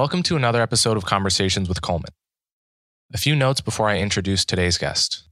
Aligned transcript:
Welcome 0.00 0.22
to 0.22 0.36
another 0.36 0.62
episode 0.62 0.96
of 0.96 1.04
Conversations 1.04 1.68
with 1.68 1.82
Coleman. 1.82 2.12
A 3.12 3.18
few 3.18 3.36
notes 3.36 3.60
before 3.60 3.86
I 3.86 3.98
introduce 3.98 4.46
today's 4.46 4.78
guest. 4.78 5.28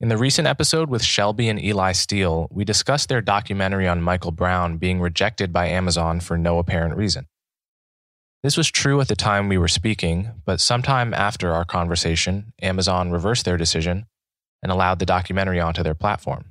In 0.00 0.08
the 0.08 0.16
recent 0.16 0.46
episode 0.46 0.88
with 0.88 1.02
Shelby 1.02 1.48
and 1.48 1.60
Eli 1.60 1.90
Steele, 1.90 2.46
we 2.52 2.64
discussed 2.64 3.08
their 3.08 3.20
documentary 3.20 3.88
on 3.88 4.00
Michael 4.00 4.30
Brown 4.30 4.76
being 4.76 5.00
rejected 5.00 5.52
by 5.52 5.66
Amazon 5.66 6.20
for 6.20 6.38
no 6.38 6.60
apparent 6.60 6.96
reason. 6.96 7.26
This 8.44 8.56
was 8.56 8.70
true 8.70 9.00
at 9.00 9.08
the 9.08 9.16
time 9.16 9.48
we 9.48 9.58
were 9.58 9.66
speaking, 9.66 10.30
but 10.44 10.60
sometime 10.60 11.12
after 11.12 11.52
our 11.52 11.64
conversation, 11.64 12.52
Amazon 12.62 13.10
reversed 13.10 13.44
their 13.44 13.56
decision 13.56 14.06
and 14.62 14.70
allowed 14.70 15.00
the 15.00 15.06
documentary 15.06 15.58
onto 15.58 15.82
their 15.82 15.96
platform. 15.96 16.44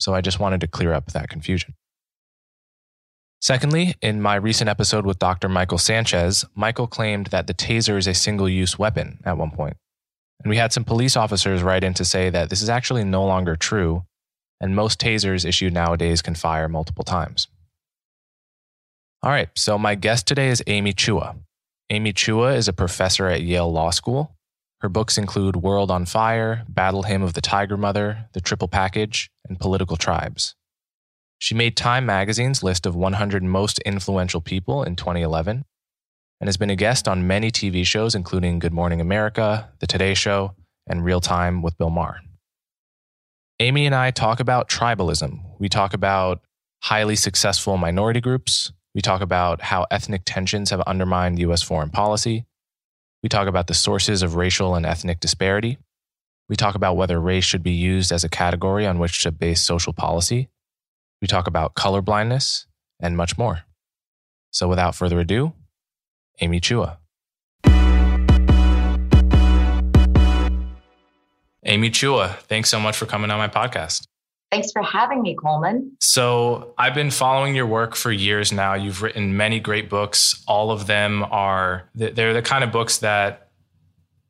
So 0.00 0.14
I 0.14 0.22
just 0.22 0.40
wanted 0.40 0.62
to 0.62 0.66
clear 0.66 0.94
up 0.94 1.12
that 1.12 1.28
confusion. 1.28 1.74
Secondly, 3.40 3.94
in 4.02 4.20
my 4.20 4.34
recent 4.34 4.68
episode 4.68 5.06
with 5.06 5.20
Dr. 5.20 5.48
Michael 5.48 5.78
Sanchez, 5.78 6.44
Michael 6.56 6.88
claimed 6.88 7.28
that 7.28 7.46
the 7.46 7.54
taser 7.54 7.96
is 7.96 8.08
a 8.08 8.14
single 8.14 8.48
use 8.48 8.78
weapon 8.78 9.20
at 9.24 9.38
one 9.38 9.52
point. 9.52 9.76
And 10.42 10.50
we 10.50 10.56
had 10.56 10.72
some 10.72 10.84
police 10.84 11.16
officers 11.16 11.62
write 11.62 11.84
in 11.84 11.94
to 11.94 12.04
say 12.04 12.30
that 12.30 12.50
this 12.50 12.62
is 12.62 12.68
actually 12.68 13.04
no 13.04 13.24
longer 13.24 13.54
true, 13.54 14.04
and 14.60 14.74
most 14.74 15.00
tasers 15.00 15.44
issued 15.44 15.72
nowadays 15.72 16.20
can 16.20 16.34
fire 16.34 16.68
multiple 16.68 17.04
times. 17.04 17.46
All 19.22 19.30
right, 19.30 19.48
so 19.56 19.78
my 19.78 19.94
guest 19.94 20.26
today 20.26 20.48
is 20.48 20.62
Amy 20.66 20.92
Chua. 20.92 21.36
Amy 21.90 22.12
Chua 22.12 22.56
is 22.56 22.68
a 22.68 22.72
professor 22.72 23.26
at 23.28 23.42
Yale 23.42 23.70
Law 23.70 23.90
School. 23.90 24.36
Her 24.80 24.88
books 24.88 25.18
include 25.18 25.56
World 25.56 25.90
on 25.90 26.06
Fire, 26.06 26.64
Battle 26.68 27.04
Hymn 27.04 27.22
of 27.22 27.34
the 27.34 27.40
Tiger 27.40 27.76
Mother, 27.76 28.28
The 28.32 28.40
Triple 28.40 28.68
Package, 28.68 29.30
and 29.48 29.58
Political 29.58 29.96
Tribes. 29.96 30.54
She 31.38 31.54
made 31.54 31.76
Time 31.76 32.04
Magazine's 32.04 32.62
list 32.62 32.84
of 32.84 32.96
100 32.96 33.44
most 33.44 33.78
influential 33.80 34.40
people 34.40 34.82
in 34.82 34.96
2011 34.96 35.64
and 36.40 36.48
has 36.48 36.56
been 36.56 36.70
a 36.70 36.76
guest 36.76 37.06
on 37.06 37.26
many 37.26 37.50
TV 37.50 37.86
shows, 37.86 38.14
including 38.14 38.58
Good 38.58 38.72
Morning 38.72 39.00
America, 39.00 39.70
The 39.78 39.86
Today 39.86 40.14
Show, 40.14 40.54
and 40.88 41.04
Real 41.04 41.20
Time 41.20 41.62
with 41.62 41.78
Bill 41.78 41.90
Maher. 41.90 42.20
Amy 43.60 43.86
and 43.86 43.94
I 43.94 44.10
talk 44.10 44.40
about 44.40 44.68
tribalism. 44.68 45.40
We 45.58 45.68
talk 45.68 45.94
about 45.94 46.40
highly 46.82 47.16
successful 47.16 47.76
minority 47.76 48.20
groups. 48.20 48.72
We 48.94 49.00
talk 49.00 49.20
about 49.20 49.60
how 49.62 49.86
ethnic 49.90 50.22
tensions 50.24 50.70
have 50.70 50.80
undermined 50.82 51.38
US 51.38 51.62
foreign 51.62 51.90
policy. 51.90 52.46
We 53.22 53.28
talk 53.28 53.48
about 53.48 53.66
the 53.66 53.74
sources 53.74 54.22
of 54.22 54.36
racial 54.36 54.74
and 54.74 54.86
ethnic 54.86 55.20
disparity. 55.20 55.78
We 56.48 56.56
talk 56.56 56.74
about 56.74 56.96
whether 56.96 57.20
race 57.20 57.44
should 57.44 57.62
be 57.62 57.72
used 57.72 58.10
as 58.10 58.24
a 58.24 58.28
category 58.28 58.86
on 58.86 58.98
which 58.98 59.22
to 59.22 59.32
base 59.32 59.60
social 59.60 59.92
policy. 59.92 60.48
We 61.20 61.26
talk 61.26 61.46
about 61.46 61.74
color 61.74 62.00
blindness 62.00 62.66
and 63.00 63.16
much 63.16 63.36
more. 63.36 63.62
So 64.50 64.68
without 64.68 64.94
further 64.94 65.18
ado, 65.20 65.52
Amy 66.40 66.60
Chua. 66.60 66.98
Amy 71.64 71.90
Chua, 71.90 72.36
thanks 72.42 72.70
so 72.70 72.80
much 72.80 72.96
for 72.96 73.06
coming 73.06 73.30
on 73.30 73.38
my 73.38 73.48
podcast. 73.48 74.04
Thanks 74.50 74.72
for 74.72 74.82
having 74.82 75.20
me, 75.20 75.34
Coleman. 75.34 75.94
So, 76.00 76.72
I've 76.78 76.94
been 76.94 77.10
following 77.10 77.54
your 77.54 77.66
work 77.66 77.94
for 77.94 78.10
years 78.10 78.50
now. 78.50 78.72
You've 78.72 79.02
written 79.02 79.36
many 79.36 79.60
great 79.60 79.90
books. 79.90 80.42
All 80.48 80.70
of 80.70 80.86
them 80.86 81.22
are, 81.24 81.90
they're 81.94 82.32
the 82.32 82.40
kind 82.40 82.64
of 82.64 82.72
books 82.72 82.98
that 82.98 83.50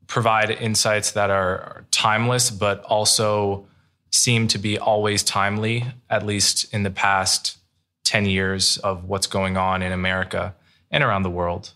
provide 0.07 0.51
insights 0.51 1.13
that 1.13 1.29
are 1.29 1.85
timeless, 1.91 2.51
but 2.51 2.83
also 2.83 3.68
seem 4.11 4.47
to 4.47 4.57
be 4.57 4.77
always 4.77 5.23
timely, 5.23 5.85
at 6.09 6.25
least 6.25 6.73
in 6.73 6.83
the 6.83 6.89
past 6.89 7.57
10 8.05 8.25
years 8.25 8.77
of 8.77 9.05
what's 9.05 9.27
going 9.27 9.57
on 9.57 9.81
in 9.81 9.91
America 9.91 10.55
and 10.89 11.03
around 11.03 11.23
the 11.23 11.29
world. 11.29 11.71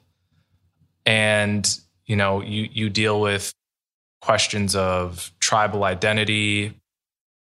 And, 1.06 1.68
you 2.06 2.16
know, 2.16 2.42
you, 2.42 2.70
you 2.72 2.90
deal 2.90 3.22
with 3.22 3.54
questions 4.22 4.76
of 4.76 5.32
tribal 5.40 5.84
identity, 5.84 6.74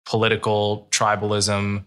political 0.05 0.87
tribalism, 0.91 1.83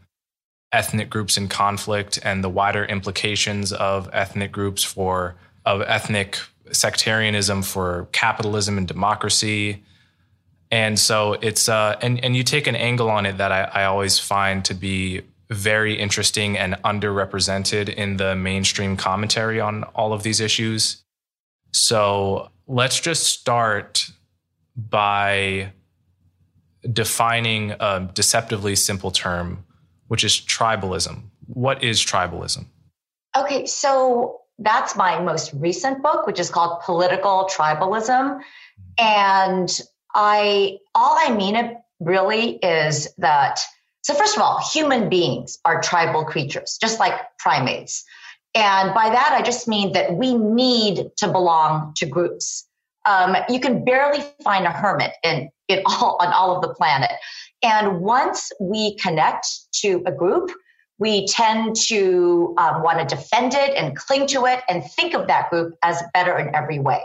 ethnic 0.72 1.08
groups 1.08 1.36
in 1.36 1.48
conflict, 1.48 2.18
and 2.22 2.44
the 2.44 2.48
wider 2.48 2.84
implications 2.84 3.72
of 3.72 4.10
ethnic 4.12 4.52
groups 4.52 4.84
for, 4.84 5.36
of 5.64 5.80
ethnic 5.82 6.38
sectarianism 6.70 7.62
for 7.62 8.08
capitalism 8.12 8.78
and 8.78 8.86
democracy 8.86 9.82
and 10.70 10.98
so 10.98 11.34
it's 11.34 11.68
uh, 11.68 11.96
and 12.00 12.22
and 12.24 12.36
you 12.36 12.44
take 12.44 12.66
an 12.66 12.76
angle 12.76 13.10
on 13.10 13.26
it 13.26 13.38
that 13.38 13.52
I, 13.52 13.62
I 13.62 13.84
always 13.84 14.18
find 14.18 14.64
to 14.66 14.74
be 14.74 15.22
very 15.50 15.98
interesting 15.98 16.56
and 16.56 16.74
underrepresented 16.84 17.88
in 17.88 18.16
the 18.16 18.36
mainstream 18.36 18.96
commentary 18.96 19.60
on 19.60 19.82
all 19.94 20.12
of 20.12 20.22
these 20.22 20.38
issues. 20.38 21.02
So 21.72 22.50
let's 22.68 23.00
just 23.00 23.24
start 23.24 24.08
by 24.76 25.72
defining 26.92 27.72
a 27.80 28.08
deceptively 28.14 28.76
simple 28.76 29.10
term, 29.10 29.64
which 30.06 30.22
is 30.22 30.34
tribalism. 30.34 31.22
What 31.46 31.82
is 31.82 32.00
tribalism? 32.00 32.66
Okay, 33.36 33.66
so 33.66 34.40
that's 34.60 34.94
my 34.94 35.20
most 35.20 35.52
recent 35.54 36.00
book, 36.00 36.26
which 36.26 36.38
is 36.38 36.48
called 36.48 36.80
Political 36.82 37.50
Tribalism. 37.52 38.40
And 38.98 39.80
I 40.14 40.78
all 40.94 41.16
I 41.18 41.34
mean 41.34 41.56
it 41.56 41.76
really 42.00 42.56
is 42.56 43.08
that 43.18 43.60
so 44.02 44.14
first 44.14 44.36
of 44.36 44.42
all, 44.42 44.60
human 44.72 45.08
beings 45.08 45.58
are 45.64 45.80
tribal 45.80 46.24
creatures, 46.24 46.78
just 46.80 46.98
like 46.98 47.14
primates. 47.38 48.04
And 48.54 48.94
by 48.94 49.10
that, 49.10 49.32
I 49.32 49.42
just 49.42 49.68
mean 49.68 49.92
that 49.92 50.14
we 50.14 50.34
need 50.34 51.10
to 51.18 51.28
belong 51.28 51.92
to 51.96 52.06
groups. 52.06 52.66
Um, 53.06 53.36
you 53.48 53.60
can 53.60 53.84
barely 53.84 54.24
find 54.42 54.66
a 54.66 54.70
hermit 54.70 55.12
in, 55.22 55.50
in 55.68 55.82
all, 55.86 56.16
on 56.20 56.32
all 56.32 56.56
of 56.56 56.62
the 56.62 56.74
planet. 56.74 57.12
And 57.62 58.00
once 58.00 58.50
we 58.58 58.96
connect 58.96 59.46
to 59.82 60.02
a 60.06 60.12
group, 60.12 60.50
we 60.98 61.26
tend 61.26 61.76
to 61.88 62.54
um, 62.58 62.82
want 62.82 63.06
to 63.06 63.16
defend 63.16 63.54
it 63.54 63.74
and 63.76 63.96
cling 63.96 64.26
to 64.28 64.46
it 64.46 64.60
and 64.68 64.84
think 64.84 65.14
of 65.14 65.26
that 65.28 65.50
group 65.50 65.76
as 65.82 66.02
better 66.12 66.36
in 66.38 66.54
every 66.54 66.78
way. 66.78 67.02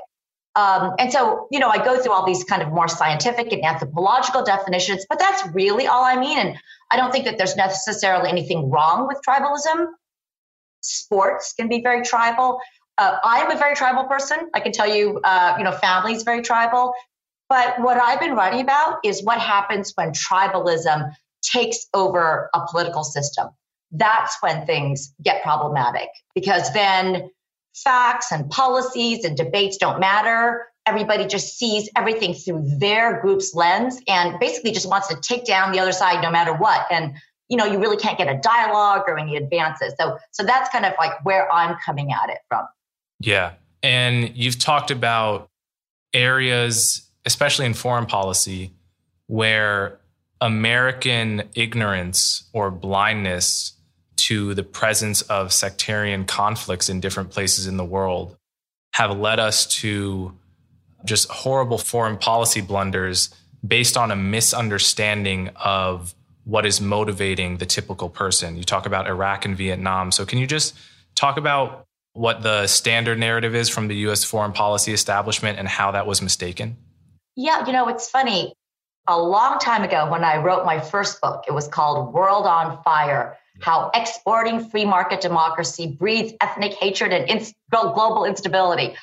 Um, 0.55 0.93
and 0.99 1.11
so, 1.11 1.47
you 1.51 1.59
know, 1.59 1.69
I 1.69 1.83
go 1.83 2.01
through 2.01 2.13
all 2.13 2.25
these 2.25 2.43
kind 2.45 2.61
of 2.61 2.69
more 2.69 2.87
scientific 2.87 3.51
and 3.51 3.63
anthropological 3.65 4.43
definitions, 4.43 5.05
but 5.09 5.19
that's 5.19 5.45
really 5.53 5.85
all 5.85 6.03
I 6.03 6.15
mean. 6.17 6.37
And 6.37 6.57
I 6.89 6.97
don't 6.97 7.11
think 7.11 7.25
that 7.25 7.37
there's 7.37 7.57
necessarily 7.57 8.29
anything 8.29 8.69
wrong 8.69 9.05
with 9.07 9.19
tribalism. 9.27 9.87
Sports 10.81 11.53
can 11.53 11.67
be 11.67 11.81
very 11.81 12.03
tribal. 12.03 12.59
Uh, 12.97 13.17
I'm 13.23 13.51
a 13.51 13.57
very 13.57 13.75
tribal 13.75 14.05
person. 14.05 14.49
I 14.53 14.61
can 14.61 14.71
tell 14.71 14.87
you, 14.87 15.19
uh, 15.25 15.55
you 15.57 15.65
know, 15.65 15.73
family 15.73 16.13
is 16.13 16.23
very 16.23 16.41
tribal. 16.41 16.93
But 17.49 17.79
what 17.81 17.97
I've 17.97 18.19
been 18.19 18.33
writing 18.33 18.61
about 18.61 18.99
is 19.03 19.23
what 19.23 19.39
happens 19.39 19.91
when 19.95 20.11
tribalism 20.11 21.11
takes 21.41 21.85
over 21.93 22.49
a 22.53 22.61
political 22.71 23.03
system. 23.03 23.49
That's 23.91 24.37
when 24.41 24.65
things 24.65 25.13
get 25.21 25.43
problematic 25.43 26.09
because 26.33 26.71
then 26.73 27.29
facts 27.75 28.31
and 28.31 28.49
policies 28.49 29.25
and 29.25 29.35
debates 29.35 29.77
don't 29.77 29.99
matter. 29.99 30.67
Everybody 30.85 31.25
just 31.25 31.57
sees 31.57 31.89
everything 31.95 32.33
through 32.33 32.63
their 32.79 33.21
group's 33.21 33.53
lens 33.53 33.99
and 34.07 34.39
basically 34.39 34.71
just 34.71 34.87
wants 34.87 35.07
to 35.09 35.19
take 35.21 35.45
down 35.45 35.71
the 35.71 35.79
other 35.79 35.91
side 35.91 36.21
no 36.21 36.31
matter 36.31 36.53
what. 36.53 36.85
And 36.91 37.15
you 37.49 37.57
know, 37.57 37.65
you 37.65 37.77
really 37.79 37.97
can't 37.97 38.17
get 38.17 38.27
a 38.27 38.39
dialogue 38.39 39.03
or 39.07 39.19
any 39.19 39.35
advances. 39.35 39.93
So 39.99 40.17
so 40.31 40.43
that's 40.43 40.69
kind 40.69 40.85
of 40.85 40.93
like 40.97 41.23
where 41.23 41.51
I'm 41.51 41.75
coming 41.85 42.11
at 42.11 42.29
it 42.29 42.39
from. 42.49 42.65
Yeah. 43.19 43.53
And 43.83 44.35
you've 44.35 44.57
talked 44.57 44.89
about 44.89 45.49
areas, 46.13 47.07
especially 47.25 47.65
in 47.65 47.73
foreign 47.73 48.07
policy, 48.07 48.71
where 49.27 49.99
American 50.41 51.43
ignorance 51.55 52.49
or 52.53 52.71
blindness 52.71 53.73
to 54.17 54.53
the 54.53 54.63
presence 54.63 55.21
of 55.23 55.51
sectarian 55.53 56.25
conflicts 56.25 56.89
in 56.89 56.99
different 56.99 57.31
places 57.31 57.67
in 57.67 57.77
the 57.77 57.85
world 57.85 58.37
have 58.93 59.17
led 59.17 59.39
us 59.39 59.65
to 59.65 60.33
just 61.03 61.29
horrible 61.29 61.77
foreign 61.77 62.17
policy 62.17 62.61
blunders 62.61 63.29
based 63.65 63.97
on 63.97 64.11
a 64.11 64.15
misunderstanding 64.15 65.49
of 65.55 66.15
what 66.45 66.65
is 66.65 66.79
motivating 66.79 67.57
the 67.57 67.65
typical 67.65 68.09
person. 68.09 68.55
You 68.55 68.63
talk 68.63 68.85
about 68.85 69.07
Iraq 69.07 69.45
and 69.45 69.57
Vietnam. 69.57 70.11
So, 70.11 70.25
can 70.25 70.39
you 70.39 70.47
just 70.47 70.75
talk 71.15 71.37
about 71.37 71.85
what 72.13 72.43
the 72.43 72.67
standard 72.67 73.19
narrative 73.19 73.55
is 73.55 73.67
from 73.67 73.87
the 73.87 73.95
US 74.07 74.23
foreign 74.23 74.53
policy 74.53 74.93
establishment 74.93 75.59
and 75.59 75.67
how 75.67 75.91
that 75.91 76.07
was 76.07 76.21
mistaken? 76.21 76.77
Yeah, 77.35 77.65
you 77.65 77.73
know, 77.73 77.89
it's 77.89 78.09
funny. 78.09 78.53
A 79.07 79.19
long 79.19 79.59
time 79.59 79.83
ago, 79.83 80.09
when 80.09 80.23
I 80.23 80.37
wrote 80.37 80.65
my 80.65 80.79
first 80.79 81.21
book, 81.21 81.43
it 81.47 81.53
was 81.53 81.67
called 81.67 82.11
World 82.11 82.47
on 82.47 82.81
Fire 82.81 83.37
How 83.61 83.91
Exporting 83.93 84.67
Free 84.69 84.85
Market 84.85 85.21
Democracy 85.21 85.85
Breeds 85.85 86.33
Ethnic 86.41 86.73
Hatred 86.73 87.11
and 87.13 87.53
Global 87.69 88.25
Instability. 88.25 88.95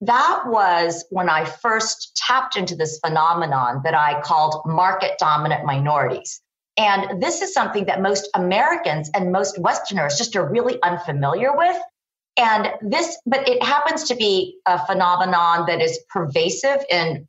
That 0.00 0.42
was 0.46 1.04
when 1.10 1.28
I 1.28 1.44
first 1.44 2.16
tapped 2.16 2.56
into 2.56 2.74
this 2.74 2.98
phenomenon 2.98 3.82
that 3.84 3.94
I 3.94 4.20
called 4.20 4.62
market 4.66 5.16
dominant 5.18 5.64
minorities. 5.64 6.42
And 6.76 7.22
this 7.22 7.40
is 7.40 7.54
something 7.54 7.84
that 7.86 8.02
most 8.02 8.28
Americans 8.34 9.10
and 9.14 9.30
most 9.30 9.60
Westerners 9.60 10.18
just 10.18 10.34
are 10.34 10.46
really 10.46 10.82
unfamiliar 10.82 11.56
with. 11.56 11.76
And 12.36 12.68
this, 12.82 13.16
but 13.24 13.48
it 13.48 13.62
happens 13.62 14.04
to 14.08 14.16
be 14.16 14.58
a 14.66 14.84
phenomenon 14.84 15.66
that 15.68 15.80
is 15.80 16.00
pervasive 16.10 16.84
in 16.90 17.28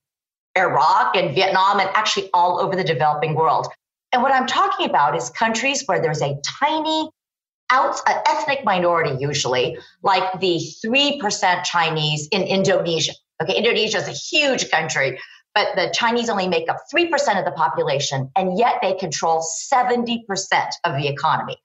Iraq 0.58 1.16
and 1.16 1.34
Vietnam 1.36 1.80
and 1.80 1.90
actually 1.94 2.30
all 2.34 2.60
over 2.60 2.76
the 2.76 2.84
developing 2.84 3.36
world. 3.36 3.68
And 4.12 4.24
what 4.24 4.32
I'm 4.32 4.48
talking 4.48 4.90
about 4.90 5.16
is 5.16 5.30
countries 5.30 5.84
where 5.86 6.02
there's 6.02 6.22
a 6.22 6.38
tiny 6.60 7.10
out, 7.70 8.00
ethnic 8.08 8.64
minority, 8.64 9.18
usually, 9.20 9.78
like 10.02 10.40
the 10.40 10.60
3% 10.86 11.64
Chinese 11.64 12.28
in 12.32 12.44
Indonesia. 12.44 13.12
Okay, 13.42 13.56
Indonesia 13.56 13.98
is 13.98 14.08
a 14.08 14.12
huge 14.12 14.72
country, 14.72 15.20
but 15.54 15.76
the 15.76 15.94
Chinese 15.94 16.30
only 16.30 16.48
make 16.48 16.70
up 16.70 16.78
3% 16.94 17.12
of 17.38 17.46
the 17.46 17.52
population, 17.52 18.32
and 18.36 18.58
yet 18.58 18.76
they 18.82 18.94
control 18.94 19.46
70% 19.72 20.24
of 20.86 20.96
the 20.96 21.08
economy. 21.08 21.58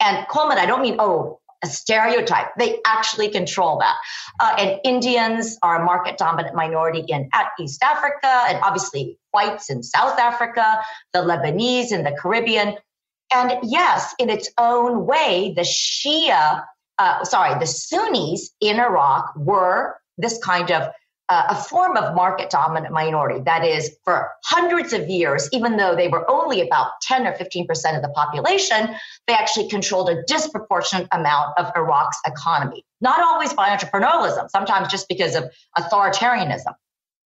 And 0.00 0.26
Coleman, 0.28 0.58
I 0.58 0.66
don't 0.66 0.82
mean, 0.82 0.96
oh, 0.98 1.40
a 1.64 1.66
stereotype. 1.66 2.48
They 2.56 2.78
actually 2.86 3.30
control 3.30 3.78
that. 3.78 3.96
Uh, 4.38 4.54
and 4.58 4.80
Indians 4.84 5.58
are 5.62 5.82
a 5.82 5.84
market 5.84 6.18
dominant 6.18 6.54
minority 6.54 7.04
in 7.08 7.30
East 7.58 7.82
Africa, 7.82 8.44
and 8.48 8.58
obviously 8.62 9.18
whites 9.32 9.70
in 9.70 9.82
South 9.82 10.18
Africa, 10.18 10.80
the 11.12 11.20
Lebanese 11.20 11.90
in 11.90 12.04
the 12.04 12.12
Caribbean. 12.12 12.76
And 13.32 13.58
yes, 13.62 14.14
in 14.18 14.30
its 14.30 14.50
own 14.58 15.06
way, 15.06 15.54
the 15.56 15.62
Shia, 15.62 16.64
uh, 16.98 17.24
sorry, 17.24 17.58
the 17.58 17.66
Sunnis 17.66 18.50
in 18.60 18.78
Iraq 18.78 19.34
were 19.36 19.96
this 20.18 20.38
kind 20.38 20.70
of 20.70 20.92
uh, 21.28 21.44
a 21.48 21.54
form 21.54 21.96
of 21.96 22.14
market 22.14 22.50
dominant 22.50 22.92
minority. 22.92 23.40
That 23.44 23.64
is, 23.64 23.96
for 24.04 24.30
hundreds 24.44 24.92
of 24.92 25.08
years, 25.08 25.48
even 25.52 25.76
though 25.76 25.96
they 25.96 26.08
were 26.08 26.28
only 26.30 26.60
about 26.60 27.00
10 27.02 27.26
or 27.26 27.32
15% 27.32 27.96
of 27.96 28.02
the 28.02 28.12
population, 28.14 28.94
they 29.26 29.32
actually 29.32 29.68
controlled 29.68 30.10
a 30.10 30.22
disproportionate 30.24 31.08
amount 31.12 31.58
of 31.58 31.72
Iraq's 31.76 32.18
economy. 32.26 32.84
Not 33.00 33.20
always 33.20 33.54
by 33.54 33.74
entrepreneurialism, 33.74 34.50
sometimes 34.50 34.88
just 34.88 35.08
because 35.08 35.34
of 35.34 35.44
authoritarianism. 35.78 36.74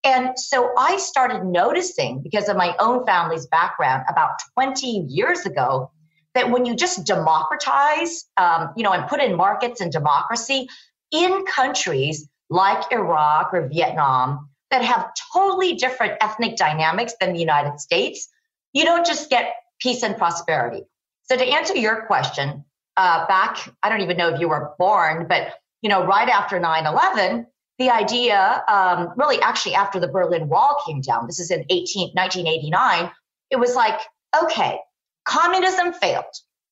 And 0.05 0.39
so 0.39 0.73
I 0.79 0.97
started 0.99 1.45
noticing, 1.45 2.23
because 2.23 2.49
of 2.49 2.57
my 2.57 2.77
own 2.79 3.05
family's 3.05 3.47
background, 3.47 4.05
about 4.09 4.31
20 4.55 4.87
years 5.09 5.45
ago, 5.45 5.91
that 6.35 6.51
when 6.51 6.65
you 6.65 6.77
just 6.77 7.05
democratize, 7.05 8.27
um, 8.37 8.71
you 8.77 8.85
know, 8.85 8.93
and 8.93 9.09
put 9.09 9.21
in 9.21 9.37
markets 9.37 9.81
and 9.81 9.91
democracy 9.91 10.69
in 11.11 11.45
countries 11.47 12.29
like 12.51 12.93
Iraq 12.93 13.53
or 13.53 13.69
Vietnam 13.69 14.49
that 14.71 14.83
have 14.83 15.11
totally 15.33 15.75
different 15.75 16.15
ethnic 16.21 16.57
dynamics 16.57 17.15
than 17.21 17.33
the 17.33 17.41
United 17.41 17.81
States, 17.81 18.29
you 18.73 18.85
don't 18.85 19.07
just 19.07 19.31
get 19.31 19.55
peace 19.81 20.03
and 20.03 20.17
prosperity. 20.17 20.83
So 21.25 21.37
to 21.37 21.45
answer 21.45 21.77
your 21.77 22.07
question, 22.07 22.65
uh, 22.97 23.27
back, 23.27 23.73
I 23.83 23.89
don't 23.89 24.01
even 24.01 24.17
know 24.17 24.29
if 24.29 24.41
you 24.41 24.49
were 24.49 24.75
born, 24.79 25.27
but 25.29 25.55
you 25.83 25.89
know, 25.89 26.05
right 26.05 26.29
after 26.29 26.59
9/11, 26.59 27.47
the 27.79 27.91
idea, 27.91 28.65
um, 28.67 29.13
really, 29.17 29.41
actually 29.41 29.77
after 29.77 30.01
the 30.01 30.09
Berlin 30.09 30.49
Wall 30.49 30.83
came 30.85 31.01
down, 31.01 31.27
this 31.27 31.39
is 31.39 31.51
in 31.51 31.65
18, 31.71 32.11
1989, 32.15 33.11
it 33.51 33.57
was 33.57 33.77
like, 33.77 34.01
okay, 34.43 34.81
communism 35.25 35.93
failed. 35.93 36.25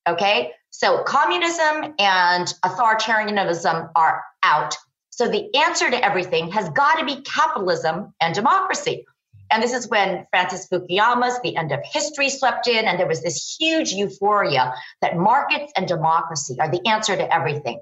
Okay, 0.08 0.52
so 0.70 1.02
communism 1.04 1.94
and 1.98 2.52
authoritarianism 2.64 3.90
are 3.94 4.22
out. 4.42 4.76
So 5.16 5.28
the 5.28 5.48
answer 5.56 5.90
to 5.90 6.04
everything 6.04 6.52
has 6.52 6.68
got 6.68 6.98
to 6.98 7.06
be 7.06 7.22
capitalism 7.22 8.12
and 8.20 8.34
democracy. 8.34 9.06
And 9.50 9.62
this 9.62 9.72
is 9.72 9.88
when 9.88 10.26
Francis 10.30 10.68
Fukuyama's 10.68 11.40
The 11.40 11.56
End 11.56 11.72
of 11.72 11.80
History 11.82 12.28
swept 12.28 12.68
in, 12.68 12.84
and 12.84 13.00
there 13.00 13.08
was 13.08 13.22
this 13.22 13.56
huge 13.58 13.92
euphoria 13.92 14.74
that 15.00 15.16
markets 15.16 15.72
and 15.74 15.88
democracy 15.88 16.58
are 16.60 16.70
the 16.70 16.86
answer 16.86 17.16
to 17.16 17.34
everything. 17.34 17.80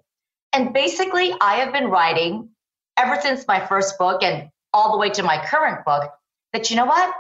And 0.53 0.73
basically, 0.73 1.35
I 1.41 1.57
have 1.57 1.73
been 1.73 1.89
writing 1.89 2.51
ever 2.97 3.21
since 3.21 3.45
my 3.49 3.67
first 3.67 3.99
book 3.99 4.23
and 4.23 4.51
all 4.73 4.93
the 4.93 4.99
way 4.99 5.11
to 5.11 5.25
my 5.25 5.45
current 5.45 5.85
book 5.85 6.13
that 6.53 6.71
you 6.71 6.77
know 6.77 6.87
what? 6.87 7.13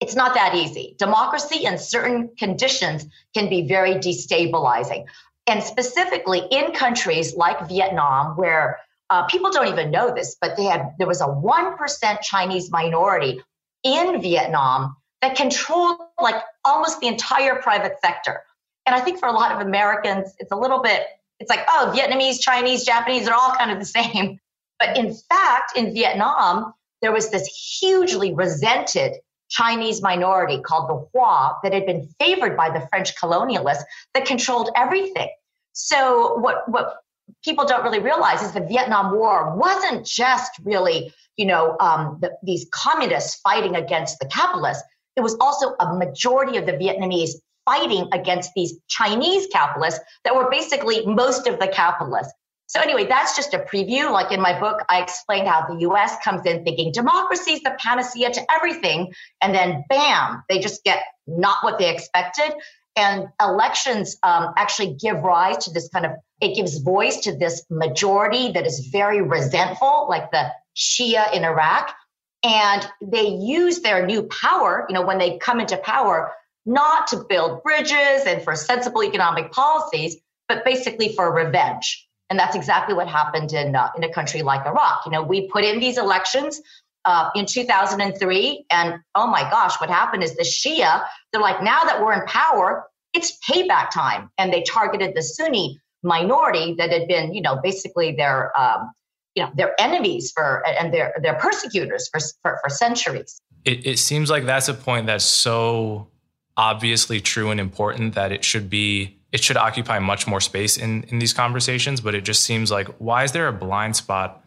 It's 0.00 0.16
not 0.16 0.34
that 0.34 0.56
easy. 0.56 0.96
Democracy 0.98 1.66
in 1.66 1.78
certain 1.78 2.30
conditions 2.36 3.06
can 3.32 3.48
be 3.48 3.68
very 3.68 3.94
destabilizing. 3.94 5.04
And 5.46 5.62
specifically 5.62 6.42
in 6.50 6.72
countries 6.72 7.36
like 7.36 7.68
Vietnam, 7.68 8.36
where 8.36 8.80
uh, 9.10 9.24
people 9.24 9.50
don't 9.50 9.68
even 9.68 9.90
know 9.90 10.14
this, 10.14 10.36
but 10.40 10.56
they 10.56 10.64
had 10.64 10.94
there 10.98 11.06
was 11.06 11.20
a 11.20 11.26
one 11.26 11.76
percent 11.76 12.22
Chinese 12.22 12.70
minority 12.70 13.42
in 13.82 14.22
Vietnam 14.22 14.96
that 15.20 15.36
controlled 15.36 15.98
like 16.20 16.42
almost 16.64 17.00
the 17.00 17.08
entire 17.08 17.56
private 17.56 18.00
sector. 18.00 18.42
And 18.86 18.94
I 18.94 19.00
think 19.00 19.18
for 19.18 19.28
a 19.28 19.32
lot 19.32 19.52
of 19.52 19.66
Americans, 19.66 20.32
it's 20.38 20.52
a 20.52 20.56
little 20.56 20.80
bit. 20.80 21.02
It's 21.38 21.50
like, 21.50 21.64
oh, 21.68 21.92
Vietnamese, 21.94 22.40
Chinese, 22.40 22.84
Japanese, 22.84 23.24
they're 23.24 23.34
all 23.34 23.54
kind 23.54 23.70
of 23.70 23.78
the 23.78 23.84
same. 23.84 24.38
But 24.78 24.96
in 24.96 25.12
fact, 25.12 25.76
in 25.76 25.92
Vietnam, 25.92 26.72
there 27.02 27.12
was 27.12 27.28
this 27.28 27.46
hugely 27.80 28.32
resented 28.32 29.12
Chinese 29.50 30.00
minority 30.00 30.62
called 30.62 30.88
the 30.88 31.06
Hoa 31.12 31.58
that 31.62 31.74
had 31.74 31.84
been 31.84 32.08
favored 32.18 32.56
by 32.56 32.70
the 32.70 32.86
French 32.88 33.14
colonialists 33.14 33.82
that 34.14 34.24
controlled 34.24 34.70
everything. 34.74 35.28
So 35.74 36.38
what 36.38 36.66
what 36.66 36.96
people 37.44 37.64
don't 37.64 37.82
really 37.82 38.00
realize 38.00 38.42
is 38.42 38.52
the 38.52 38.60
Vietnam 38.60 39.14
War 39.14 39.56
wasn't 39.56 40.06
just 40.06 40.52
really, 40.64 41.12
you 41.36 41.46
know, 41.46 41.76
um, 41.80 42.18
the, 42.20 42.32
these 42.42 42.66
communists 42.72 43.40
fighting 43.40 43.76
against 43.76 44.18
the 44.20 44.26
capitalists. 44.26 44.82
It 45.16 45.20
was 45.20 45.36
also 45.40 45.74
a 45.80 45.94
majority 45.94 46.56
of 46.58 46.66
the 46.66 46.72
Vietnamese 46.72 47.32
fighting 47.64 48.08
against 48.12 48.52
these 48.54 48.78
Chinese 48.88 49.46
capitalists 49.52 50.00
that 50.24 50.34
were 50.34 50.50
basically 50.50 51.04
most 51.06 51.46
of 51.46 51.58
the 51.58 51.68
capitalists. 51.68 52.32
So 52.70 52.80
anyway, 52.80 53.04
that's 53.06 53.34
just 53.34 53.52
a 53.52 53.58
preview. 53.58 54.12
Like 54.12 54.30
in 54.30 54.40
my 54.40 54.58
book, 54.58 54.84
I 54.88 55.02
explained 55.02 55.48
how 55.48 55.66
the 55.66 55.80
US 55.88 56.16
comes 56.22 56.46
in 56.46 56.62
thinking 56.62 56.92
democracy 56.92 57.54
is 57.54 57.62
the 57.62 57.76
panacea 57.80 58.30
to 58.30 58.46
everything. 58.48 59.12
And 59.42 59.52
then 59.52 59.84
bam, 59.88 60.44
they 60.48 60.60
just 60.60 60.84
get 60.84 61.02
not 61.26 61.56
what 61.62 61.80
they 61.80 61.92
expected. 61.92 62.54
And 62.96 63.28
elections 63.40 64.16
um, 64.22 64.52
actually 64.56 64.94
give 64.94 65.22
rise 65.22 65.64
to 65.64 65.70
this 65.70 65.88
kind 65.88 66.04
of, 66.04 66.12
it 66.40 66.56
gives 66.56 66.78
voice 66.78 67.20
to 67.22 67.36
this 67.36 67.64
majority 67.70 68.52
that 68.52 68.66
is 68.66 68.88
very 68.90 69.22
resentful, 69.22 70.06
like 70.08 70.30
the 70.30 70.50
Shia 70.76 71.32
in 71.32 71.44
Iraq. 71.44 71.94
And 72.42 72.86
they 73.02 73.28
use 73.28 73.80
their 73.80 74.06
new 74.06 74.24
power, 74.24 74.86
you 74.88 74.94
know, 74.94 75.02
when 75.02 75.18
they 75.18 75.38
come 75.38 75.60
into 75.60 75.76
power, 75.76 76.32
not 76.66 77.06
to 77.08 77.24
build 77.28 77.62
bridges 77.62 78.24
and 78.26 78.42
for 78.42 78.56
sensible 78.56 79.04
economic 79.04 79.52
policies, 79.52 80.16
but 80.48 80.64
basically 80.64 81.14
for 81.14 81.32
revenge. 81.32 82.06
And 82.28 82.38
that's 82.38 82.56
exactly 82.56 82.94
what 82.94 83.08
happened 83.08 83.52
in, 83.52 83.74
uh, 83.74 83.90
in 83.96 84.04
a 84.04 84.12
country 84.12 84.42
like 84.42 84.66
Iraq. 84.66 85.02
You 85.04 85.12
know, 85.12 85.22
we 85.22 85.48
put 85.48 85.64
in 85.64 85.80
these 85.80 85.98
elections 85.98 86.60
uh, 87.04 87.30
in 87.34 87.46
2003. 87.46 88.66
And 88.70 88.94
oh 89.14 89.26
my 89.26 89.42
gosh, 89.42 89.80
what 89.80 89.90
happened 89.90 90.22
is 90.22 90.36
the 90.36 90.42
Shia, 90.42 91.04
they're 91.32 91.42
like, 91.42 91.62
now 91.62 91.80
that 91.84 92.00
we're 92.00 92.12
in 92.12 92.26
power, 92.26 92.86
it's 93.12 93.38
payback 93.48 93.90
time. 93.90 94.30
And 94.38 94.52
they 94.52 94.62
targeted 94.62 95.14
the 95.14 95.22
Sunni 95.22 95.80
minority 96.02 96.74
that 96.78 96.90
had 96.90 97.08
been, 97.08 97.34
you 97.34 97.42
know, 97.42 97.60
basically 97.62 98.12
their, 98.12 98.58
um, 98.58 98.92
you 99.34 99.42
know, 99.42 99.50
their 99.54 99.80
enemies 99.80 100.32
for, 100.34 100.66
and 100.66 100.92
their, 100.92 101.14
their 101.22 101.34
persecutors 101.34 102.08
for, 102.08 102.20
for, 102.42 102.58
for 102.62 102.70
centuries. 102.70 103.40
It, 103.64 103.86
it 103.86 103.98
seems 103.98 104.30
like 104.30 104.44
that's 104.44 104.68
a 104.68 104.74
point 104.74 105.06
that's 105.06 105.24
so 105.24 106.08
obviously 106.56 107.20
true 107.20 107.50
and 107.50 107.60
important 107.60 108.14
that 108.14 108.32
it 108.32 108.44
should 108.44 108.68
be 108.68 109.16
it 109.32 109.42
should 109.42 109.56
occupy 109.56 109.98
much 109.98 110.26
more 110.26 110.40
space 110.40 110.76
in 110.76 111.04
in 111.04 111.18
these 111.18 111.32
conversations 111.32 112.00
but 112.00 112.14
it 112.14 112.22
just 112.22 112.42
seems 112.42 112.70
like 112.70 112.88
why 112.98 113.24
is 113.24 113.32
there 113.32 113.48
a 113.48 113.52
blind 113.52 113.96
spot 113.96 114.39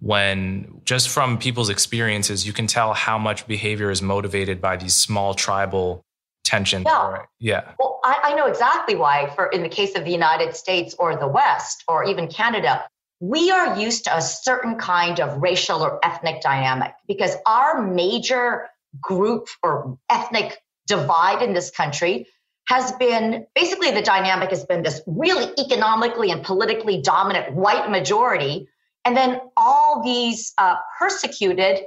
when 0.00 0.80
just 0.84 1.08
from 1.08 1.38
people's 1.38 1.68
experiences 1.68 2.46
you 2.46 2.52
can 2.52 2.66
tell 2.66 2.94
how 2.94 3.18
much 3.18 3.46
behavior 3.46 3.90
is 3.90 4.02
motivated 4.02 4.60
by 4.60 4.76
these 4.76 4.94
small 4.94 5.34
tribal 5.34 6.04
tensions 6.44 6.84
yeah, 6.86 7.06
or, 7.06 7.28
yeah. 7.38 7.72
well 7.78 8.00
I, 8.02 8.18
I 8.24 8.34
know 8.34 8.46
exactly 8.46 8.96
why 8.96 9.30
for 9.34 9.46
in 9.46 9.62
the 9.62 9.68
case 9.68 9.96
of 9.96 10.04
the 10.04 10.10
united 10.10 10.56
states 10.56 10.94
or 10.98 11.16
the 11.16 11.28
west 11.28 11.84
or 11.86 12.04
even 12.04 12.28
canada 12.28 12.84
we 13.20 13.50
are 13.50 13.78
used 13.78 14.04
to 14.04 14.16
a 14.16 14.22
certain 14.22 14.76
kind 14.76 15.20
of 15.20 15.42
racial 15.42 15.82
or 15.82 16.04
ethnic 16.04 16.40
dynamic 16.40 16.94
because 17.06 17.36
our 17.46 17.82
major 17.82 18.68
group 19.00 19.48
or 19.62 19.98
ethnic 20.08 20.58
divide 20.86 21.42
in 21.42 21.52
this 21.52 21.70
country 21.70 22.26
has 22.70 22.92
been 22.92 23.46
basically 23.54 23.90
the 23.90 24.02
dynamic 24.02 24.50
has 24.50 24.64
been 24.64 24.82
this 24.82 25.00
really 25.06 25.52
economically 25.58 26.30
and 26.30 26.44
politically 26.44 27.02
dominant 27.02 27.52
white 27.52 27.90
majority, 27.90 28.68
and 29.04 29.16
then 29.16 29.40
all 29.56 30.02
these 30.02 30.52
uh, 30.58 30.76
persecuted 30.98 31.84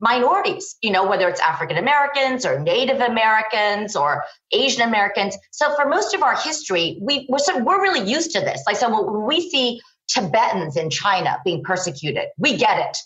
minorities, 0.00 0.76
you 0.80 0.90
know, 0.90 1.06
whether 1.06 1.28
it's 1.28 1.40
African 1.40 1.76
Americans 1.76 2.46
or 2.46 2.58
Native 2.60 3.00
Americans 3.00 3.96
or 3.96 4.24
Asian 4.52 4.82
Americans. 4.82 5.36
So 5.50 5.74
for 5.74 5.88
most 5.88 6.14
of 6.14 6.22
our 6.22 6.36
history, 6.36 6.98
we, 7.00 7.26
we're, 7.28 7.38
so 7.38 7.58
we're 7.58 7.82
really 7.82 8.08
used 8.08 8.30
to 8.32 8.40
this. 8.40 8.62
Like, 8.66 8.76
so 8.76 8.88
when 8.88 9.26
we 9.26 9.48
see 9.50 9.80
Tibetans 10.08 10.76
in 10.76 10.90
China 10.90 11.38
being 11.44 11.62
persecuted, 11.62 12.28
we 12.38 12.56
get 12.56 12.78
it. 12.78 12.96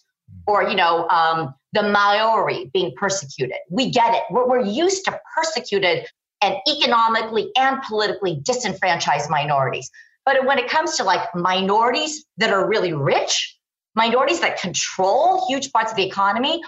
Or, 0.46 0.62
you 0.62 0.74
know, 0.74 1.08
um, 1.08 1.54
the 1.72 1.82
Maori 1.82 2.70
being 2.72 2.92
persecuted, 2.96 3.56
we 3.70 3.90
get 3.90 4.14
it. 4.14 4.22
We're, 4.30 4.48
we're 4.48 4.64
used 4.64 5.04
to 5.06 5.18
persecuted 5.34 6.06
and 6.42 6.56
economically 6.68 7.50
and 7.56 7.80
politically 7.82 8.40
disenfranchised 8.42 9.30
minorities. 9.30 9.90
But 10.24 10.44
when 10.46 10.58
it 10.58 10.68
comes 10.68 10.96
to 10.96 11.04
like 11.04 11.34
minorities 11.34 12.24
that 12.36 12.50
are 12.50 12.68
really 12.68 12.92
rich, 12.92 13.58
minorities 13.94 14.40
that 14.40 14.60
control 14.60 15.46
huge 15.48 15.72
parts 15.72 15.90
of 15.90 15.96
the 15.96 16.06
economy, 16.06 16.62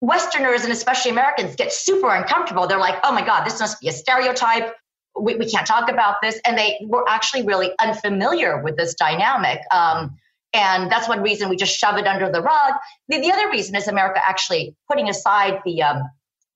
Westerners 0.00 0.64
and 0.64 0.72
especially 0.72 1.10
Americans 1.10 1.56
get 1.56 1.72
super 1.72 2.14
uncomfortable. 2.14 2.66
They're 2.66 2.78
like, 2.78 2.98
oh 3.04 3.12
my 3.12 3.24
God, 3.24 3.44
this 3.44 3.60
must 3.60 3.80
be 3.80 3.88
a 3.88 3.92
stereotype. 3.92 4.74
We, 5.18 5.36
we 5.36 5.50
can't 5.50 5.66
talk 5.66 5.90
about 5.90 6.16
this. 6.20 6.40
And 6.44 6.58
they 6.58 6.78
were 6.82 7.08
actually 7.08 7.42
really 7.42 7.70
unfamiliar 7.78 8.62
with 8.62 8.76
this 8.76 8.94
dynamic. 8.94 9.60
Um, 9.70 10.16
and 10.52 10.90
that's 10.90 11.08
one 11.08 11.22
reason 11.22 11.48
we 11.48 11.56
just 11.56 11.76
shove 11.76 11.96
it 11.96 12.06
under 12.06 12.30
the 12.30 12.42
rug. 12.42 12.74
The, 13.08 13.20
the 13.20 13.32
other 13.32 13.50
reason 13.50 13.74
is 13.76 13.88
America 13.88 14.20
actually 14.24 14.76
putting 14.88 15.08
aside 15.08 15.60
the, 15.64 15.82
um, 15.82 16.02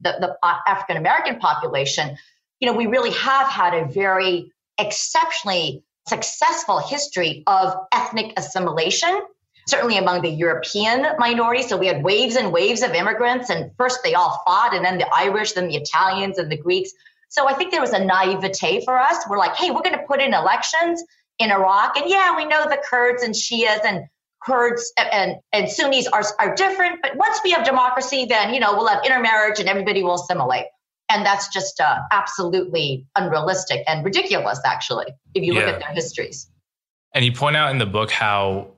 the, 0.00 0.16
the 0.20 0.36
uh, 0.42 0.58
African 0.66 0.96
American 0.96 1.38
population. 1.38 2.16
You 2.60 2.70
know, 2.70 2.76
we 2.76 2.86
really 2.86 3.12
have 3.12 3.48
had 3.48 3.74
a 3.74 3.86
very 3.86 4.52
exceptionally 4.78 5.82
successful 6.08 6.78
history 6.78 7.42
of 7.46 7.74
ethnic 7.92 8.32
assimilation 8.36 9.20
certainly 9.68 9.98
among 9.98 10.22
the 10.22 10.30
European 10.30 11.06
minorities. 11.18 11.68
So 11.68 11.76
we 11.76 11.86
had 11.86 12.02
waves 12.02 12.36
and 12.36 12.52
waves 12.52 12.82
of 12.82 12.92
immigrants, 12.92 13.50
and 13.50 13.70
first 13.76 14.00
they 14.02 14.14
all 14.14 14.42
fought, 14.46 14.74
and 14.74 14.84
then 14.84 14.96
the 14.96 15.06
Irish, 15.14 15.52
then 15.52 15.68
the 15.68 15.76
Italians, 15.76 16.38
and 16.38 16.50
the 16.50 16.56
Greeks. 16.56 16.90
So 17.28 17.46
I 17.46 17.52
think 17.52 17.70
there 17.70 17.82
was 17.82 17.92
a 17.92 18.02
naivete 18.02 18.84
for 18.84 18.98
us. 18.98 19.22
We're 19.28 19.38
like, 19.38 19.56
hey, 19.56 19.70
we're 19.70 19.82
going 19.82 19.98
to 19.98 20.04
put 20.08 20.22
in 20.22 20.32
elections 20.32 21.04
in 21.38 21.50
Iraq, 21.50 21.98
and 21.98 22.08
yeah, 22.08 22.34
we 22.34 22.46
know 22.46 22.64
the 22.64 22.82
Kurds 22.88 23.22
and 23.22 23.34
Shias 23.34 23.84
and 23.84 24.06
Kurds 24.42 24.92
and, 24.96 25.36
and 25.52 25.68
Sunnis 25.68 26.06
are, 26.06 26.24
are 26.38 26.54
different, 26.54 27.02
but 27.02 27.16
once 27.16 27.40
we 27.44 27.50
have 27.50 27.64
democracy, 27.64 28.24
then 28.24 28.54
you 28.54 28.60
know 28.60 28.72
we'll 28.74 28.86
have 28.86 29.04
intermarriage 29.04 29.60
and 29.60 29.68
everybody 29.68 30.02
will 30.02 30.14
assimilate. 30.14 30.66
And 31.08 31.24
that's 31.24 31.48
just 31.48 31.80
uh, 31.80 32.00
absolutely 32.10 33.06
unrealistic 33.16 33.82
and 33.86 34.04
ridiculous, 34.04 34.60
actually, 34.64 35.06
if 35.34 35.42
you 35.42 35.54
look 35.54 35.64
at 35.64 35.80
their 35.80 35.92
histories. 35.92 36.50
And 37.14 37.24
you 37.24 37.32
point 37.32 37.56
out 37.56 37.70
in 37.70 37.78
the 37.78 37.86
book 37.86 38.10
how 38.10 38.68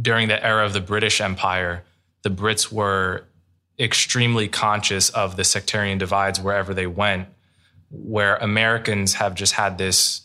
during 0.00 0.28
the 0.28 0.42
era 0.44 0.64
of 0.64 0.72
the 0.72 0.80
British 0.80 1.20
Empire, 1.20 1.84
the 2.22 2.30
Brits 2.30 2.72
were 2.72 3.24
extremely 3.78 4.48
conscious 4.48 5.10
of 5.10 5.36
the 5.36 5.44
sectarian 5.44 5.98
divides 5.98 6.40
wherever 6.40 6.74
they 6.74 6.86
went, 6.86 7.28
where 7.90 8.36
Americans 8.36 9.14
have 9.14 9.34
just 9.34 9.54
had 9.54 9.78
this 9.78 10.22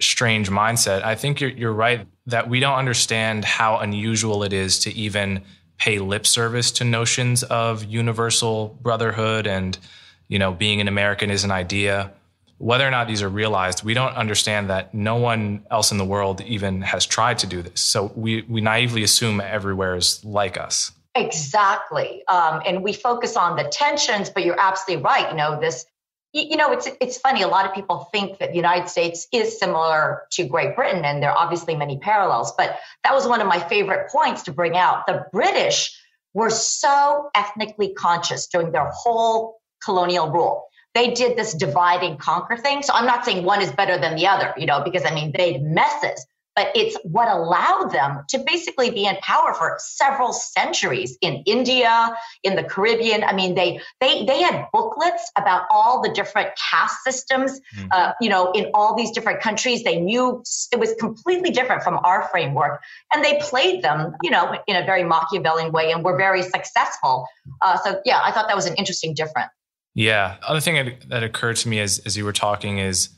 strange 0.00 0.48
mindset. 0.50 1.02
I 1.02 1.14
think 1.14 1.40
you're, 1.40 1.50
you're 1.50 1.72
right 1.72 2.06
that 2.26 2.48
we 2.48 2.60
don't 2.60 2.78
understand 2.78 3.44
how 3.44 3.78
unusual 3.78 4.42
it 4.42 4.52
is 4.52 4.78
to 4.80 4.92
even 4.92 5.42
pay 5.78 5.98
lip 5.98 6.26
service 6.26 6.70
to 6.72 6.84
notions 6.84 7.42
of 7.44 7.84
universal 7.84 8.78
brotherhood 8.82 9.46
and 9.46 9.78
you 10.28 10.38
know 10.38 10.52
being 10.52 10.80
an 10.80 10.88
American 10.88 11.30
is 11.30 11.44
an 11.44 11.50
idea 11.50 12.12
whether 12.58 12.86
or 12.86 12.90
not 12.90 13.06
these 13.06 13.22
are 13.22 13.28
realized, 13.28 13.84
we 13.84 13.94
don't 13.94 14.14
understand 14.14 14.68
that 14.68 14.92
no 14.92 15.16
one 15.16 15.64
else 15.70 15.92
in 15.92 15.98
the 15.98 16.04
world 16.04 16.40
even 16.42 16.82
has 16.82 17.06
tried 17.06 17.38
to 17.38 17.46
do 17.46 17.62
this. 17.62 17.80
So 17.80 18.12
we, 18.16 18.42
we 18.42 18.60
naively 18.60 19.04
assume 19.04 19.40
everywhere 19.40 19.94
is 19.94 20.24
like 20.24 20.58
us. 20.58 20.92
Exactly. 21.14 22.26
Um, 22.26 22.60
and 22.66 22.82
we 22.82 22.92
focus 22.92 23.36
on 23.36 23.56
the 23.56 23.64
tensions, 23.64 24.28
but 24.28 24.44
you're 24.44 24.58
absolutely 24.58 25.04
right. 25.04 25.30
You 25.30 25.36
know, 25.36 25.60
this, 25.60 25.86
you 26.32 26.56
know, 26.56 26.72
it's, 26.72 26.88
it's 27.00 27.18
funny. 27.18 27.42
A 27.42 27.48
lot 27.48 27.64
of 27.64 27.74
people 27.74 28.08
think 28.12 28.38
that 28.38 28.50
the 28.50 28.56
United 28.56 28.88
States 28.88 29.28
is 29.32 29.58
similar 29.58 30.24
to 30.32 30.44
Great 30.44 30.76
Britain, 30.76 31.04
and 31.04 31.22
there 31.22 31.30
are 31.30 31.38
obviously 31.38 31.74
many 31.74 31.98
parallels. 31.98 32.52
But 32.56 32.78
that 33.04 33.14
was 33.14 33.26
one 33.26 33.40
of 33.40 33.46
my 33.46 33.60
favorite 33.60 34.10
points 34.10 34.42
to 34.44 34.52
bring 34.52 34.76
out. 34.76 35.06
The 35.06 35.26
British 35.32 35.96
were 36.34 36.50
so 36.50 37.30
ethnically 37.34 37.94
conscious 37.94 38.46
during 38.46 38.72
their 38.72 38.90
whole 38.94 39.57
colonial 39.88 40.30
rule 40.30 40.68
they 40.94 41.12
did 41.12 41.36
this 41.36 41.54
divide 41.54 42.02
and 42.02 42.18
conquer 42.18 42.56
thing. 42.56 42.82
So 42.82 42.92
I'm 42.92 43.06
not 43.06 43.24
saying 43.24 43.44
one 43.44 43.62
is 43.62 43.70
better 43.70 43.98
than 43.98 44.16
the 44.16 44.26
other, 44.26 44.52
you 44.56 44.66
know, 44.66 44.82
because 44.82 45.04
I 45.04 45.14
mean, 45.14 45.32
they 45.36 45.58
messes, 45.58 46.26
but 46.56 46.72
it's 46.74 46.96
what 47.04 47.28
allowed 47.28 47.92
them 47.92 48.24
to 48.30 48.38
basically 48.38 48.90
be 48.90 49.04
in 49.06 49.16
power 49.22 49.54
for 49.54 49.76
several 49.78 50.32
centuries 50.32 51.16
in 51.20 51.44
India, 51.46 52.16
in 52.42 52.56
the 52.56 52.64
Caribbean. 52.64 53.22
I 53.22 53.32
mean, 53.32 53.54
they 53.54 53.80
they 54.00 54.24
they 54.24 54.42
had 54.42 54.66
booklets 54.72 55.30
about 55.36 55.66
all 55.70 56.02
the 56.02 56.08
different 56.08 56.48
caste 56.56 57.04
systems, 57.04 57.60
mm. 57.76 57.88
uh, 57.92 58.14
you 58.20 58.28
know, 58.28 58.50
in 58.50 58.72
all 58.74 58.96
these 58.96 59.12
different 59.12 59.40
countries. 59.40 59.84
They 59.84 60.00
knew 60.00 60.42
it 60.72 60.80
was 60.80 60.94
completely 60.98 61.50
different 61.50 61.84
from 61.84 62.00
our 62.02 62.28
framework, 62.32 62.82
and 63.14 63.24
they 63.24 63.38
played 63.40 63.82
them, 63.82 64.16
you 64.24 64.30
know, 64.30 64.56
in 64.66 64.74
a 64.74 64.84
very 64.84 65.04
Machiavellian 65.04 65.70
way, 65.70 65.92
and 65.92 66.04
were 66.04 66.16
very 66.16 66.42
successful. 66.42 67.28
Uh, 67.62 67.78
so 67.84 68.00
yeah, 68.04 68.20
I 68.20 68.32
thought 68.32 68.48
that 68.48 68.56
was 68.56 68.66
an 68.66 68.74
interesting 68.74 69.14
difference. 69.14 69.52
Yeah. 69.98 70.36
Other 70.46 70.60
thing 70.60 70.96
that 71.08 71.24
occurred 71.24 71.56
to 71.56 71.68
me 71.68 71.80
as, 71.80 71.98
as 72.06 72.16
you 72.16 72.24
were 72.24 72.32
talking 72.32 72.78
is 72.78 73.08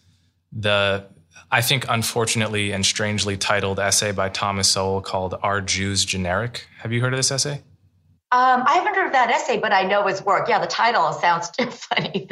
the, 0.50 1.04
I 1.50 1.60
think, 1.60 1.84
unfortunately 1.90 2.72
and 2.72 2.86
strangely 2.86 3.36
titled 3.36 3.78
essay 3.78 4.12
by 4.12 4.30
Thomas 4.30 4.70
Sowell 4.70 5.02
called 5.02 5.34
Are 5.42 5.60
Jews 5.60 6.06
Generic? 6.06 6.66
Have 6.78 6.90
you 6.90 7.02
heard 7.02 7.12
of 7.12 7.18
this 7.18 7.30
essay? 7.30 7.60
Um, 8.32 8.64
I 8.66 8.76
haven't 8.76 8.94
heard 8.94 9.08
of 9.08 9.12
that 9.12 9.28
essay, 9.28 9.58
but 9.58 9.74
I 9.74 9.82
know 9.82 10.06
his 10.06 10.22
work. 10.22 10.48
Yeah, 10.48 10.58
the 10.58 10.66
title 10.66 11.12
sounds 11.12 11.50
funny, 11.70 12.30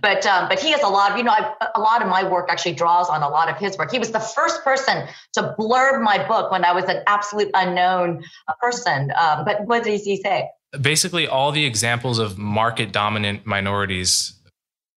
but 0.00 0.24
um, 0.26 0.46
but 0.48 0.60
he 0.60 0.70
has 0.72 0.82
a 0.82 0.88
lot 0.88 1.10
of 1.10 1.16
you 1.16 1.24
know 1.24 1.32
I, 1.32 1.54
a 1.74 1.80
lot 1.80 2.02
of 2.02 2.08
my 2.08 2.22
work 2.22 2.50
actually 2.50 2.74
draws 2.74 3.08
on 3.08 3.22
a 3.22 3.28
lot 3.30 3.48
of 3.48 3.56
his 3.56 3.78
work. 3.78 3.90
He 3.90 3.98
was 3.98 4.12
the 4.12 4.20
first 4.20 4.62
person 4.62 5.08
to 5.32 5.56
blurb 5.58 6.02
my 6.02 6.22
book 6.28 6.52
when 6.52 6.66
I 6.66 6.72
was 6.72 6.84
an 6.84 7.02
absolute 7.06 7.50
unknown 7.54 8.22
person. 8.60 9.10
Um, 9.18 9.46
but 9.46 9.64
what 9.64 9.84
does 9.84 10.04
he 10.04 10.18
say? 10.18 10.50
Basically 10.78 11.26
all 11.26 11.52
the 11.52 11.64
examples 11.64 12.18
of 12.18 12.38
market 12.38 12.92
dominant 12.92 13.46
minorities 13.46 14.34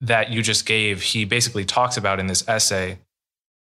that 0.01 0.31
you 0.31 0.43
just 0.43 0.67
gave, 0.67 1.03
he 1.03 1.25
basically 1.25 1.65
talks 1.65 1.97
about 1.97 2.19
in 2.19 2.27
this 2.27 2.47
essay. 2.49 2.99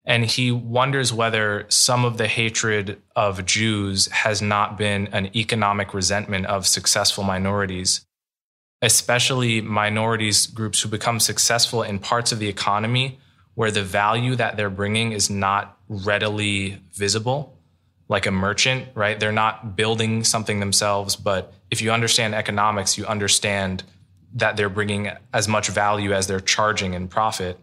And 0.05 0.25
he 0.25 0.51
wonders 0.51 1.13
whether 1.13 1.65
some 1.69 2.03
of 2.03 2.17
the 2.17 2.27
hatred 2.27 3.01
of 3.15 3.45
Jews 3.45 4.07
has 4.07 4.41
not 4.41 4.77
been 4.77 5.07
an 5.07 5.35
economic 5.35 5.93
resentment 5.93 6.45
of 6.47 6.67
successful 6.67 7.23
minorities, 7.23 8.05
especially 8.81 9.61
minorities 9.61 10.45
groups 10.47 10.81
who 10.81 10.89
become 10.89 11.21
successful 11.21 11.83
in 11.83 11.99
parts 11.99 12.33
of 12.33 12.39
the 12.39 12.49
economy 12.49 13.19
where 13.55 13.71
the 13.71 13.83
value 13.83 14.35
that 14.35 14.57
they're 14.57 14.69
bringing 14.69 15.11
is 15.11 15.29
not 15.29 15.77
readily 15.87 16.81
visible 16.93 17.57
like 18.09 18.25
a 18.25 18.31
merchant, 18.31 18.87
right? 18.95 19.19
They're 19.19 19.31
not 19.31 19.75
building 19.75 20.23
something 20.23 20.59
themselves, 20.59 21.15
but 21.15 21.53
if 21.73 21.81
you 21.81 21.91
understand 21.91 22.33
economics, 22.35 22.97
you 22.97 23.05
understand 23.05 23.83
that 24.35 24.55
they're 24.55 24.69
bringing 24.69 25.11
as 25.33 25.47
much 25.47 25.67
value 25.69 26.13
as 26.13 26.27
they're 26.27 26.39
charging 26.39 26.93
in 26.93 27.07
profit. 27.07 27.59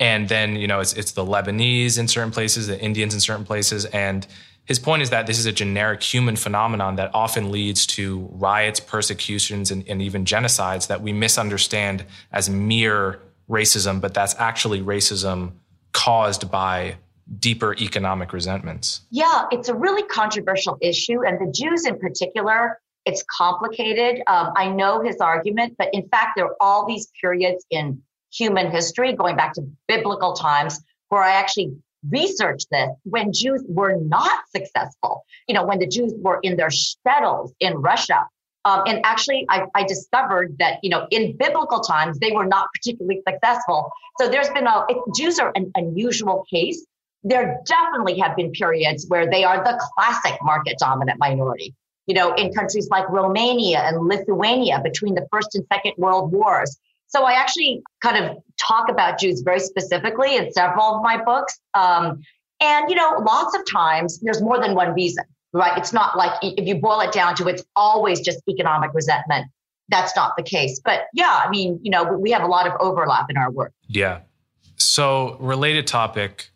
And 0.00 0.28
then, 0.28 0.56
you 0.56 0.66
know, 0.66 0.80
it's, 0.80 0.92
it's 0.92 1.12
the 1.12 1.24
Lebanese 1.24 1.98
in 1.98 2.06
certain 2.08 2.30
places, 2.30 2.66
the 2.66 2.78
Indians 2.78 3.14
in 3.14 3.20
certain 3.20 3.44
places. 3.44 3.84
And 3.86 4.26
his 4.64 4.78
point 4.78 5.02
is 5.02 5.10
that 5.10 5.26
this 5.26 5.38
is 5.38 5.46
a 5.46 5.52
generic 5.52 6.02
human 6.02 6.36
phenomenon 6.36 6.96
that 6.96 7.10
often 7.14 7.50
leads 7.50 7.86
to 7.86 8.28
riots, 8.32 8.80
persecutions, 8.80 9.70
and, 9.70 9.88
and 9.88 10.02
even 10.02 10.24
genocides 10.24 10.88
that 10.88 11.00
we 11.00 11.12
misunderstand 11.12 12.04
as 12.32 12.50
mere 12.50 13.20
racism, 13.48 14.00
but 14.00 14.12
that's 14.12 14.34
actually 14.38 14.80
racism 14.82 15.52
caused 15.92 16.50
by 16.50 16.96
deeper 17.38 17.74
economic 17.74 18.32
resentments? 18.32 19.02
Yeah, 19.10 19.44
it's 19.50 19.68
a 19.68 19.74
really 19.74 20.02
controversial 20.04 20.78
issue. 20.80 21.24
And 21.26 21.38
the 21.38 21.52
Jews 21.52 21.86
in 21.86 21.98
particular, 21.98 22.80
it's 23.08 23.24
complicated. 23.36 24.22
Um, 24.26 24.52
I 24.54 24.68
know 24.68 25.02
his 25.02 25.16
argument, 25.16 25.76
but 25.78 25.88
in 25.94 26.06
fact, 26.08 26.32
there 26.36 26.44
are 26.44 26.56
all 26.60 26.86
these 26.86 27.08
periods 27.20 27.64
in 27.70 28.02
human 28.30 28.70
history, 28.70 29.14
going 29.14 29.34
back 29.34 29.54
to 29.54 29.62
biblical 29.88 30.34
times, 30.34 30.78
where 31.08 31.22
I 31.22 31.32
actually 31.32 31.72
researched 32.08 32.68
this 32.70 32.90
when 33.04 33.32
Jews 33.32 33.64
were 33.66 33.96
not 33.96 34.44
successful. 34.54 35.24
You 35.48 35.54
know, 35.54 35.64
when 35.64 35.78
the 35.78 35.86
Jews 35.86 36.12
were 36.18 36.38
in 36.42 36.56
their 36.56 36.68
shtetls 36.68 37.52
in 37.60 37.78
Russia. 37.78 38.26
Um, 38.66 38.82
and 38.86 39.00
actually, 39.04 39.46
I, 39.48 39.64
I, 39.74 39.84
discovered 39.84 40.56
that 40.58 40.80
you 40.82 40.90
know 40.90 41.06
in 41.10 41.36
biblical 41.38 41.80
times 41.80 42.18
they 42.18 42.32
were 42.32 42.44
not 42.44 42.68
particularly 42.74 43.22
successful. 43.26 43.90
So 44.20 44.28
there's 44.28 44.50
been 44.50 44.66
a 44.66 44.84
it, 44.90 44.98
Jews 45.16 45.38
are 45.38 45.52
an 45.54 45.70
unusual 45.74 46.44
case 46.52 46.84
there 47.24 47.60
definitely 47.66 48.18
have 48.20 48.36
been 48.36 48.52
periods 48.52 49.06
where 49.08 49.28
they 49.28 49.44
are 49.44 49.62
the 49.64 49.76
classic 49.94 50.38
market 50.42 50.76
dominant 50.78 51.18
minority. 51.18 51.74
You 52.08 52.14
know, 52.14 52.34
in 52.34 52.52
countries 52.52 52.88
like 52.90 53.08
Romania 53.08 53.80
and 53.84 54.08
Lithuania 54.08 54.80
between 54.82 55.14
the 55.14 55.26
First 55.30 55.54
and 55.54 55.64
Second 55.72 55.92
World 55.98 56.32
Wars. 56.32 56.76
So 57.08 57.24
I 57.24 57.32
actually 57.32 57.82
kind 58.02 58.22
of 58.22 58.36
talk 58.60 58.90
about 58.90 59.18
Jews 59.18 59.40
very 59.40 59.60
specifically 59.60 60.36
in 60.36 60.52
several 60.52 60.96
of 60.96 61.02
my 61.02 61.22
books. 61.22 61.58
Um, 61.74 62.22
and, 62.60 62.90
you 62.90 62.96
know, 62.96 63.22
lots 63.26 63.56
of 63.56 63.62
times 63.70 64.20
there's 64.20 64.42
more 64.42 64.60
than 64.60 64.74
one 64.74 64.92
reason, 64.94 65.24
right? 65.52 65.76
It's 65.78 65.92
not 65.92 66.16
like 66.16 66.32
if 66.42 66.66
you 66.66 66.76
boil 66.76 67.00
it 67.00 67.12
down 67.12 67.34
to 67.36 67.48
it's 67.48 67.64
always 67.76 68.20
just 68.20 68.40
economic 68.48 68.92
resentment. 68.92 69.46
That's 69.88 70.14
not 70.14 70.34
the 70.36 70.42
case. 70.42 70.80
But 70.84 71.06
yeah, 71.14 71.40
I 71.42 71.48
mean, 71.48 71.80
you 71.82 71.90
know, 71.90 72.04
we 72.04 72.30
have 72.32 72.42
a 72.42 72.46
lot 72.46 72.66
of 72.66 72.74
overlap 72.78 73.30
in 73.30 73.38
our 73.38 73.50
work. 73.50 73.72
Yeah. 73.86 74.20
So, 74.76 75.36
related 75.40 75.86
topic 75.86 76.50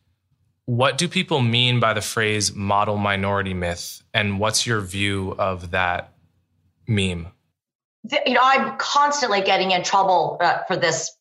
what 0.67 0.97
do 0.99 1.09
people 1.09 1.41
mean 1.41 1.81
by 1.81 1.93
the 1.93 2.01
phrase 2.01 2.55
model 2.55 2.97
minority 2.97 3.55
myth? 3.55 4.03
And 4.15 4.39
what's 4.39 4.67
your 4.67 4.81
view 4.81 5.35
of 5.39 5.73
that 5.73 6.13
meme? 6.87 7.29
You 8.27 8.35
know, 8.35 8.41
I'm 8.43 8.77
constantly 8.79 9.43
getting 9.43 9.71
in 9.73 9.83
trouble 9.83 10.39
uh, 10.41 10.63
for 10.67 10.77
this 10.77 11.17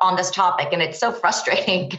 on 0.00 0.16
this 0.16 0.30
topic, 0.30 0.68
and 0.72 0.82
it's 0.82 0.98
so 0.98 1.12
frustrating. 1.20 1.92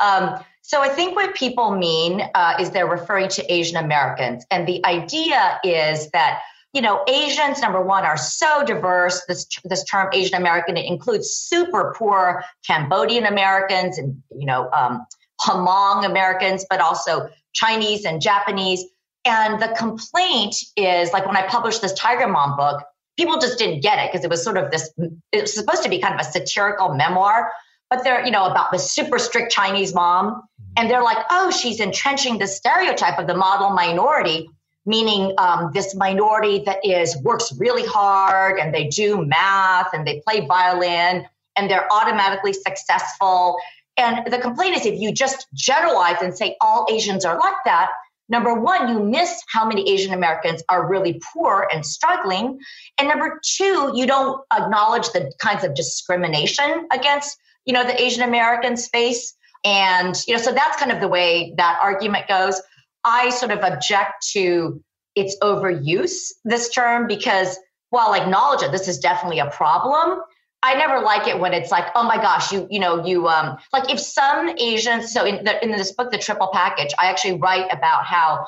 um, 0.00 0.38
so 0.62 0.80
I 0.80 0.88
think 0.88 1.14
what 1.14 1.34
people 1.34 1.72
mean 1.72 2.22
uh, 2.34 2.56
is 2.58 2.70
they're 2.70 2.86
referring 2.86 3.28
to 3.30 3.52
Asian 3.52 3.76
Americans, 3.76 4.44
and 4.50 4.66
the 4.66 4.84
idea 4.86 5.60
is 5.64 6.10
that 6.10 6.40
you 6.72 6.82
know 6.82 7.04
Asians, 7.08 7.60
number 7.60 7.80
one, 7.80 8.04
are 8.04 8.16
so 8.16 8.64
diverse. 8.64 9.24
This 9.26 9.46
this 9.64 9.84
term 9.84 10.08
Asian 10.12 10.36
American 10.36 10.76
it 10.76 10.86
includes 10.86 11.30
super 11.30 11.94
poor 11.96 12.44
Cambodian 12.66 13.26
Americans 13.26 13.98
and 13.98 14.22
you 14.36 14.46
know 14.46 14.70
um, 14.72 15.04
Hmong 15.42 16.04
Americans, 16.04 16.64
but 16.68 16.80
also 16.80 17.28
Chinese 17.54 18.04
and 18.04 18.20
Japanese. 18.20 18.84
And 19.24 19.60
the 19.60 19.68
complaint 19.76 20.56
is 20.76 21.12
like 21.12 21.26
when 21.26 21.36
I 21.36 21.46
published 21.46 21.80
this 21.80 21.92
Tiger 21.94 22.28
Mom 22.28 22.56
book, 22.56 22.82
people 23.16 23.38
just 23.38 23.58
didn't 23.58 23.80
get 23.80 23.98
it 23.98 24.12
because 24.12 24.24
it 24.24 24.30
was 24.30 24.42
sort 24.42 24.56
of 24.56 24.70
this, 24.70 24.90
it 25.32 25.42
was 25.42 25.54
supposed 25.54 25.82
to 25.82 25.88
be 25.88 25.98
kind 25.98 26.14
of 26.14 26.20
a 26.20 26.24
satirical 26.24 26.94
memoir, 26.94 27.50
but 27.90 28.04
they're, 28.04 28.24
you 28.24 28.30
know, 28.30 28.44
about 28.44 28.72
the 28.72 28.78
super 28.78 29.18
strict 29.18 29.52
Chinese 29.52 29.94
mom. 29.94 30.42
And 30.76 30.90
they're 30.90 31.02
like, 31.02 31.24
oh, 31.30 31.50
she's 31.50 31.80
entrenching 31.80 32.38
the 32.38 32.48
stereotype 32.48 33.18
of 33.18 33.26
the 33.26 33.36
model 33.36 33.70
minority, 33.70 34.50
meaning 34.84 35.32
um, 35.38 35.70
this 35.72 35.94
minority 35.94 36.62
that 36.66 36.84
is 36.84 37.16
works 37.22 37.52
really 37.58 37.86
hard 37.86 38.58
and 38.58 38.74
they 38.74 38.88
do 38.88 39.24
math 39.24 39.94
and 39.94 40.06
they 40.06 40.20
play 40.26 40.44
violin 40.46 41.24
and 41.56 41.70
they're 41.70 41.90
automatically 41.92 42.52
successful. 42.52 43.56
And 43.96 44.26
the 44.30 44.38
complaint 44.38 44.76
is 44.76 44.86
if 44.86 44.98
you 44.98 45.12
just 45.12 45.46
generalize 45.54 46.20
and 46.20 46.36
say 46.36 46.56
all 46.60 46.86
Asians 46.90 47.24
are 47.24 47.38
like 47.38 47.54
that, 47.64 47.90
Number 48.28 48.54
one, 48.54 48.88
you 48.88 49.00
miss 49.00 49.42
how 49.48 49.66
many 49.66 49.90
Asian 49.90 50.14
Americans 50.14 50.62
are 50.68 50.88
really 50.88 51.20
poor 51.32 51.68
and 51.72 51.84
struggling. 51.84 52.58
And 52.98 53.08
number 53.08 53.40
two, 53.44 53.92
you 53.94 54.06
don't 54.06 54.40
acknowledge 54.52 55.10
the 55.10 55.30
kinds 55.38 55.62
of 55.62 55.74
discrimination 55.74 56.88
against, 56.90 57.38
you 57.66 57.74
know, 57.74 57.84
the 57.84 58.00
Asian 58.00 58.22
Americans 58.22 58.88
face. 58.88 59.36
And, 59.62 60.16
you 60.26 60.34
know, 60.34 60.40
so 60.40 60.52
that's 60.52 60.78
kind 60.78 60.90
of 60.90 61.00
the 61.00 61.08
way 61.08 61.54
that 61.58 61.78
argument 61.82 62.28
goes. 62.28 62.60
I 63.04 63.28
sort 63.28 63.52
of 63.52 63.60
object 63.60 64.26
to 64.32 64.82
its 65.14 65.36
overuse, 65.42 66.32
this 66.44 66.70
term, 66.70 67.06
because 67.06 67.58
while 67.90 68.12
I 68.12 68.20
acknowledge 68.20 68.62
it, 68.62 68.72
this 68.72 68.88
is 68.88 68.98
definitely 68.98 69.38
a 69.38 69.50
problem. 69.50 70.20
I 70.64 70.74
never 70.76 71.00
like 71.00 71.28
it 71.28 71.38
when 71.38 71.52
it's 71.52 71.70
like, 71.70 71.84
oh 71.94 72.04
my 72.04 72.16
gosh, 72.16 72.50
you 72.50 72.66
you 72.70 72.80
know 72.80 73.04
you 73.04 73.28
um 73.28 73.58
like 73.72 73.90
if 73.92 74.00
some 74.00 74.48
Asians. 74.58 75.12
So 75.12 75.24
in 75.26 75.44
the, 75.44 75.62
in 75.62 75.70
this 75.70 75.92
book, 75.92 76.10
the 76.10 76.16
triple 76.18 76.48
package, 76.52 76.92
I 76.98 77.10
actually 77.10 77.38
write 77.38 77.66
about 77.70 78.06
how 78.06 78.46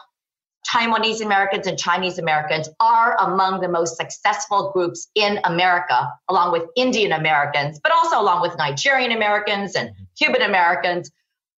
Taiwanese 0.66 1.20
Americans 1.20 1.66
and 1.66 1.78
Chinese 1.78 2.18
Americans 2.18 2.70
are 2.80 3.16
among 3.20 3.60
the 3.60 3.68
most 3.68 3.98
successful 3.98 4.70
groups 4.72 5.08
in 5.14 5.38
America, 5.44 6.10
along 6.28 6.52
with 6.52 6.62
Indian 6.74 7.12
Americans, 7.12 7.78
but 7.82 7.92
also 7.92 8.18
along 8.18 8.40
with 8.40 8.56
Nigerian 8.56 9.12
Americans 9.12 9.76
and 9.76 9.90
Cuban 10.18 10.40
Americans 10.40 11.10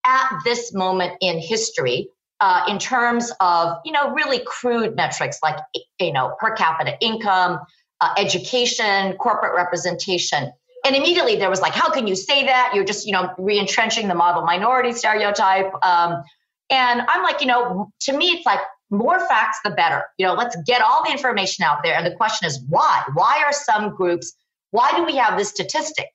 at 0.04 0.28
this 0.44 0.74
moment 0.74 1.12
in 1.20 1.38
history. 1.38 2.08
Uh, 2.40 2.64
in 2.68 2.78
terms 2.78 3.32
of 3.40 3.78
you 3.84 3.92
know 3.92 4.10
really 4.10 4.40
crude 4.44 4.94
metrics 4.96 5.38
like 5.42 5.56
you 6.00 6.12
know 6.12 6.34
per 6.40 6.54
capita 6.54 6.96
income, 7.00 7.60
uh, 8.00 8.14
education, 8.16 9.14
corporate 9.14 9.54
representation. 9.56 10.52
And 10.84 10.94
immediately 10.94 11.36
there 11.36 11.50
was 11.50 11.60
like, 11.60 11.74
how 11.74 11.90
can 11.90 12.06
you 12.06 12.14
say 12.14 12.44
that? 12.46 12.72
You're 12.74 12.84
just, 12.84 13.06
you 13.06 13.12
know, 13.12 13.34
reentrenching 13.38 14.08
the 14.08 14.14
model 14.14 14.42
minority 14.44 14.92
stereotype. 14.92 15.72
Um, 15.82 16.22
and 16.70 17.02
I'm 17.08 17.22
like, 17.22 17.40
you 17.40 17.46
know, 17.46 17.90
to 18.02 18.16
me, 18.16 18.26
it's 18.26 18.46
like 18.46 18.60
more 18.90 19.18
facts, 19.26 19.58
the 19.64 19.70
better. 19.70 20.04
You 20.18 20.26
know, 20.26 20.34
let's 20.34 20.56
get 20.66 20.80
all 20.80 21.04
the 21.04 21.10
information 21.10 21.64
out 21.64 21.78
there. 21.82 21.94
And 21.94 22.06
the 22.06 22.14
question 22.14 22.46
is 22.46 22.60
why? 22.68 23.02
Why 23.14 23.42
are 23.44 23.52
some 23.52 23.94
groups, 23.94 24.32
why 24.70 24.92
do 24.96 25.04
we 25.04 25.16
have 25.16 25.38
this 25.38 25.48
statistic? 25.48 26.06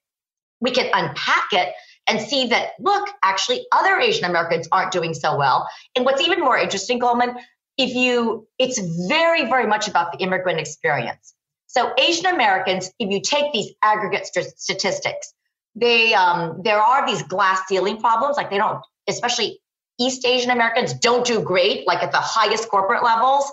We 0.62 0.72
can 0.72 0.90
unpack 0.94 1.52
it 1.52 1.74
and 2.08 2.22
see 2.22 2.48
that, 2.48 2.72
look, 2.80 3.10
actually, 3.24 3.66
other 3.72 4.00
Asian 4.00 4.26
Americans 4.26 4.68
aren't 4.72 4.92
doing 4.92 5.14
so 5.14 5.38
well. 5.38 5.68
And 5.96 6.06
what's 6.06 6.22
even 6.22 6.40
more 6.40 6.58
interesting, 6.58 7.00
Coleman, 7.00 7.36
if 7.78 7.94
you, 7.96 8.48
it's 8.60 8.80
very, 9.08 9.46
very 9.46 9.68
much 9.68 9.88
about 9.88 10.12
the 10.12 10.20
immigrant 10.20 10.60
experience. 10.60 11.34
So 11.76 11.92
Asian 11.98 12.28
Americans, 12.28 12.92
if 13.00 13.10
you 13.10 13.20
take 13.20 13.52
these 13.52 13.74
aggregate 13.82 14.28
st- 14.28 14.58
statistics, 14.58 15.34
they 15.76 16.14
um, 16.14 16.62
there 16.64 16.80
are 16.80 17.06
these 17.06 17.24
glass 17.24 17.62
ceiling 17.68 18.00
problems. 18.00 18.38
Like 18.38 18.52
they 18.52 18.58
don't, 18.58 18.84
especially 19.08 19.60
East 20.00 20.26
Asian 20.26 20.52
Americans, 20.52 20.94
don't 20.94 21.26
do 21.26 21.42
great, 21.42 21.88
like 21.88 22.04
at 22.04 22.12
the 22.12 22.20
highest 22.20 22.70
corporate 22.70 23.04
levels. 23.04 23.52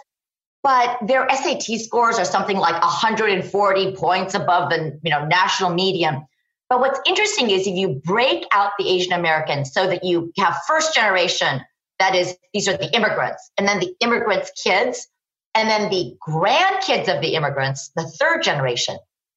But 0.62 0.98
their 1.06 1.26
SAT 1.30 1.80
scores 1.80 2.18
are 2.18 2.26
something 2.26 2.58
like 2.58 2.80
140 2.82 3.92
points 3.96 4.34
above 4.34 4.68
the 4.68 5.00
you 5.02 5.10
know 5.10 5.24
national 5.24 5.72
median. 5.72 6.26
But 6.68 6.80
what's 6.80 7.00
interesting 7.06 7.50
is 7.50 7.66
if 7.66 7.74
you 7.74 8.00
break 8.04 8.44
out 8.52 8.72
the 8.78 8.88
Asian 8.88 9.14
Americans 9.14 9.72
so 9.72 9.86
that 9.86 10.04
you 10.04 10.30
have 10.38 10.56
first 10.68 10.94
generation, 10.94 11.62
that 11.98 12.14
is, 12.14 12.36
these 12.54 12.68
are 12.68 12.76
the 12.76 12.94
immigrants, 12.94 13.50
and 13.58 13.66
then 13.66 13.80
the 13.80 13.92
immigrants' 14.00 14.52
kids, 14.62 15.08
and 15.54 15.68
then 15.68 15.90
the 15.90 16.16
grandkids 16.26 17.14
of 17.14 17.20
the 17.22 17.34
immigrants, 17.34 17.90
the 17.96 18.04
third 18.04 18.42
generation. 18.42 18.96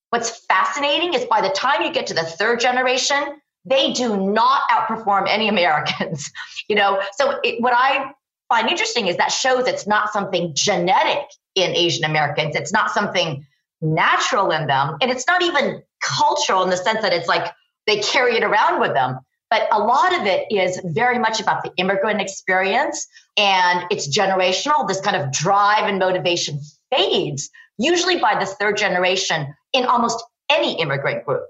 What's 0.09 0.45
fascinating 0.45 1.13
is 1.13 1.25
by 1.25 1.41
the 1.41 1.49
time 1.49 1.81
you 1.81 1.91
get 1.91 2.07
to 2.07 2.13
the 2.13 2.23
third 2.23 2.59
generation, 2.59 3.41
they 3.65 3.93
do 3.93 4.15
not 4.31 4.69
outperform 4.69 5.27
any 5.27 5.47
Americans. 5.49 6.31
you 6.67 6.75
know, 6.75 7.01
so 7.17 7.39
it, 7.43 7.61
what 7.61 7.73
I 7.75 8.11
find 8.49 8.69
interesting 8.69 9.07
is 9.07 9.17
that 9.17 9.31
shows 9.31 9.67
it's 9.67 9.87
not 9.87 10.13
something 10.13 10.53
genetic 10.53 11.25
in 11.55 11.71
Asian 11.75 12.03
Americans. 12.03 12.55
It's 12.55 12.71
not 12.71 12.91
something 12.91 13.45
natural 13.81 14.51
in 14.51 14.67
them, 14.67 14.97
and 15.01 15.11
it's 15.11 15.27
not 15.27 15.41
even 15.41 15.81
cultural 16.01 16.63
in 16.63 16.69
the 16.69 16.77
sense 16.77 17.01
that 17.01 17.13
it's 17.13 17.27
like 17.27 17.51
they 17.87 17.99
carry 17.99 18.35
it 18.35 18.43
around 18.43 18.79
with 18.79 18.93
them. 18.93 19.19
But 19.53 19.67
a 19.71 19.77
lot 19.77 20.19
of 20.19 20.25
it 20.25 20.47
is 20.49 20.81
very 20.83 21.19
much 21.19 21.39
about 21.39 21.63
the 21.63 21.71
immigrant 21.77 22.19
experience 22.19 23.07
and 23.37 23.85
it's 23.91 24.07
generational. 24.07 24.87
This 24.87 24.99
kind 24.99 25.15
of 25.15 25.31
drive 25.31 25.87
and 25.87 25.99
motivation 25.99 26.59
fades, 26.89 27.51
usually 27.77 28.17
by 28.17 28.33
the 28.39 28.47
third 28.47 28.77
generation 28.77 29.53
in 29.71 29.85
almost 29.85 30.23
any 30.49 30.81
immigrant 30.81 31.23
group. 31.23 31.43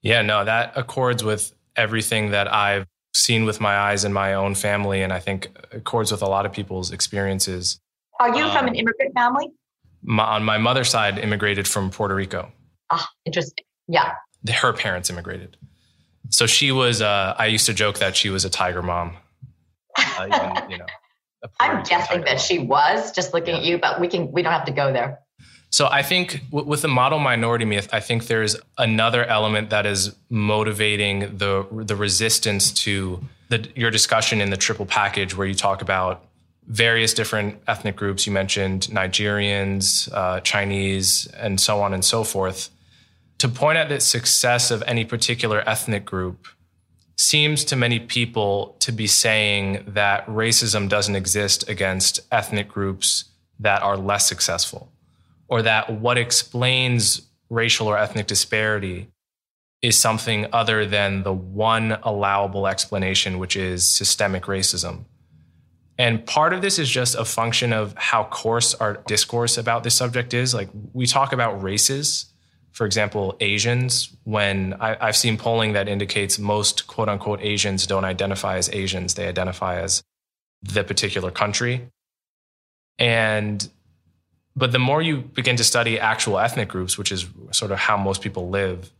Yeah, 0.00 0.22
no, 0.22 0.42
that 0.42 0.72
accords 0.74 1.22
with 1.22 1.52
everything 1.76 2.30
that 2.30 2.50
I've 2.50 2.86
seen 3.14 3.44
with 3.44 3.60
my 3.60 3.76
eyes 3.76 4.06
in 4.06 4.12
my 4.14 4.32
own 4.32 4.54
family. 4.54 5.02
And 5.02 5.12
I 5.12 5.18
think 5.18 5.50
accords 5.70 6.10
with 6.10 6.22
a 6.22 6.28
lot 6.30 6.46
of 6.46 6.52
people's 6.54 6.92
experiences. 6.92 7.78
Are 8.20 8.34
you 8.34 8.44
um, 8.44 8.52
from 8.52 8.68
an 8.68 8.74
immigrant 8.74 9.12
family? 9.12 9.50
My, 10.02 10.24
on 10.24 10.44
my 10.44 10.56
mother's 10.56 10.88
side, 10.88 11.18
immigrated 11.18 11.68
from 11.68 11.90
Puerto 11.90 12.14
Rico. 12.14 12.50
Ah, 12.88 13.06
interesting. 13.26 13.66
Yeah. 13.86 14.14
Her 14.50 14.72
parents 14.72 15.10
immigrated. 15.10 15.57
So 16.30 16.46
she 16.46 16.72
was. 16.72 17.02
Uh, 17.02 17.34
I 17.38 17.46
used 17.46 17.66
to 17.66 17.74
joke 17.74 17.98
that 17.98 18.16
she 18.16 18.30
was 18.30 18.44
a 18.44 18.50
tiger 18.50 18.82
mom. 18.82 19.16
Uh, 19.96 20.26
even, 20.26 20.70
you 20.70 20.78
know, 20.78 20.86
I'm 21.60 21.82
guessing 21.82 22.20
that 22.22 22.34
mom. 22.34 22.38
she 22.38 22.58
was 22.58 23.12
just 23.12 23.32
looking 23.32 23.54
yeah. 23.54 23.60
at 23.60 23.66
you, 23.66 23.78
but 23.78 24.00
we 24.00 24.08
can. 24.08 24.30
We 24.32 24.42
don't 24.42 24.52
have 24.52 24.66
to 24.66 24.72
go 24.72 24.92
there. 24.92 25.20
So 25.70 25.86
I 25.90 26.02
think 26.02 26.44
w- 26.50 26.66
with 26.66 26.82
the 26.82 26.88
model 26.88 27.18
minority 27.18 27.64
myth, 27.64 27.88
I 27.92 28.00
think 28.00 28.26
there's 28.26 28.56
another 28.78 29.24
element 29.24 29.70
that 29.70 29.86
is 29.86 30.14
motivating 30.28 31.36
the 31.38 31.66
the 31.72 31.96
resistance 31.96 32.72
to 32.84 33.20
the, 33.48 33.66
your 33.74 33.90
discussion 33.90 34.40
in 34.40 34.50
the 34.50 34.56
triple 34.56 34.86
package, 34.86 35.36
where 35.36 35.46
you 35.46 35.54
talk 35.54 35.80
about 35.80 36.24
various 36.66 37.14
different 37.14 37.58
ethnic 37.66 37.96
groups. 37.96 38.26
You 38.26 38.32
mentioned 38.32 38.82
Nigerians, 38.90 40.12
uh, 40.12 40.40
Chinese, 40.40 41.26
and 41.38 41.58
so 41.58 41.80
on 41.80 41.94
and 41.94 42.04
so 42.04 42.24
forth 42.24 42.68
to 43.38 43.48
point 43.48 43.78
at 43.78 43.88
the 43.88 44.00
success 44.00 44.70
of 44.70 44.82
any 44.86 45.04
particular 45.04 45.66
ethnic 45.68 46.04
group 46.04 46.46
seems 47.16 47.64
to 47.64 47.76
many 47.76 47.98
people 47.98 48.76
to 48.78 48.92
be 48.92 49.06
saying 49.06 49.84
that 49.88 50.26
racism 50.26 50.88
doesn't 50.88 51.16
exist 51.16 51.68
against 51.68 52.20
ethnic 52.30 52.68
groups 52.68 53.24
that 53.58 53.82
are 53.82 53.96
less 53.96 54.26
successful, 54.26 54.92
or 55.48 55.62
that 55.62 55.90
what 56.00 56.16
explains 56.16 57.22
racial 57.50 57.88
or 57.88 57.98
ethnic 57.98 58.26
disparity 58.26 59.08
is 59.82 59.96
something 59.96 60.46
other 60.52 60.86
than 60.86 61.22
the 61.22 61.32
one 61.32 61.98
allowable 62.02 62.66
explanation, 62.66 63.38
which 63.38 63.56
is 63.56 63.88
systemic 63.88 64.44
racism. 64.44 65.04
And 65.96 66.24
part 66.24 66.52
of 66.52 66.62
this 66.62 66.78
is 66.78 66.88
just 66.88 67.16
a 67.16 67.24
function 67.24 67.72
of 67.72 67.94
how 67.96 68.24
coarse 68.24 68.74
our 68.74 68.94
discourse 69.06 69.58
about 69.58 69.82
this 69.82 69.94
subject 69.94 70.34
is. 70.34 70.54
Like 70.54 70.68
we 70.92 71.06
talk 71.06 71.32
about 71.32 71.60
races 71.62 72.27
for 72.78 72.86
example, 72.86 73.36
Asians, 73.40 74.16
when 74.22 74.74
I, 74.78 75.06
have 75.06 75.16
seen 75.16 75.36
polling 75.36 75.72
that 75.72 75.88
indicates 75.88 76.38
most 76.38 76.86
quote 76.86 77.08
unquote 77.08 77.40
Asians 77.42 77.88
don't 77.88 78.04
identify 78.04 78.56
as 78.56 78.70
Asians, 78.72 79.14
they 79.14 79.26
identify 79.26 79.80
as 79.80 80.04
the 80.62 80.84
particular 80.84 81.32
country. 81.32 81.90
And 82.96 83.68
but 84.54 84.70
the 84.70 84.78
more 84.78 85.02
you 85.02 85.22
begin 85.22 85.56
to 85.56 85.64
study 85.64 85.98
actual 85.98 86.38
ethnic 86.38 86.68
groups, 86.68 86.96
which 86.96 87.10
is 87.10 87.26
sort 87.50 87.72
of 87.72 87.78
how 87.78 87.96
most 87.96 88.22
people 88.22 88.48
live, 88.48 88.92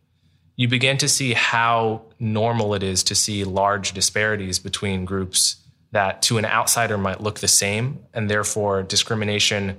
you 0.57 0.67
begin 0.67 0.97
to 0.97 1.09
see 1.09 1.35
how 1.35 2.03
normal 2.19 2.75
it 2.75 2.83
is 2.83 3.05
to 3.05 3.15
see 3.15 3.45
large 3.45 3.93
disparities 3.93 4.59
between 4.59 5.05
groups 5.05 5.55
that 5.93 6.21
to 6.23 6.37
an 6.37 6.45
outsider 6.45 6.99
might 6.99 7.21
look 7.21 7.39
the 7.39 7.47
same, 7.47 8.01
and 8.13 8.29
therefore 8.29 8.83
discrimination 8.83 9.79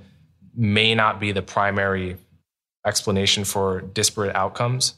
may 0.56 0.94
not 0.94 1.20
be 1.20 1.32
the 1.32 1.42
primary 1.42 2.16
explanation 2.86 3.44
for 3.44 3.80
disparate 3.80 4.34
outcomes. 4.34 4.94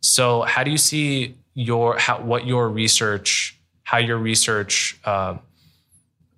So, 0.00 0.42
how 0.42 0.64
do 0.64 0.70
you 0.70 0.78
see 0.78 1.36
your 1.54 1.98
how, 1.98 2.20
what 2.20 2.46
your 2.46 2.68
research, 2.68 3.58
how 3.84 3.98
your 3.98 4.18
research 4.18 4.98
uh, 5.04 5.38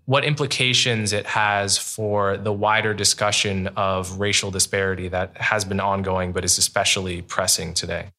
what 0.07 0.25
implications 0.25 1.13
it 1.13 1.27
has 1.27 1.77
for 1.77 2.37
the 2.37 2.53
wider 2.53 2.95
discussion 2.95 3.67
of 3.77 4.21
racial 4.21 4.53
disparity 4.53 5.09
that 5.09 5.37
has 5.37 5.65
been 5.65 5.81
ongoing 5.81 6.33
but 6.33 6.45
is 6.45 6.59
especially 6.59 7.23
pressing 7.23 7.75
today? 7.75 8.11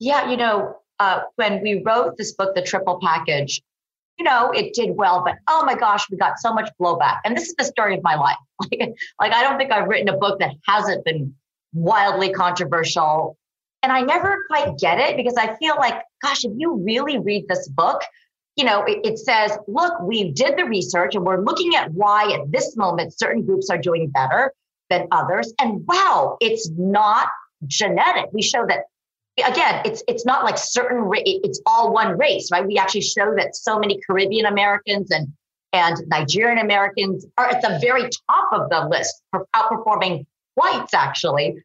Yeah, 0.00 0.28
you 0.30 0.36
know, 0.36 0.76
uh, 0.98 1.20
when 1.36 1.62
we 1.62 1.82
wrote 1.84 2.16
this 2.16 2.32
book, 2.32 2.56
The 2.56 2.62
Triple 2.62 2.98
Package, 3.00 3.62
you 4.18 4.24
know, 4.24 4.50
it 4.50 4.74
did 4.74 4.96
well, 4.96 5.22
but 5.24 5.36
oh 5.46 5.64
my 5.64 5.76
gosh, 5.76 6.10
we 6.10 6.16
got 6.16 6.40
so 6.40 6.52
much 6.52 6.68
blowback. 6.80 7.18
And 7.24 7.36
this 7.36 7.48
is 7.48 7.54
the 7.56 7.64
story 7.64 7.96
of 7.96 8.02
my 8.02 8.16
life. 8.16 8.36
Like, 8.72 8.96
like 9.20 9.32
I 9.32 9.44
don't 9.44 9.56
think 9.56 9.70
I've 9.70 9.86
written 9.86 10.08
a 10.08 10.16
book 10.16 10.40
that 10.40 10.50
hasn't 10.66 11.04
been 11.04 11.32
wildly 11.72 12.32
controversial. 12.32 13.36
And 13.82 13.92
I 13.92 14.00
never 14.00 14.44
quite 14.48 14.76
get 14.78 14.98
it 14.98 15.16
because 15.16 15.34
I 15.36 15.56
feel 15.56 15.76
like, 15.76 16.02
gosh, 16.22 16.44
if 16.44 16.52
you 16.56 16.82
really 16.84 17.18
read 17.18 17.46
this 17.48 17.68
book, 17.68 18.02
you 18.56 18.64
know, 18.64 18.82
it, 18.84 18.98
it, 19.04 19.18
says, 19.18 19.56
look, 19.68 20.00
we 20.02 20.32
did 20.32 20.56
the 20.56 20.64
research 20.64 21.14
and 21.14 21.24
we're 21.24 21.40
looking 21.40 21.76
at 21.76 21.92
why 21.92 22.32
at 22.32 22.50
this 22.50 22.76
moment 22.76 23.16
certain 23.16 23.46
groups 23.46 23.70
are 23.70 23.78
doing 23.78 24.08
better 24.08 24.52
than 24.90 25.06
others. 25.12 25.52
And 25.60 25.86
wow, 25.86 26.38
it's 26.40 26.68
not 26.76 27.28
genetic. 27.66 28.26
We 28.32 28.42
show 28.42 28.66
that 28.66 28.84
again, 29.46 29.82
it's 29.84 30.02
it's 30.08 30.24
not 30.24 30.44
like 30.44 30.58
certain 30.58 31.08
it's 31.24 31.60
all 31.66 31.92
one 31.92 32.18
race, 32.18 32.50
right? 32.50 32.66
We 32.66 32.78
actually 32.78 33.02
show 33.02 33.34
that 33.36 33.54
so 33.54 33.78
many 33.78 34.00
Caribbean 34.06 34.46
Americans 34.46 35.10
and 35.10 35.28
and 35.72 35.96
Nigerian 36.06 36.58
Americans 36.58 37.26
are 37.36 37.46
at 37.46 37.60
the 37.60 37.78
very 37.80 38.08
top 38.28 38.52
of 38.52 38.70
the 38.70 38.88
list 38.88 39.22
for 39.30 39.46
outperforming 39.54 40.26
whites 40.58 40.92
actually. 40.92 41.56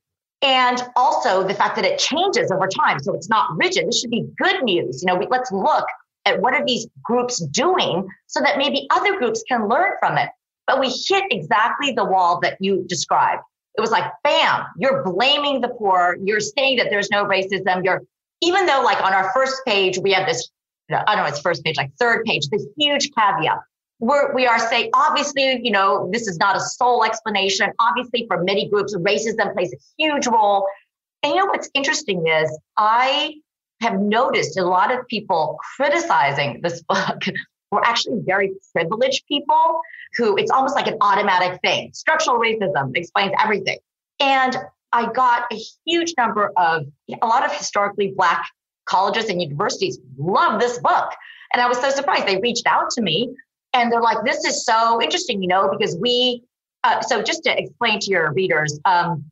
And 0.42 0.82
also 0.96 1.48
the 1.48 1.54
fact 1.54 1.76
that 1.78 1.86
it 1.86 1.98
changes 2.00 2.52
over 2.52 2.68
time. 2.68 3.00
So 3.00 3.14
it's 3.14 3.30
not 3.30 3.48
rigid. 3.56 3.88
This 3.88 4.02
should 4.02 4.12
be 4.12 4.26
good 4.38 4.62
news. 4.64 5.02
You 5.02 5.08
know, 5.08 5.16
we, 5.16 5.28
let's 5.30 5.52
look 5.52 5.86
at 6.26 6.42
what 6.42 6.54
are 6.54 6.66
these 6.66 6.88
groups 7.02 7.40
doing 7.48 8.08
so 8.28 8.42
that 8.42 8.58
maybe 8.58 8.88
other 8.92 9.18
groups 9.18 9.44
can 9.48 9.70
learn 9.70 9.94
from 10.00 10.18
it. 10.18 10.30
But 10.68 10.80
we 10.80 10.90
hit 10.90 11.24
exactly 11.32 11.94
the 11.94 12.06
wall 12.06 12.40
that 12.42 12.58
you 12.60 12.86
described. 12.88 13.42
It 13.78 13.82
was 13.82 13.92
like, 13.92 14.06
bam, 14.24 14.66
you're 14.78 15.04
blaming 15.04 15.62
the 15.62 15.70
poor. 15.70 16.18
You're 16.24 16.40
saying 16.40 16.78
that 16.78 16.88
there's 16.90 17.10
no 17.10 17.26
racism. 17.26 17.84
You're, 17.84 18.02
even 18.42 18.66
though 18.66 18.82
like 18.84 19.02
on 19.04 19.14
our 19.14 19.32
first 19.34 19.62
page, 19.66 19.98
we 19.98 20.12
have 20.12 20.28
this, 20.28 20.50
I 20.92 21.16
don't 21.16 21.24
know, 21.24 21.30
it's 21.30 21.40
first 21.40 21.64
page, 21.64 21.78
like 21.78 21.92
third 22.00 22.26
page, 22.26 22.48
this 22.50 22.66
huge 22.78 23.10
caveat. 23.18 23.60
We're, 24.04 24.34
we 24.34 24.46
are 24.46 24.60
saying, 24.60 24.90
obviously, 24.94 25.62
you 25.64 25.72
know, 25.72 26.10
this 26.12 26.28
is 26.28 26.38
not 26.38 26.58
a 26.58 26.60
sole 26.60 27.06
explanation. 27.06 27.72
Obviously, 27.80 28.26
for 28.28 28.44
many 28.44 28.68
groups, 28.68 28.94
racism 28.94 29.54
plays 29.54 29.74
a 29.74 29.78
huge 29.98 30.28
role. 30.28 30.68
And 31.24 31.34
you 31.34 31.40
know 31.40 31.46
what's 31.46 31.70
interesting 31.74 32.28
is 32.28 32.60
I 32.76 33.36
have 33.80 33.98
noticed 34.02 34.58
a 34.58 34.66
lot 34.66 34.94
of 34.94 35.08
people 35.08 35.58
criticizing 35.78 36.60
this 36.62 36.84
book 36.84 37.22
were 37.72 37.82
actually 37.86 38.20
very 38.26 38.52
privileged 38.74 39.26
people 39.28 39.80
who 40.18 40.36
it's 40.36 40.52
almost 40.52 40.76
like 40.76 40.88
an 40.88 40.98
automatic 41.00 41.62
thing. 41.62 41.92
Structural 41.94 42.38
racism 42.38 42.92
explains 42.98 43.32
everything. 43.42 43.78
And 44.20 44.58
I 44.92 45.14
got 45.14 45.46
a 45.50 45.58
huge 45.86 46.14
number 46.18 46.52
of 46.58 46.88
a 47.22 47.26
lot 47.26 47.46
of 47.46 47.54
historically 47.54 48.14
black 48.18 48.46
colleges 48.84 49.30
and 49.30 49.42
universities 49.42 49.98
love 50.18 50.60
this 50.60 50.78
book. 50.80 51.14
And 51.54 51.62
I 51.62 51.70
was 51.70 51.80
so 51.80 51.90
surprised. 51.90 52.28
They 52.28 52.38
reached 52.38 52.68
out 52.68 52.90
to 52.92 53.02
me 53.02 53.34
and 53.74 53.92
they're 53.92 54.02
like, 54.02 54.24
this 54.24 54.44
is 54.46 54.66
so 54.66 55.02
interesting, 55.02 55.42
you 55.42 55.48
know, 55.48 55.70
because 55.70 55.96
we, 55.98 56.44
uh, 56.84 57.02
so 57.02 57.22
just 57.22 57.44
to 57.44 57.58
explain 57.58 58.00
to 58.00 58.12
your 58.12 58.32
readers, 58.34 58.80
um, 58.86 59.24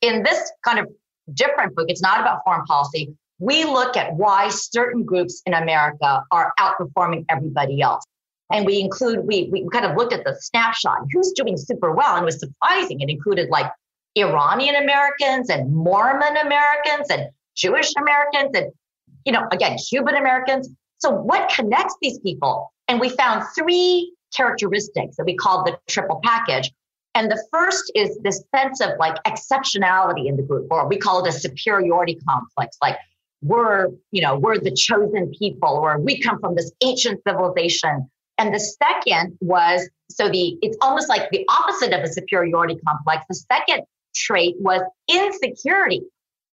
in 0.00 0.22
this 0.22 0.52
kind 0.64 0.78
of 0.78 0.88
different 1.34 1.74
book, 1.74 1.86
it's 1.88 2.02
not 2.02 2.20
about 2.20 2.40
foreign 2.44 2.64
policy 2.64 3.14
we 3.42 3.64
look 3.64 3.96
at 3.96 4.14
why 4.14 4.48
certain 4.48 5.02
groups 5.04 5.42
in 5.46 5.54
America 5.54 6.22
are 6.30 6.52
outperforming 6.60 7.24
everybody 7.28 7.82
else. 7.82 8.04
And 8.52 8.64
we 8.64 8.78
include, 8.78 9.26
we, 9.26 9.48
we 9.50 9.66
kind 9.72 9.84
of 9.84 9.96
looked 9.96 10.12
at 10.12 10.24
the 10.24 10.36
snapshot, 10.38 11.00
who's 11.12 11.32
doing 11.32 11.56
super 11.56 11.90
well. 11.90 12.14
And 12.14 12.24
was 12.24 12.38
surprising. 12.38 13.00
It 13.00 13.10
included 13.10 13.48
like 13.50 13.66
Iranian 14.16 14.76
Americans 14.76 15.50
and 15.50 15.74
Mormon 15.74 16.36
Americans 16.36 17.08
and 17.10 17.30
Jewish 17.56 17.92
Americans 17.98 18.50
and, 18.54 18.72
you 19.24 19.32
know, 19.32 19.48
again, 19.50 19.76
Cuban 19.76 20.14
Americans. 20.14 20.68
So 20.98 21.10
what 21.10 21.50
connects 21.52 21.96
these 22.00 22.20
people? 22.20 22.71
And 22.92 23.00
we 23.00 23.08
found 23.08 23.42
three 23.58 24.14
characteristics 24.36 25.16
that 25.16 25.24
we 25.24 25.34
called 25.34 25.66
the 25.66 25.78
triple 25.88 26.20
package. 26.22 26.70
And 27.14 27.30
the 27.30 27.42
first 27.50 27.90
is 27.94 28.18
this 28.22 28.44
sense 28.54 28.82
of 28.82 28.90
like 28.98 29.16
exceptionality 29.24 30.28
in 30.28 30.36
the 30.36 30.42
group, 30.42 30.66
or 30.70 30.86
we 30.86 30.98
call 30.98 31.24
it 31.24 31.28
a 31.30 31.32
superiority 31.32 32.18
complex. 32.28 32.76
Like 32.82 32.98
we're, 33.40 33.88
you 34.10 34.20
know, 34.20 34.38
we're 34.38 34.58
the 34.58 34.76
chosen 34.76 35.32
people, 35.38 35.70
or 35.70 35.98
we 36.00 36.20
come 36.20 36.38
from 36.38 36.54
this 36.54 36.70
ancient 36.82 37.22
civilization. 37.26 38.10
And 38.36 38.54
the 38.54 38.60
second 38.60 39.38
was 39.40 39.88
so 40.10 40.28
the 40.28 40.58
it's 40.60 40.76
almost 40.82 41.08
like 41.08 41.30
the 41.30 41.46
opposite 41.48 41.94
of 41.94 42.00
a 42.04 42.12
superiority 42.12 42.76
complex. 42.86 43.24
The 43.26 43.36
second 43.36 43.84
trait 44.14 44.56
was 44.58 44.82
insecurity. 45.08 46.02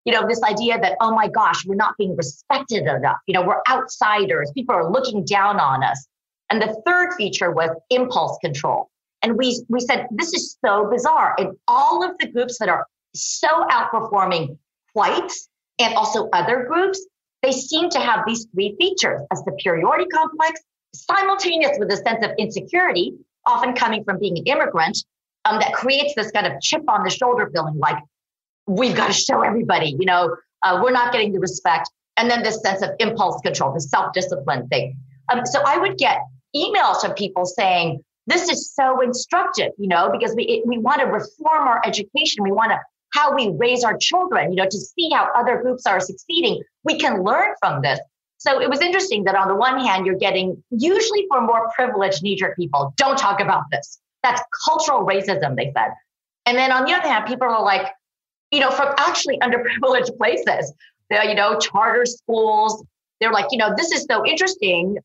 You 0.06 0.14
know, 0.14 0.26
this 0.26 0.42
idea 0.44 0.80
that, 0.80 0.96
oh 1.02 1.14
my 1.14 1.28
gosh, 1.28 1.66
we're 1.66 1.76
not 1.76 1.96
being 1.98 2.16
respected 2.16 2.84
enough. 2.84 3.18
You 3.28 3.34
know, 3.34 3.46
we're 3.46 3.62
outsiders. 3.70 4.50
People 4.56 4.76
are 4.76 4.90
looking 4.90 5.26
down 5.26 5.60
on 5.60 5.84
us. 5.84 6.08
And 6.50 6.62
the 6.62 6.82
third 6.86 7.14
feature 7.14 7.52
was 7.52 7.70
impulse 7.90 8.38
control. 8.44 8.90
And 9.22 9.38
we 9.38 9.64
we 9.70 9.80
said 9.80 10.08
this 10.12 10.34
is 10.34 10.58
so 10.64 10.90
bizarre. 10.90 11.36
And 11.38 11.58
all 11.68 12.04
of 12.04 12.18
the 12.20 12.28
groups 12.28 12.58
that 12.60 12.70
are 12.70 12.86
so 13.14 13.48
outperforming 13.70 14.58
whites 14.94 15.50
and 15.78 15.94
also 15.96 16.30
other 16.34 16.66
groups, 16.66 17.06
they 17.44 17.52
seem 17.52 17.90
to 17.90 18.00
have 18.00 18.22
these 18.26 18.48
three 18.54 18.76
features 18.80 19.22
a 19.32 19.36
superiority 19.36 20.06
complex, 20.14 20.62
simultaneous 20.94 21.78
with 21.80 21.92
a 21.92 21.98
sense 21.98 22.26
of 22.26 22.32
insecurity, 22.38 23.14
often 23.46 23.74
coming 23.74 24.04
from 24.04 24.20
being 24.20 24.38
an 24.38 24.46
immigrant, 24.46 25.04
um, 25.46 25.60
that 25.60 25.74
creates 25.74 26.14
this 26.16 26.32
kind 26.32 26.48
of 26.48 26.60
chip 26.62 26.84
on 26.88 27.04
the 27.04 27.10
shoulder 27.10 27.50
feeling 27.54 27.78
like 27.78 27.98
we've 28.68 28.96
got 28.96 29.08
to 29.08 29.14
show 29.14 29.42
everybody, 29.42 29.96
you 30.00 30.06
know, 30.06 30.36
uh, 30.64 30.80
we're 30.84 30.92
not 30.92 31.12
getting 31.12 31.34
the 31.34 31.40
respect. 31.40 31.90
And 32.18 32.30
then 32.30 32.44
this 32.44 32.62
sense 32.62 32.82
of 32.82 32.92
impulse 33.00 33.42
control, 33.42 33.74
the 33.74 33.82
self 33.82 34.14
discipline 34.14 34.68
thing. 34.68 34.98
Um, 35.32 35.46
so 35.46 35.62
I 35.66 35.78
would 35.78 35.98
get 35.98 36.20
emails 36.56 37.02
from 37.02 37.14
people 37.14 37.46
saying, 37.46 38.04
this 38.28 38.48
is 38.50 38.74
so 38.74 39.02
instructive, 39.02 39.72
you 39.78 39.88
know, 39.88 40.10
because 40.12 40.36
we, 40.36 40.44
it, 40.44 40.68
we 40.68 40.78
want 40.78 41.02
to 41.02 41.08
reform 41.08 41.68
our 41.68 41.82
education. 41.86 42.44
We 42.44 42.52
want 42.52 42.72
to 42.72 42.80
how 43.12 43.36
we 43.36 43.50
raise 43.58 43.84
our 43.84 43.98
children, 43.98 44.52
you 44.52 44.58
know, 44.58 44.70
to 44.70 44.78
see 44.78 45.10
how 45.12 45.30
other 45.36 45.62
groups 45.62 45.86
are 45.86 46.00
succeeding. 46.00 46.62
We 46.84 47.00
can 47.00 47.24
learn 47.24 47.54
from 47.60 47.82
this. 47.82 48.00
So 48.38 48.62
it 48.62 48.70
was 48.70 48.82
interesting 48.82 49.24
that 49.26 49.36
on 49.36 49.48
the 49.48 49.56
one 49.56 49.80
hand, 49.84 50.06
you're 50.06 50.16
getting 50.16 50.64
usually 50.70 51.26
for 51.30 51.42
more 51.42 51.70
privileged 51.76 52.24
knee 52.24 52.36
jerk 52.36 52.56
people, 52.56 52.94
don't 52.98 53.18
talk 53.18 53.42
about 53.42 53.64
this. 53.72 54.00
That's 54.24 54.42
cultural 54.66 55.06
racism, 55.06 55.56
they 55.56 55.72
said. 55.76 55.92
And 56.46 56.58
then 56.58 56.72
on 56.72 56.86
the 56.86 56.94
other 56.94 57.08
hand, 57.08 57.26
people 57.26 57.48
are 57.48 57.64
like, 57.64 57.88
you 58.52 58.60
know, 58.60 58.72
from 58.72 58.94
actually 58.98 59.40
underprivileged 59.40 60.18
places, 60.18 60.74
you 61.12 61.36
know, 61.36 61.60
charter 61.60 62.06
schools, 62.06 62.84
they're 63.20 63.34
like, 63.34 63.48
you 63.52 63.58
know, 63.58 63.74
this 63.76 63.92
is 63.92 64.06
so 64.10 64.26
interesting. 64.26 64.98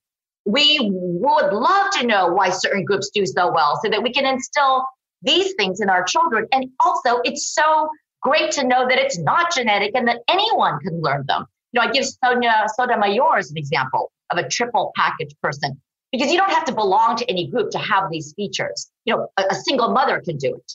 We 0.45 0.79
would 0.83 1.53
love 1.53 1.91
to 1.93 2.07
know 2.07 2.29
why 2.29 2.51
certain 2.51 2.85
groups 2.85 3.11
do 3.11 3.25
so 3.27 3.51
well 3.53 3.81
so 3.83 3.91
that 3.91 4.03
we 4.03 4.13
can 4.13 4.27
instill 4.27 4.85
these 5.23 5.55
things 5.55 5.81
in 5.81 5.89
our 5.89 6.05
children. 6.05 6.47
And 6.53 6.71
also, 6.81 7.21
it's 7.25 7.53
so 7.55 7.89
great 8.23 8.53
to 8.53 8.65
know 8.65 8.87
that 8.89 8.99
it's 8.99 9.19
not 9.19 9.55
genetic 9.55 9.93
and 9.95 10.09
that 10.09 10.21
anyone 10.29 10.79
can 10.81 11.01
learn 11.01 11.25
them. 11.27 11.47
You 11.73 11.81
know, 11.81 11.89
I 11.89 11.91
give 11.91 12.05
Sonia 12.07 12.67
Sotomayor 12.75 13.39
as 13.39 13.51
an 13.51 13.59
example 13.59 14.13
of 14.31 14.39
a 14.39 14.49
triple 14.49 14.93
package 14.97 15.35
person 15.43 15.81
because 16.13 16.31
you 16.31 16.39
don't 16.39 16.51
have 16.51 16.65
to 16.67 16.75
belong 16.75 17.17
to 17.17 17.29
any 17.29 17.49
group 17.49 17.71
to 17.71 17.79
have 17.79 18.05
these 18.11 18.33
features. 18.35 18.91
You 19.05 19.17
know, 19.17 19.29
a, 19.37 19.45
a 19.51 19.55
single 19.55 19.91
mother 19.91 20.21
can 20.21 20.37
do 20.37 20.55
it. 20.55 20.73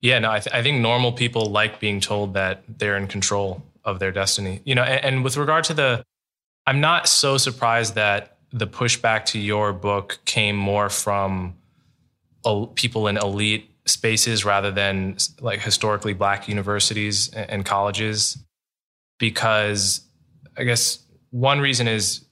Yeah, 0.00 0.18
no, 0.18 0.30
I, 0.30 0.40
th- 0.40 0.54
I, 0.54 0.62
think 0.62 0.80
normal 0.80 1.12
people 1.12 1.46
like 1.46 1.80
being 1.80 2.00
told 2.00 2.34
that 2.34 2.62
they're 2.68 2.96
in 2.96 3.08
control 3.08 3.62
of 3.82 3.98
their 3.98 4.12
destiny. 4.12 4.60
You 4.64 4.74
know, 4.74 4.82
and, 4.82 5.04
and 5.04 5.24
with 5.24 5.36
regard 5.36 5.64
to 5.64 5.74
the, 5.74 6.04
I'm 6.66 6.80
not 6.80 7.08
so 7.08 7.38
surprised 7.38 7.94
that 7.94 8.35
the 8.56 8.66
pushback 8.66 9.26
to 9.26 9.38
your 9.38 9.72
book 9.72 10.18
came 10.24 10.56
more 10.56 10.88
from 10.88 11.56
people 12.74 13.06
in 13.06 13.18
elite 13.18 13.70
spaces 13.84 14.44
rather 14.44 14.70
than 14.70 15.16
like 15.40 15.60
historically 15.60 16.14
black 16.14 16.48
universities 16.48 17.28
and 17.28 17.64
colleges. 17.64 18.38
because 19.18 20.02
I 20.58 20.64
guess 20.64 20.98
one 21.30 21.60
reason 21.60 21.86
is 21.86 22.24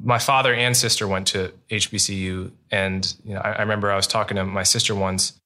my 0.00 0.18
father 0.18 0.54
and 0.54 0.74
sister 0.74 1.06
went 1.06 1.26
to 1.28 1.52
HBCU, 1.70 2.50
and 2.70 3.14
you 3.24 3.34
know, 3.34 3.40
I, 3.40 3.52
I 3.52 3.60
remember 3.60 3.90
I 3.90 3.96
was 3.96 4.06
talking 4.06 4.36
to 4.36 4.44
my 4.44 4.62
sister 4.62 4.94
once, 4.94 5.38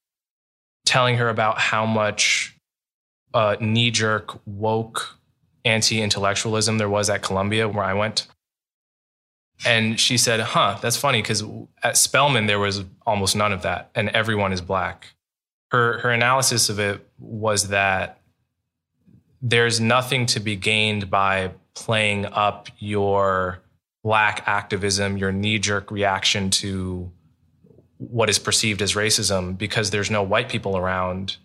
telling 0.84 1.16
her 1.16 1.28
about 1.28 1.58
how 1.58 1.84
much 1.84 2.56
uh, 3.34 3.56
knee 3.60 3.90
jerk 3.90 4.38
woke 4.46 5.18
anti 5.64 6.00
intellectualism 6.00 6.78
there 6.78 6.88
was 6.88 7.10
at 7.10 7.22
Columbia 7.22 7.68
where 7.68 7.84
I 7.84 7.94
went. 7.94 8.28
And 9.64 9.98
she 9.98 10.18
said, 10.18 10.40
huh, 10.40 10.78
that's 10.82 10.96
funny 10.96 11.22
because 11.22 11.42
at 11.82 11.96
Spelman, 11.96 12.46
there 12.46 12.58
was 12.58 12.84
almost 13.06 13.34
none 13.34 13.52
of 13.52 13.62
that, 13.62 13.90
and 13.94 14.10
everyone 14.10 14.52
is 14.52 14.60
black. 14.60 15.14
Her, 15.70 15.98
her 16.00 16.10
analysis 16.10 16.68
of 16.68 16.78
it 16.78 17.06
was 17.18 17.68
that 17.68 18.20
there's 19.40 19.80
nothing 19.80 20.26
to 20.26 20.40
be 20.40 20.56
gained 20.56 21.10
by 21.10 21.52
playing 21.74 22.26
up 22.26 22.68
your 22.78 23.60
black 24.02 24.42
activism, 24.46 25.16
your 25.16 25.32
knee 25.32 25.58
jerk 25.58 25.90
reaction 25.90 26.50
to 26.50 27.10
what 27.98 28.28
is 28.28 28.38
perceived 28.38 28.82
as 28.82 28.94
racism 28.94 29.56
because 29.56 29.90
there's 29.90 30.10
no 30.10 30.22
white 30.22 30.48
people 30.48 30.76
around. 30.76 31.36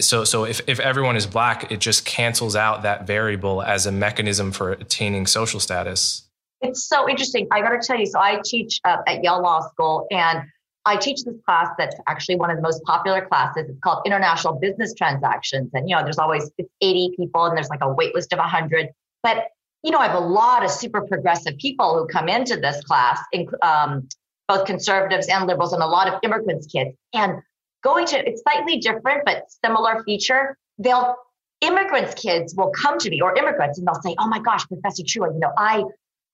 So, 0.00 0.24
so 0.24 0.44
if, 0.44 0.60
if 0.66 0.78
everyone 0.80 1.16
is 1.16 1.26
black, 1.26 1.70
it 1.72 1.80
just 1.80 2.04
cancels 2.04 2.54
out 2.54 2.82
that 2.82 3.06
variable 3.06 3.62
as 3.62 3.86
a 3.86 3.92
mechanism 3.92 4.52
for 4.52 4.72
attaining 4.72 5.26
social 5.26 5.60
status. 5.60 6.22
It's 6.62 6.84
so 6.88 7.08
interesting. 7.08 7.46
I 7.50 7.60
got 7.60 7.70
to 7.70 7.86
tell 7.86 7.98
you. 7.98 8.06
So 8.06 8.20
I 8.20 8.40
teach 8.44 8.80
uh, 8.84 8.98
at 9.06 9.22
Yale 9.24 9.42
Law 9.42 9.60
School, 9.68 10.06
and 10.10 10.42
I 10.84 10.96
teach 10.96 11.24
this 11.24 11.36
class 11.46 11.68
that's 11.78 11.96
actually 12.06 12.36
one 12.36 12.50
of 12.50 12.56
the 12.56 12.62
most 12.62 12.82
popular 12.84 13.24
classes. 13.26 13.66
It's 13.68 13.80
called 13.80 14.02
International 14.06 14.54
Business 14.54 14.94
Transactions, 14.94 15.70
and 15.72 15.88
you 15.88 15.96
know, 15.96 16.02
there's 16.02 16.18
always 16.18 16.50
it's 16.58 16.70
80 16.80 17.14
people, 17.16 17.44
and 17.44 17.56
there's 17.56 17.68
like 17.68 17.82
a 17.82 17.92
wait 17.92 18.14
list 18.14 18.32
of 18.32 18.38
100. 18.38 18.88
But 19.22 19.48
you 19.82 19.90
know, 19.90 19.98
I 19.98 20.08
have 20.08 20.16
a 20.16 20.26
lot 20.26 20.62
of 20.64 20.70
super 20.70 21.00
progressive 21.02 21.56
people 21.56 21.98
who 21.98 22.06
come 22.06 22.28
into 22.28 22.56
this 22.56 22.82
class, 22.84 23.18
um, 23.62 24.08
both 24.46 24.66
conservatives 24.66 25.28
and 25.28 25.46
liberals, 25.46 25.72
and 25.72 25.82
a 25.82 25.86
lot 25.86 26.08
of 26.08 26.20
immigrants' 26.22 26.66
kids. 26.66 26.94
And 27.14 27.40
going 27.82 28.06
to 28.06 28.28
it's 28.28 28.42
slightly 28.42 28.78
different 28.78 29.22
but 29.24 29.44
similar 29.64 30.02
feature. 30.04 30.58
They'll 30.78 31.16
immigrants' 31.62 32.14
kids 32.14 32.54
will 32.54 32.70
come 32.70 32.98
to 32.98 33.10
me 33.10 33.20
or 33.22 33.34
immigrants, 33.36 33.78
and 33.78 33.86
they'll 33.86 34.02
say, 34.02 34.14
"Oh 34.18 34.28
my 34.28 34.40
gosh, 34.40 34.66
Professor 34.66 35.02
Chua, 35.02 35.32
you 35.32 35.40
know, 35.40 35.52
I 35.56 35.84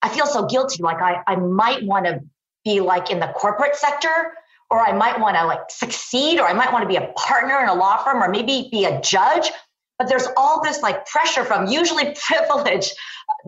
I 0.02 0.08
feel 0.08 0.26
so 0.26 0.46
guilty. 0.46 0.82
Like 0.82 1.00
I, 1.00 1.22
I 1.26 1.36
might 1.36 1.84
want 1.84 2.06
to 2.06 2.20
be 2.64 2.80
like 2.80 3.10
in 3.10 3.20
the 3.20 3.28
corporate 3.28 3.76
sector, 3.76 4.34
or 4.70 4.80
I 4.80 4.92
might 4.92 5.20
want 5.20 5.36
to 5.36 5.44
like 5.46 5.70
succeed, 5.70 6.40
or 6.40 6.46
I 6.46 6.52
might 6.52 6.72
want 6.72 6.82
to 6.82 6.88
be 6.88 6.96
a 6.96 7.12
partner 7.16 7.60
in 7.60 7.68
a 7.68 7.74
law 7.74 8.02
firm, 8.02 8.22
or 8.22 8.28
maybe 8.28 8.68
be 8.70 8.84
a 8.84 9.00
judge. 9.00 9.50
But 9.98 10.08
there's 10.08 10.26
all 10.36 10.62
this 10.62 10.82
like 10.82 11.06
pressure 11.06 11.44
from 11.44 11.68
usually 11.68 12.14
privileged, 12.26 12.92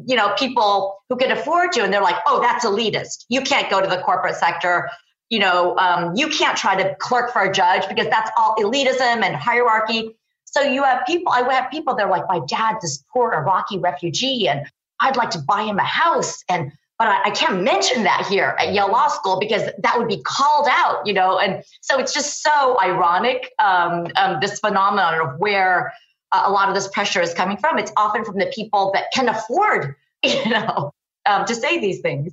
you 0.07 0.17
know, 0.17 0.35
people 0.39 0.99
who 1.09 1.17
can 1.17 1.31
afford 1.31 1.73
to, 1.73 1.83
and 1.83 1.93
they're 1.93 2.03
like, 2.03 2.17
oh, 2.27 2.41
that's 2.41 2.65
elitist. 2.65 3.25
You 3.29 3.43
can't 3.43 3.71
go 3.71 3.81
to 3.81 3.89
the 3.89 3.99
corporate 3.99 4.37
sector. 4.37 4.89
You 5.29 5.41
know, 5.41 5.77
um, 5.77 6.15
you 6.17 6.29
can't 6.29 6.57
try 6.57 6.83
to 6.83 6.95
clerk 6.97 7.33
for 7.33 7.43
a 7.43 7.53
judge 7.53 7.87
because 7.87 8.07
that's 8.09 8.31
all 8.39 8.55
elitism 8.57 9.23
and 9.23 9.37
hierarchy. 9.37 10.17
So 10.47 10.63
you 10.63 10.83
have 10.83 11.05
people, 11.07 11.31
I 11.31 11.43
have 11.53 11.71
people, 11.71 11.95
they're 11.95 12.09
like, 12.09 12.27
my 12.27 12.41
dad's 12.49 12.81
this 12.81 13.05
poor 13.13 13.35
Iraqi 13.35 13.79
refugee, 13.79 14.49
and 14.49 14.67
I'd 15.01 15.17
like 15.17 15.31
to 15.31 15.39
buy 15.39 15.63
him 15.63 15.79
a 15.79 15.85
house. 15.85 16.43
And 16.49 16.73
but 16.99 17.07
I, 17.07 17.27
I, 17.27 17.31
can't 17.31 17.63
mention 17.63 18.03
that 18.03 18.27
here 18.29 18.57
at 18.59 18.75
Yale 18.75 18.91
Law 18.91 19.07
School 19.07 19.39
because 19.39 19.71
that 19.79 19.97
would 19.97 20.09
be 20.09 20.21
called 20.25 20.67
out, 20.69 21.07
you 21.07 21.13
know. 21.13 21.39
And 21.39 21.63
so 21.81 21.97
it's 21.99 22.13
just 22.13 22.43
so 22.43 22.77
ironic, 22.83 23.53
um, 23.61 24.09
um, 24.17 24.39
this 24.41 24.59
phenomenon 24.59 25.21
of 25.21 25.39
where 25.39 25.93
uh, 26.33 26.43
a 26.47 26.51
lot 26.51 26.69
of 26.69 26.75
this 26.75 26.89
pressure 26.89 27.23
is 27.23 27.33
coming 27.35 27.57
from. 27.57 27.79
It's 27.79 27.93
often 27.97 28.25
from 28.25 28.39
the 28.39 28.51
people 28.53 28.91
that 28.95 29.13
can 29.15 29.29
afford, 29.29 29.95
you 30.25 30.51
know, 30.51 30.93
um, 31.25 31.45
to 31.45 31.55
say 31.55 31.79
these 31.79 32.01
things. 32.01 32.33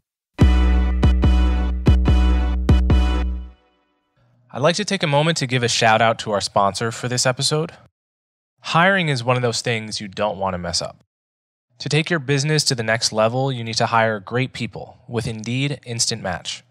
I'd 4.51 4.61
like 4.61 4.75
to 4.77 4.85
take 4.85 5.03
a 5.03 5.07
moment 5.07 5.37
to 5.37 5.47
give 5.47 5.61
a 5.61 5.67
shout 5.67 6.01
out 6.01 6.17
to 6.19 6.31
our 6.31 6.41
sponsor 6.41 6.91
for 6.91 7.07
this 7.07 7.27
episode. 7.27 7.73
Hiring 8.61 9.09
is 9.09 9.23
one 9.23 9.35
of 9.35 9.43
those 9.43 9.61
things 9.61 10.01
you 10.01 10.07
don't 10.07 10.39
want 10.39 10.55
to 10.55 10.57
mess 10.57 10.81
up. 10.81 11.04
To 11.79 11.89
take 11.89 12.09
your 12.09 12.19
business 12.19 12.63
to 12.65 12.75
the 12.75 12.83
next 12.83 13.11
level, 13.11 13.51
you 13.51 13.63
need 13.63 13.75
to 13.75 13.87
hire 13.87 14.19
great 14.19 14.53
people 14.53 14.97
with 15.07 15.27
Indeed 15.27 15.79
Instant 15.85 16.21
Match. 16.21 16.63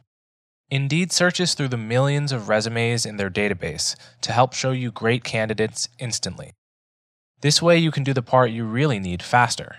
Indeed 0.70 1.12
searches 1.12 1.54
through 1.54 1.68
the 1.68 1.76
millions 1.76 2.32
of 2.32 2.48
resumes 2.48 3.04
in 3.04 3.18
their 3.18 3.30
database 3.30 3.96
to 4.22 4.32
help 4.32 4.54
show 4.54 4.70
you 4.72 4.90
great 4.90 5.22
candidates 5.22 5.88
instantly. 5.98 6.52
This 7.42 7.60
way, 7.60 7.76
you 7.76 7.90
can 7.90 8.02
do 8.02 8.14
the 8.14 8.22
part 8.22 8.50
you 8.50 8.64
really 8.64 8.98
need 8.98 9.22
faster 9.22 9.76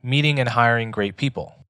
meeting 0.00 0.38
and 0.38 0.50
hiring 0.50 0.92
great 0.92 1.16
people. 1.16 1.66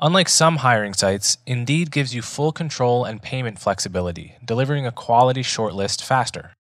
Unlike 0.00 0.28
some 0.30 0.56
hiring 0.56 0.94
sites, 0.94 1.38
Indeed 1.46 1.92
gives 1.92 2.12
you 2.12 2.22
full 2.22 2.50
control 2.50 3.04
and 3.04 3.22
payment 3.22 3.60
flexibility, 3.60 4.34
delivering 4.44 4.84
a 4.84 4.90
quality 4.90 5.42
shortlist 5.42 6.02
faster. 6.02 6.54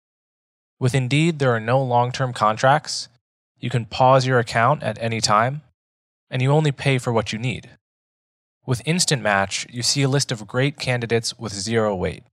With 0.80 0.92
Indeed, 0.92 1.38
there 1.38 1.54
are 1.54 1.60
no 1.60 1.80
long 1.80 2.10
term 2.10 2.32
contracts 2.32 3.08
you 3.58 3.70
can 3.70 3.86
pause 3.86 4.26
your 4.26 4.38
account 4.38 4.82
at 4.82 4.98
any 5.00 5.20
time, 5.20 5.62
and 6.30 6.42
you 6.42 6.50
only 6.50 6.72
pay 6.72 6.98
for 6.98 7.12
what 7.12 7.32
you 7.32 7.38
need. 7.38 7.70
With 8.66 8.82
Instant 8.84 9.22
Match, 9.22 9.66
you 9.70 9.82
see 9.82 10.02
a 10.02 10.08
list 10.08 10.32
of 10.32 10.46
great 10.46 10.78
candidates 10.78 11.38
with 11.38 11.52
zero 11.52 11.94
wait. 11.94 12.24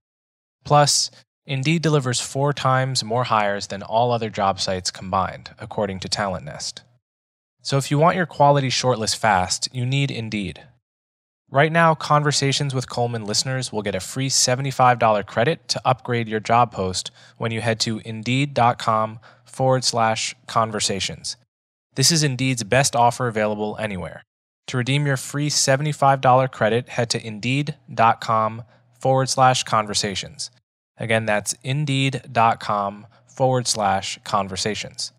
Plus, 0.64 1.10
Indeed 1.46 1.82
delivers 1.82 2.20
four 2.20 2.52
times 2.52 3.04
more 3.04 3.24
hires 3.24 3.66
than 3.66 3.82
all 3.82 4.10
other 4.10 4.30
job 4.30 4.58
sites 4.60 4.90
combined, 4.90 5.50
according 5.58 6.00
to 6.00 6.08
TalentNest. 6.08 6.80
So 7.60 7.76
if 7.76 7.90
you 7.90 7.98
want 7.98 8.16
your 8.16 8.26
quality 8.26 8.68
shortlist 8.68 9.16
fast, 9.16 9.68
you 9.72 9.84
need 9.84 10.10
Indeed. 10.10 10.62
Right 11.54 11.70
now, 11.70 11.94
Conversations 11.94 12.74
with 12.74 12.90
Coleman 12.90 13.26
listeners 13.26 13.72
will 13.72 13.82
get 13.82 13.94
a 13.94 14.00
free 14.00 14.28
$75 14.28 15.24
credit 15.24 15.68
to 15.68 15.80
upgrade 15.84 16.28
your 16.28 16.40
job 16.40 16.72
post 16.72 17.12
when 17.38 17.52
you 17.52 17.60
head 17.60 17.78
to 17.80 18.00
Indeed.com 18.04 19.20
forward 19.44 19.84
slash 19.84 20.34
conversations. 20.48 21.36
This 21.94 22.10
is 22.10 22.24
Indeed's 22.24 22.64
best 22.64 22.96
offer 22.96 23.28
available 23.28 23.76
anywhere. 23.78 24.24
To 24.66 24.78
redeem 24.78 25.06
your 25.06 25.16
free 25.16 25.48
$75 25.48 26.50
credit, 26.50 26.88
head 26.88 27.08
to 27.10 27.24
Indeed.com 27.24 28.64
forward 28.98 29.28
slash 29.28 29.62
conversations. 29.62 30.50
Again, 30.96 31.24
that's 31.24 31.54
Indeed.com 31.62 33.06
forward 33.28 33.68
slash 33.68 34.18
conversations. 34.24 35.12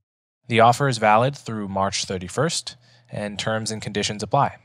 The 0.49 0.59
offer 0.59 0.89
is 0.89 0.97
valid 0.97 1.37
through 1.37 1.69
March 1.69 2.05
31st, 2.05 2.75
and 3.09 3.39
terms 3.39 3.71
and 3.71 3.81
conditions 3.81 4.21
apply. 4.21 4.57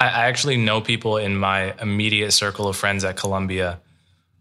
I 0.00 0.28
actually 0.28 0.56
know 0.56 0.80
people 0.80 1.18
in 1.18 1.36
my 1.36 1.74
immediate 1.78 2.32
circle 2.32 2.66
of 2.66 2.76
friends 2.76 3.04
at 3.04 3.18
Columbia 3.18 3.80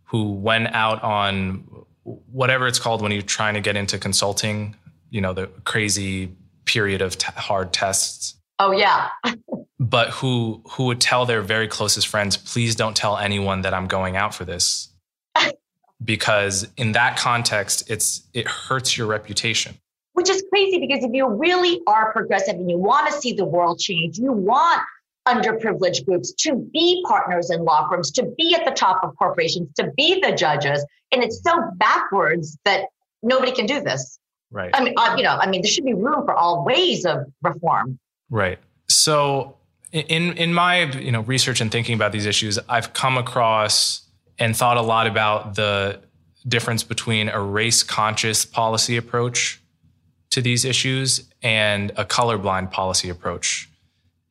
who 0.05 0.31
went 0.31 0.67
out 0.67 1.03
on 1.03 1.85
whatever 2.03 2.65
it's 2.65 2.79
called 2.79 3.01
when 3.01 3.11
you're 3.11 3.21
trying 3.21 3.55
to 3.55 3.61
get 3.61 3.75
into 3.75 3.99
consulting, 3.99 4.75
you 5.09 5.19
know, 5.19 5.33
the 5.33 5.47
crazy 5.65 6.33
period 6.63 7.01
of 7.01 7.17
t- 7.17 7.31
hard 7.35 7.73
tests. 7.73 8.35
Oh 8.57 8.71
yeah. 8.71 9.09
but 9.79 10.09
who 10.11 10.61
who 10.71 10.85
would 10.85 11.01
tell 11.01 11.25
their 11.25 11.41
very 11.41 11.67
closest 11.67 12.07
friends, 12.07 12.37
please 12.37 12.75
don't 12.75 12.95
tell 12.95 13.17
anyone 13.17 13.61
that 13.61 13.73
I'm 13.73 13.87
going 13.87 14.15
out 14.15 14.33
for 14.33 14.45
this. 14.45 14.87
because 16.03 16.67
in 16.77 16.93
that 16.93 17.17
context, 17.17 17.89
it's 17.91 18.23
it 18.33 18.47
hurts 18.47 18.97
your 18.97 19.07
reputation. 19.07 19.77
Which 20.13 20.29
is 20.29 20.41
crazy 20.49 20.79
because 20.79 21.03
if 21.03 21.11
you 21.13 21.27
really 21.27 21.81
are 21.85 22.13
progressive 22.13 22.55
and 22.55 22.69
you 22.69 22.77
want 22.77 23.07
to 23.07 23.13
see 23.13 23.33
the 23.33 23.45
world 23.45 23.79
change, 23.79 24.17
you 24.17 24.31
want 24.31 24.81
underprivileged 25.29 26.05
groups 26.05 26.31
to 26.33 26.55
be 26.55 27.03
partners 27.07 27.49
in 27.49 27.63
law 27.63 27.87
firms, 27.89 28.11
to 28.11 28.23
be 28.37 28.55
at 28.55 28.65
the 28.65 28.71
top 28.71 29.03
of 29.03 29.15
corporations, 29.17 29.69
to 29.75 29.91
be 29.95 30.19
the 30.21 30.31
judges. 30.35 30.85
And 31.11 31.23
it's 31.23 31.41
so 31.43 31.71
backwards 31.75 32.57
that 32.65 32.85
nobody 33.21 33.51
can 33.51 33.65
do 33.65 33.81
this. 33.81 34.19
Right. 34.51 34.71
I 34.73 34.83
mean, 34.83 34.95
uh, 34.97 35.15
you 35.17 35.23
know, 35.23 35.37
I 35.39 35.47
mean, 35.47 35.61
there 35.61 35.69
should 35.69 35.85
be 35.85 35.93
room 35.93 36.25
for 36.25 36.33
all 36.33 36.65
ways 36.65 37.05
of 37.05 37.19
reform. 37.41 37.99
Right. 38.29 38.59
So, 38.87 39.55
in 39.91 40.33
in 40.33 40.53
my 40.53 40.83
you 40.83 41.11
know 41.11 41.21
research 41.21 41.61
and 41.61 41.71
thinking 41.71 41.95
about 41.95 42.11
these 42.11 42.25
issues, 42.25 42.57
I've 42.67 42.93
come 42.93 43.17
across 43.17 44.07
and 44.39 44.55
thought 44.55 44.77
a 44.77 44.81
lot 44.81 45.07
about 45.07 45.55
the 45.55 45.99
difference 46.47 46.83
between 46.83 47.29
a 47.29 47.41
race 47.41 47.83
conscious 47.83 48.45
policy 48.45 48.97
approach 48.97 49.61
to 50.31 50.41
these 50.41 50.63
issues 50.63 51.27
and 51.41 51.91
a 51.97 52.05
colorblind 52.05 52.71
policy 52.71 53.09
approach. 53.09 53.69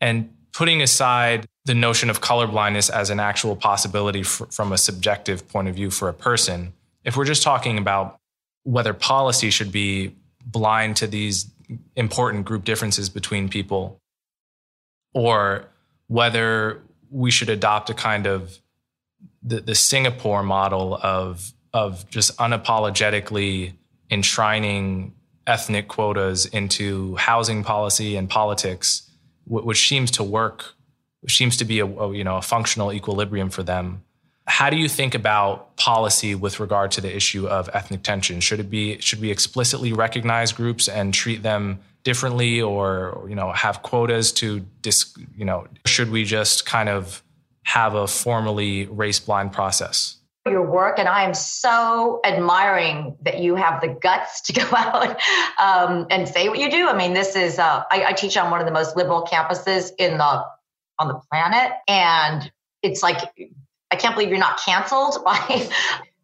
And 0.00 0.32
putting 0.58 0.82
aside 0.82 1.46
the 1.66 1.74
notion 1.74 2.10
of 2.10 2.20
colorblindness 2.20 2.90
as 2.90 3.10
an 3.10 3.20
actual 3.20 3.54
possibility 3.54 4.22
f- 4.22 4.42
from 4.50 4.72
a 4.72 4.76
subjective 4.76 5.48
point 5.48 5.68
of 5.68 5.74
view 5.76 5.88
for 5.88 6.08
a 6.08 6.12
person, 6.12 6.72
if 7.04 7.16
we're 7.16 7.24
just 7.24 7.44
talking 7.44 7.78
about 7.78 8.18
whether 8.64 8.92
policy 8.92 9.50
should 9.50 9.70
be 9.70 10.12
blind 10.44 10.96
to 10.96 11.06
these 11.06 11.48
important 11.94 12.44
group 12.44 12.64
differences 12.64 13.08
between 13.08 13.48
people, 13.48 14.00
or 15.14 15.64
whether 16.08 16.82
we 17.08 17.30
should 17.30 17.50
adopt 17.50 17.88
a 17.88 17.94
kind 17.94 18.26
of 18.26 18.58
the, 19.44 19.60
the 19.60 19.76
Singapore 19.76 20.42
model 20.42 20.98
of 21.00 21.52
of 21.72 22.10
just 22.10 22.36
unapologetically 22.38 23.74
enshrining 24.10 25.14
ethnic 25.46 25.86
quotas 25.86 26.46
into 26.46 27.14
housing 27.14 27.62
policy 27.62 28.16
and 28.16 28.28
politics, 28.28 29.07
which 29.48 29.88
seems 29.88 30.10
to 30.12 30.22
work, 30.22 30.74
which 31.20 31.36
seems 31.36 31.56
to 31.56 31.64
be 31.64 31.80
a, 31.80 31.86
a, 31.86 32.14
you 32.14 32.24
know 32.24 32.36
a 32.36 32.42
functional 32.42 32.92
equilibrium 32.92 33.50
for 33.50 33.62
them. 33.62 34.02
How 34.46 34.70
do 34.70 34.76
you 34.76 34.88
think 34.88 35.14
about 35.14 35.76
policy 35.76 36.34
with 36.34 36.58
regard 36.58 36.90
to 36.92 37.00
the 37.00 37.14
issue 37.14 37.46
of 37.46 37.68
ethnic 37.74 38.02
tension? 38.02 38.40
Should 38.40 38.60
it 38.60 38.70
be 38.70 38.98
should 39.00 39.20
we 39.20 39.30
explicitly 39.30 39.92
recognize 39.92 40.52
groups 40.52 40.88
and 40.88 41.12
treat 41.12 41.42
them 41.42 41.80
differently, 42.04 42.62
or 42.62 43.26
you 43.28 43.34
know 43.34 43.52
have 43.52 43.82
quotas 43.82 44.32
to 44.32 44.60
dis, 44.82 45.14
you 45.36 45.44
know 45.44 45.66
should 45.86 46.10
we 46.10 46.24
just 46.24 46.66
kind 46.66 46.88
of 46.88 47.22
have 47.64 47.94
a 47.94 48.06
formally 48.06 48.86
race 48.86 49.20
blind 49.20 49.52
process? 49.52 50.17
Your 50.46 50.62
work 50.62 50.98
and 50.98 51.08
i 51.08 51.24
am 51.24 51.34
so 51.34 52.20
admiring 52.24 53.16
that 53.22 53.40
you 53.40 53.54
have 53.54 53.80
the 53.80 53.88
guts 53.88 54.40
to 54.42 54.52
go 54.60 54.66
out 54.74 55.18
um, 55.58 56.06
and 56.10 56.28
say 56.28 56.48
what 56.48 56.58
you 56.58 56.70
do. 56.70 56.88
I 56.88 56.96
mean 56.96 57.14
this 57.14 57.36
is 57.36 57.58
uh, 57.58 57.82
I, 57.90 58.04
I, 58.06 58.12
teach 58.12 58.36
on 58.36 58.50
one 58.50 58.60
of 58.60 58.66
the 58.66 58.72
most 58.72 58.96
liberal 58.96 59.24
campuses 59.30 59.90
in 59.98 60.18
the 60.18 60.44
on 60.98 61.08
the 61.08 61.20
planet 61.30 61.72
and 61.86 62.50
it's 62.82 63.02
like 63.02 63.18
i 63.90 63.96
can't 63.96 64.14
believe 64.14 64.30
you're 64.30 64.38
not 64.38 64.58
canceled 64.58 65.22
by 65.24 65.68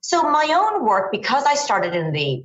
so 0.00 0.22
my 0.22 0.48
own 0.54 0.86
work 0.86 1.12
because 1.12 1.44
i 1.44 1.54
started 1.54 1.94
in 1.94 2.12
the 2.12 2.44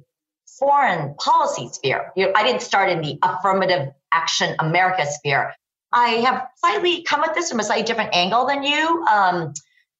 foreign 0.59 1.15
policy 1.15 1.69
sphere 1.71 2.11
you 2.15 2.25
know, 2.25 2.33
i 2.35 2.43
didn't 2.43 2.61
start 2.61 2.89
in 2.89 3.01
the 3.01 3.17
affirmative 3.23 3.93
action 4.11 4.55
america 4.59 5.05
sphere. 5.05 5.53
I 5.91 6.09
have 6.09 6.47
slightly 6.57 7.01
come 7.01 7.23
at 7.23 7.33
this 7.33 7.49
from 7.49 7.59
a 7.59 7.63
slightly 7.63 7.83
different 7.83 8.11
angle 8.13 8.45
than 8.45 8.61
you. 8.61 9.05
Um, 9.05 9.53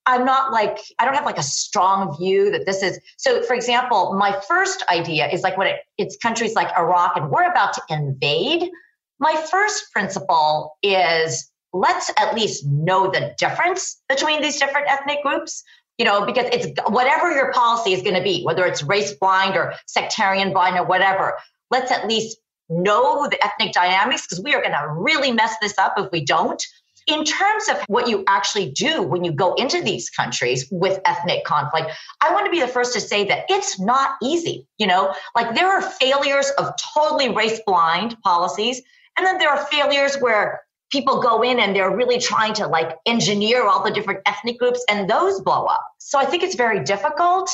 I'm 0.10 0.26
not 0.26 0.52
like, 0.52 0.80
I 0.98 1.06
don't 1.06 1.14
have 1.14 1.26
like 1.26 1.38
a 1.38 1.44
strong 1.44 2.18
view 2.18 2.50
that 2.52 2.66
this 2.66 2.82
is. 2.82 3.00
So, 3.18 3.44
for 3.44 3.54
example, 3.54 4.16
my 4.18 4.40
first 4.48 4.84
idea 4.90 5.30
is 5.30 5.44
like 5.44 5.56
when 5.56 5.68
it, 5.68 5.82
it's 6.00 6.18
countries 6.18 6.56
like 6.56 6.76
Iraq 6.76 7.16
and 7.16 7.30
we're 7.30 7.50
about 7.50 7.74
to 7.74 7.82
invade. 7.92 8.72
My 9.20 9.36
first 9.52 9.92
principle 9.94 10.78
is 10.82 11.52
let's 11.74 12.12
at 12.18 12.34
least 12.34 12.66
know 12.66 13.12
the 13.12 13.36
difference 13.38 14.02
between 14.10 14.42
these 14.42 14.58
different 14.58 14.88
ethnic 14.90 15.22
groups. 15.24 15.64
You 16.00 16.06
know, 16.06 16.26
because 16.26 16.48
it's 16.54 16.80
whatever 16.88 17.30
your 17.32 17.52
policy 17.52 17.92
is 17.92 18.02
going 18.02 18.16
to 18.16 18.24
be, 18.24 18.42
whether 18.44 18.66
it's 18.66 18.82
race 18.82 19.14
blind 19.14 19.58
or 19.58 19.74
sectarian 19.86 20.54
blind 20.54 20.78
or 20.78 20.86
whatever, 20.86 21.38
let's 21.72 21.92
at 21.92 22.08
least 22.08 22.38
know 22.70 23.28
the 23.30 23.44
ethnic 23.46 23.74
dynamics 23.74 24.26
because 24.26 24.42
we 24.42 24.56
are 24.56 24.62
going 24.62 24.74
to 24.74 24.88
really 24.92 25.34
mess 25.34 25.56
this 25.62 25.78
up 25.78 25.96
if 25.98 26.10
we 26.12 26.24
don't 26.24 26.66
in 27.10 27.24
terms 27.24 27.70
of 27.70 27.78
what 27.88 28.08
you 28.08 28.24
actually 28.28 28.70
do 28.72 29.02
when 29.02 29.24
you 29.24 29.32
go 29.32 29.54
into 29.56 29.82
these 29.82 30.10
countries 30.10 30.68
with 30.72 31.00
ethnic 31.06 31.44
conflict, 31.44 31.92
I 32.22 32.32
want 32.34 32.46
to 32.46 32.52
be 32.52 32.60
the 32.60 32.68
first 32.68 32.94
to 32.94 33.02
say 33.02 33.26
that 33.26 33.46
it's 33.50 33.80
not 33.80 34.16
easy. 34.22 34.68
You 34.78 34.88
know, 34.88 35.14
like 35.36 35.56
there 35.56 35.68
are 35.70 35.82
failures 35.82 36.52
of 36.58 36.72
totally 36.94 37.30
race 37.30 37.60
blind 37.66 38.18
policies, 38.22 38.82
and 39.18 39.26
then 39.26 39.38
there 39.38 39.50
are 39.50 39.66
failures 39.66 40.16
where 40.20 40.62
people 40.92 41.22
go 41.22 41.42
in 41.44 41.60
and 41.60 41.76
they're 41.76 41.96
really 41.96 42.20
trying 42.20 42.54
to 42.54 42.68
like 42.68 42.98
engineer 43.06 43.64
all 43.64 43.84
the 43.84 43.92
different 43.92 44.22
ethnic 44.26 44.60
groups, 44.60 44.84
and 44.90 45.10
those 45.10 45.42
blow 45.42 45.66
up. 45.66 45.86
So 45.98 46.20
I 46.20 46.26
think 46.26 46.44
it's 46.44 46.56
very 46.56 46.84
difficult. 46.84 47.50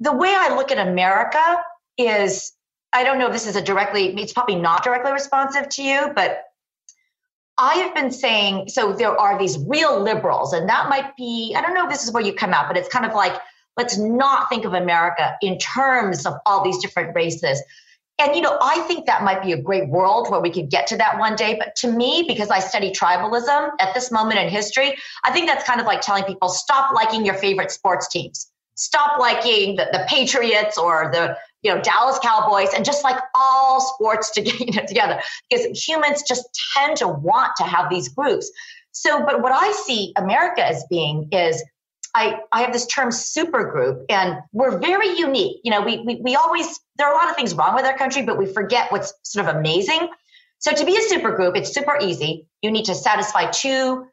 The 0.00 0.12
way 0.12 0.34
I 0.36 0.56
look 0.56 0.70
at 0.70 0.78
America 0.78 1.42
is 1.98 2.52
I 2.92 3.04
don't 3.04 3.18
know 3.18 3.26
if 3.26 3.32
this 3.32 3.46
is 3.46 3.56
a 3.56 3.62
directly, 3.62 4.14
it's 4.20 4.32
probably 4.32 4.56
not 4.56 4.84
directly 4.84 5.12
responsive 5.12 5.68
to 5.70 5.82
you, 5.82 6.12
but 6.14 6.42
I 7.62 7.74
have 7.74 7.94
been 7.94 8.10
saying, 8.10 8.70
so 8.70 8.92
there 8.92 9.16
are 9.16 9.38
these 9.38 9.56
real 9.68 10.00
liberals, 10.00 10.52
and 10.52 10.68
that 10.68 10.88
might 10.88 11.16
be, 11.16 11.54
I 11.56 11.62
don't 11.62 11.74
know 11.74 11.84
if 11.84 11.90
this 11.90 12.02
is 12.02 12.12
where 12.12 12.22
you 12.22 12.34
come 12.34 12.52
out, 12.52 12.66
but 12.66 12.76
it's 12.76 12.88
kind 12.88 13.06
of 13.06 13.14
like, 13.14 13.40
let's 13.76 13.96
not 13.96 14.48
think 14.48 14.64
of 14.64 14.74
America 14.74 15.36
in 15.42 15.58
terms 15.58 16.26
of 16.26 16.34
all 16.44 16.64
these 16.64 16.78
different 16.78 17.14
races. 17.14 17.62
And, 18.18 18.34
you 18.34 18.42
know, 18.42 18.58
I 18.60 18.80
think 18.80 19.06
that 19.06 19.22
might 19.22 19.44
be 19.44 19.52
a 19.52 19.56
great 19.56 19.88
world 19.88 20.28
where 20.28 20.40
we 20.40 20.50
could 20.50 20.70
get 20.70 20.88
to 20.88 20.96
that 20.96 21.20
one 21.20 21.36
day. 21.36 21.54
But 21.56 21.76
to 21.76 21.90
me, 21.90 22.24
because 22.26 22.50
I 22.50 22.58
study 22.58 22.90
tribalism 22.90 23.70
at 23.78 23.94
this 23.94 24.10
moment 24.10 24.40
in 24.40 24.48
history, 24.48 24.96
I 25.24 25.30
think 25.30 25.46
that's 25.46 25.64
kind 25.64 25.80
of 25.80 25.86
like 25.86 26.00
telling 26.00 26.24
people 26.24 26.48
stop 26.48 26.92
liking 26.92 27.24
your 27.24 27.34
favorite 27.34 27.70
sports 27.70 28.08
teams. 28.08 28.50
Stop 28.74 29.20
liking 29.20 29.76
the, 29.76 29.86
the 29.92 30.04
Patriots 30.08 30.76
or 30.78 31.10
the 31.12 31.36
you 31.62 31.74
know, 31.74 31.80
Dallas 31.80 32.18
Cowboys 32.20 32.68
and 32.74 32.84
just 32.84 33.04
like 33.04 33.18
all 33.34 33.80
sports 33.80 34.30
to 34.32 34.42
get 34.42 34.60
you 34.60 34.72
know, 34.72 34.86
together 34.86 35.20
because 35.48 35.66
humans 35.88 36.22
just 36.26 36.44
tend 36.74 36.96
to 36.98 37.08
want 37.08 37.52
to 37.56 37.64
have 37.64 37.88
these 37.90 38.08
groups. 38.08 38.50
So, 38.92 39.24
but 39.24 39.40
what 39.42 39.52
I 39.52 39.72
see 39.72 40.12
America 40.16 40.66
as 40.66 40.84
being 40.90 41.28
is 41.32 41.62
I, 42.14 42.40
I 42.52 42.60
have 42.62 42.72
this 42.72 42.86
term 42.86 43.10
super 43.10 43.64
group 43.70 44.04
and 44.10 44.36
we're 44.52 44.78
very 44.78 45.16
unique. 45.16 45.60
You 45.64 45.70
know, 45.70 45.80
we, 45.80 46.00
we, 46.00 46.16
we 46.16 46.36
always, 46.36 46.78
there 46.96 47.06
are 47.08 47.14
a 47.14 47.16
lot 47.16 47.30
of 47.30 47.36
things 47.36 47.54
wrong 47.54 47.74
with 47.74 47.86
our 47.86 47.96
country, 47.96 48.22
but 48.22 48.36
we 48.36 48.46
forget 48.46 48.92
what's 48.92 49.14
sort 49.22 49.48
of 49.48 49.56
amazing. 49.56 50.08
So 50.58 50.72
to 50.72 50.84
be 50.84 50.96
a 50.96 51.02
super 51.02 51.34
group, 51.34 51.56
it's 51.56 51.72
super 51.72 51.98
easy. 52.00 52.46
You 52.60 52.70
need 52.70 52.84
to 52.84 52.94
satisfy 52.94 53.50
two 53.50 54.06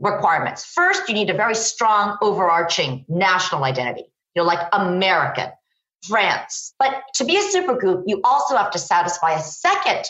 requirements. 0.00 0.64
First, 0.64 1.08
you 1.08 1.14
need 1.14 1.30
a 1.30 1.34
very 1.34 1.54
strong 1.54 2.16
overarching 2.22 3.04
national 3.08 3.64
identity. 3.64 4.06
You're 4.34 4.46
like 4.46 4.66
American. 4.72 5.50
France. 6.06 6.74
But 6.78 7.02
to 7.14 7.24
be 7.24 7.36
a 7.36 7.40
supergroup, 7.40 8.04
you 8.06 8.20
also 8.24 8.56
have 8.56 8.70
to 8.72 8.78
satisfy 8.78 9.32
a 9.32 9.42
second 9.42 10.04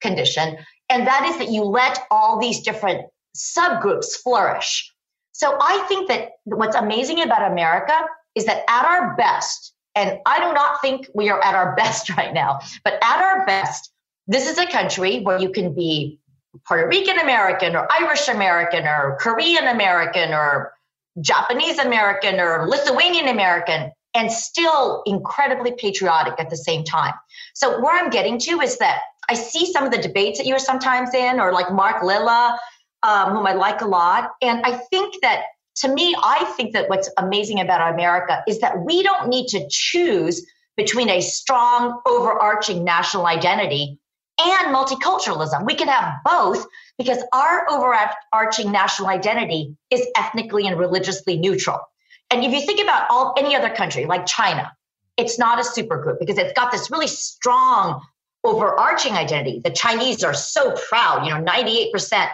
condition, 0.00 0.56
and 0.88 1.06
that 1.06 1.26
is 1.26 1.38
that 1.38 1.50
you 1.50 1.62
let 1.62 2.00
all 2.10 2.38
these 2.38 2.60
different 2.60 3.06
subgroups 3.36 4.16
flourish. 4.22 4.92
So 5.32 5.56
I 5.60 5.84
think 5.88 6.08
that 6.08 6.30
what's 6.44 6.76
amazing 6.76 7.22
about 7.22 7.50
America 7.50 7.98
is 8.34 8.44
that 8.46 8.64
at 8.68 8.84
our 8.84 9.16
best, 9.16 9.74
and 9.94 10.18
I 10.26 10.38
do 10.38 10.52
not 10.52 10.80
think 10.80 11.08
we 11.14 11.28
are 11.30 11.42
at 11.42 11.54
our 11.54 11.74
best 11.74 12.10
right 12.16 12.32
now, 12.32 12.60
but 12.84 12.94
at 13.02 13.22
our 13.22 13.46
best, 13.46 13.90
this 14.26 14.48
is 14.48 14.58
a 14.58 14.66
country 14.66 15.20
where 15.20 15.38
you 15.38 15.50
can 15.50 15.74
be 15.74 16.18
Puerto 16.66 16.88
Rican 16.88 17.18
American 17.18 17.74
or 17.74 17.86
Irish 17.90 18.28
American 18.28 18.86
or 18.86 19.18
Korean 19.20 19.66
American 19.66 20.32
or 20.32 20.72
Japanese 21.20 21.78
American 21.78 22.40
or 22.40 22.66
Lithuanian 22.68 23.28
American 23.28 23.90
and 24.14 24.30
still 24.30 25.02
incredibly 25.06 25.72
patriotic 25.72 26.34
at 26.38 26.50
the 26.50 26.56
same 26.56 26.84
time. 26.84 27.12
So 27.54 27.80
where 27.80 27.96
I'm 27.96 28.10
getting 28.10 28.38
to 28.40 28.60
is 28.60 28.78
that 28.78 29.00
I 29.28 29.34
see 29.34 29.70
some 29.72 29.84
of 29.84 29.90
the 29.90 29.98
debates 29.98 30.38
that 30.38 30.46
you're 30.46 30.58
sometimes 30.58 31.14
in, 31.14 31.40
or 31.40 31.52
like 31.52 31.72
Mark 31.72 32.02
Lilla, 32.02 32.58
um, 33.02 33.32
whom 33.32 33.46
I 33.46 33.52
like 33.52 33.80
a 33.80 33.86
lot, 33.86 34.30
and 34.40 34.64
I 34.64 34.72
think 34.72 35.16
that 35.22 35.44
to 35.76 35.92
me, 35.92 36.14
I 36.22 36.44
think 36.56 36.72
that 36.74 36.88
what's 36.88 37.10
amazing 37.18 37.60
about 37.60 37.92
America 37.92 38.44
is 38.46 38.60
that 38.60 38.84
we 38.84 39.02
don't 39.02 39.28
need 39.28 39.48
to 39.48 39.66
choose 39.68 40.46
between 40.76 41.08
a 41.10 41.20
strong 41.20 42.00
overarching 42.06 42.84
national 42.84 43.26
identity 43.26 43.98
and 44.40 44.74
multiculturalism. 44.74 45.64
We 45.64 45.74
can 45.74 45.88
have 45.88 46.14
both 46.24 46.66
because 46.98 47.22
our 47.32 47.68
overarching 47.70 48.70
national 48.70 49.08
identity 49.08 49.76
is 49.90 50.06
ethnically 50.16 50.66
and 50.66 50.78
religiously 50.78 51.36
neutral. 51.38 51.80
And 52.30 52.44
if 52.44 52.52
you 52.52 52.60
think 52.60 52.80
about 52.80 53.06
all 53.10 53.34
any 53.38 53.54
other 53.54 53.70
country 53.70 54.06
like 54.06 54.26
China, 54.26 54.72
it's 55.16 55.38
not 55.38 55.58
a 55.58 55.62
supergroup 55.62 56.18
because 56.18 56.38
it's 56.38 56.52
got 56.54 56.72
this 56.72 56.90
really 56.90 57.06
strong 57.06 58.02
overarching 58.42 59.12
identity. 59.12 59.60
The 59.62 59.70
Chinese 59.70 60.22
are 60.24 60.34
so 60.34 60.74
proud, 60.88 61.24
you 61.24 61.32
know, 61.32 61.42
98%, 61.42 62.28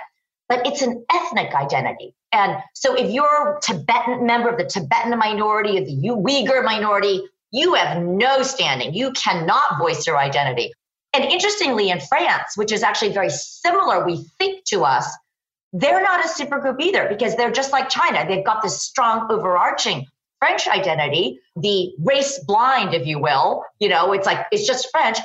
but 0.49 0.67
it's 0.67 0.83
an 0.83 1.05
ethnic 1.13 1.55
identity. 1.55 2.15
And 2.33 2.57
so 2.75 2.95
if 2.95 3.11
you're 3.11 3.57
a 3.57 3.61
Tibetan 3.61 4.27
member 4.27 4.49
of 4.49 4.59
the 4.59 4.65
Tibetan 4.65 5.17
minority, 5.19 5.79
of 5.79 5.87
the 5.87 5.97
Uyghur 5.97 6.65
minority, 6.65 7.23
you 7.53 7.75
have 7.75 8.03
no 8.03 8.43
standing. 8.43 8.95
You 8.95 9.13
cannot 9.13 9.79
voice 9.79 10.07
your 10.07 10.17
identity. 10.19 10.73
And 11.13 11.25
interestingly, 11.25 11.91
in 11.91 12.01
France, 12.01 12.57
which 12.57 12.71
is 12.71 12.83
actually 12.85 13.13
very 13.13 13.31
similar, 13.31 14.07
we 14.07 14.25
think 14.39 14.65
to 14.67 14.85
us, 14.85 15.13
they're 15.73 16.03
not 16.03 16.25
a 16.25 16.29
supergroup 16.29 16.81
either 16.81 17.09
because 17.09 17.37
they're 17.37 17.53
just 17.53 17.73
like 17.73 17.89
China. 17.89 18.25
They've 18.27 18.45
got 18.45 18.63
this 18.63 18.83
strong 18.83 19.31
overarching 19.31 20.07
French 20.41 20.67
identity, 20.67 21.41
the 21.57 21.93
race 21.99 22.39
blind, 22.45 22.95
if 22.95 23.07
you 23.07 23.21
will. 23.21 23.65
You 23.79 23.89
know, 23.89 24.13
it's 24.13 24.27
like 24.27 24.47
it's 24.51 24.67
just 24.67 24.89
French, 24.91 25.19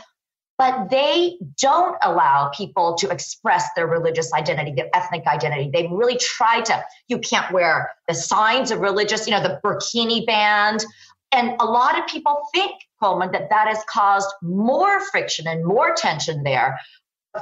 but 0.58 0.90
they 0.90 1.38
don't 1.60 1.98
allow 2.02 2.52
people 2.56 2.96
to 2.96 3.10
express 3.10 3.68
their 3.76 3.88
religious 3.88 4.34
identity, 4.34 4.74
their 4.74 4.90
ethnic 4.94 5.26
identity. 5.26 5.70
They 5.74 5.88
really 5.88 6.18
try 6.18 6.62
to, 6.62 6.84
you 7.08 7.20
can't 7.20 7.52
wear 7.52 7.92
the 8.08 8.14
signs 8.14 8.72
of 8.72 8.80
religious, 8.80 9.28
you 9.28 9.32
know, 9.32 9.42
the 9.42 9.60
burkini 9.64 10.26
band. 10.26 10.86
And 11.32 11.56
a 11.60 11.66
lot 11.66 12.00
of 12.00 12.08
people 12.08 12.42
think, 12.54 12.72
Coleman, 13.02 13.32
that 13.32 13.50
that 13.50 13.68
has 13.68 13.84
caused 13.90 14.30
more 14.42 15.02
friction 15.12 15.48
and 15.48 15.66
more 15.66 15.94
tension 15.94 16.44
there 16.44 16.80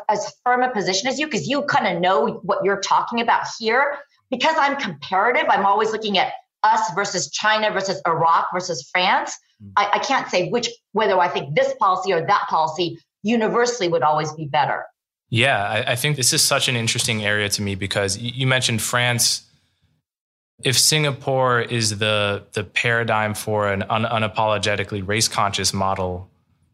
as 0.10 0.34
firm 0.44 0.62
a 0.64 0.70
position 0.70 1.08
as 1.08 1.20
you 1.20 1.28
because 1.28 1.48
you 1.48 1.64
kind 1.64 1.88
of 1.88 2.02
know 2.02 2.40
what 2.44 2.64
you're 2.64 2.82
talking 2.82 3.22
about 3.22 3.46
here. 3.60 3.98
Because 4.30 4.56
I'm 4.58 4.78
comparative, 4.78 5.46
I'm 5.50 5.66
always 5.66 5.92
looking 5.92 6.18
at 6.18 6.34
us 6.64 6.94
versus 6.96 7.30
China 7.30 7.72
versus 7.72 8.02
Iraq 8.08 8.48
versus 8.54 8.90
France. 8.92 9.38
Mm. 9.62 9.72
I, 9.78 9.90
I 9.94 10.00
can't 10.00 10.28
say 10.30 10.50
which 10.50 10.70
whether 10.94 11.20
I 11.20 11.28
think 11.28 11.56
this 11.56 11.74
policy 11.80 12.14
or 12.14 12.26
that 12.26 12.48
policy 12.50 13.00
universally 13.22 13.90
would 13.90 14.04
always 14.04 14.32
be 14.34 14.46
better. 14.46 14.86
Yeah, 15.30 15.64
I, 15.64 15.94
I, 15.94 15.96
think 15.96 16.16
this 16.16 16.32
is 16.32 16.44
such 16.44 16.68
an 16.68 16.76
interesting 16.76 17.26
area 17.26 17.50
to 17.50 17.62
me 17.62 17.76
because 17.76 18.18
you 18.18 18.46
mentioned 18.46 18.82
France. 18.82 19.50
If 20.64 20.78
Singapore 20.78 21.62
is 21.62 21.98
the 21.98 22.44
the 22.54 22.64
paradigm 22.64 23.34
for 23.34 23.68
an 23.68 23.84
un, 23.90 24.04
unapologetically 24.04 25.06
race 25.06 25.28
conscious 25.28 25.74
model, 25.74 26.30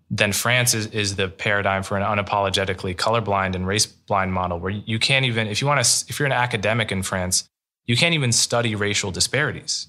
then 0.10 0.34
France 0.34 0.74
is, 0.74 0.88
is 0.88 1.16
the 1.16 1.28
paradigm 1.28 1.84
for 1.84 1.98
an 1.98 2.04
unapologetically 2.04 2.96
colorblind 2.96 3.56
and 3.56 3.68
race 3.68 3.86
blind 3.86 4.34
model 4.34 4.60
where 4.60 4.72
you 4.72 4.98
can't 4.98 5.26
even, 5.26 5.48
if 5.48 5.62
you 5.62 5.68
want 5.68 5.84
to, 5.84 6.06
if 6.10 6.20
you're 6.20 6.26
an 6.26 6.32
academic 6.32 6.92
in 6.92 7.04
France, 7.04 7.48
you 7.86 7.96
can't 7.96 8.16
even 8.16 8.32
study 8.32 8.76
racial 8.76 9.12
disparities. 9.12 9.88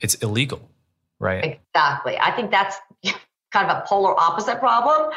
It's 0.00 0.14
illegal, 0.16 0.70
right? 1.18 1.60
Exactly. 1.74 2.18
I 2.18 2.30
think 2.32 2.50
that's 2.50 2.76
kind 3.52 3.70
of 3.70 3.78
a 3.78 3.86
polar 3.86 4.18
opposite 4.18 4.58
problem. 4.58 5.12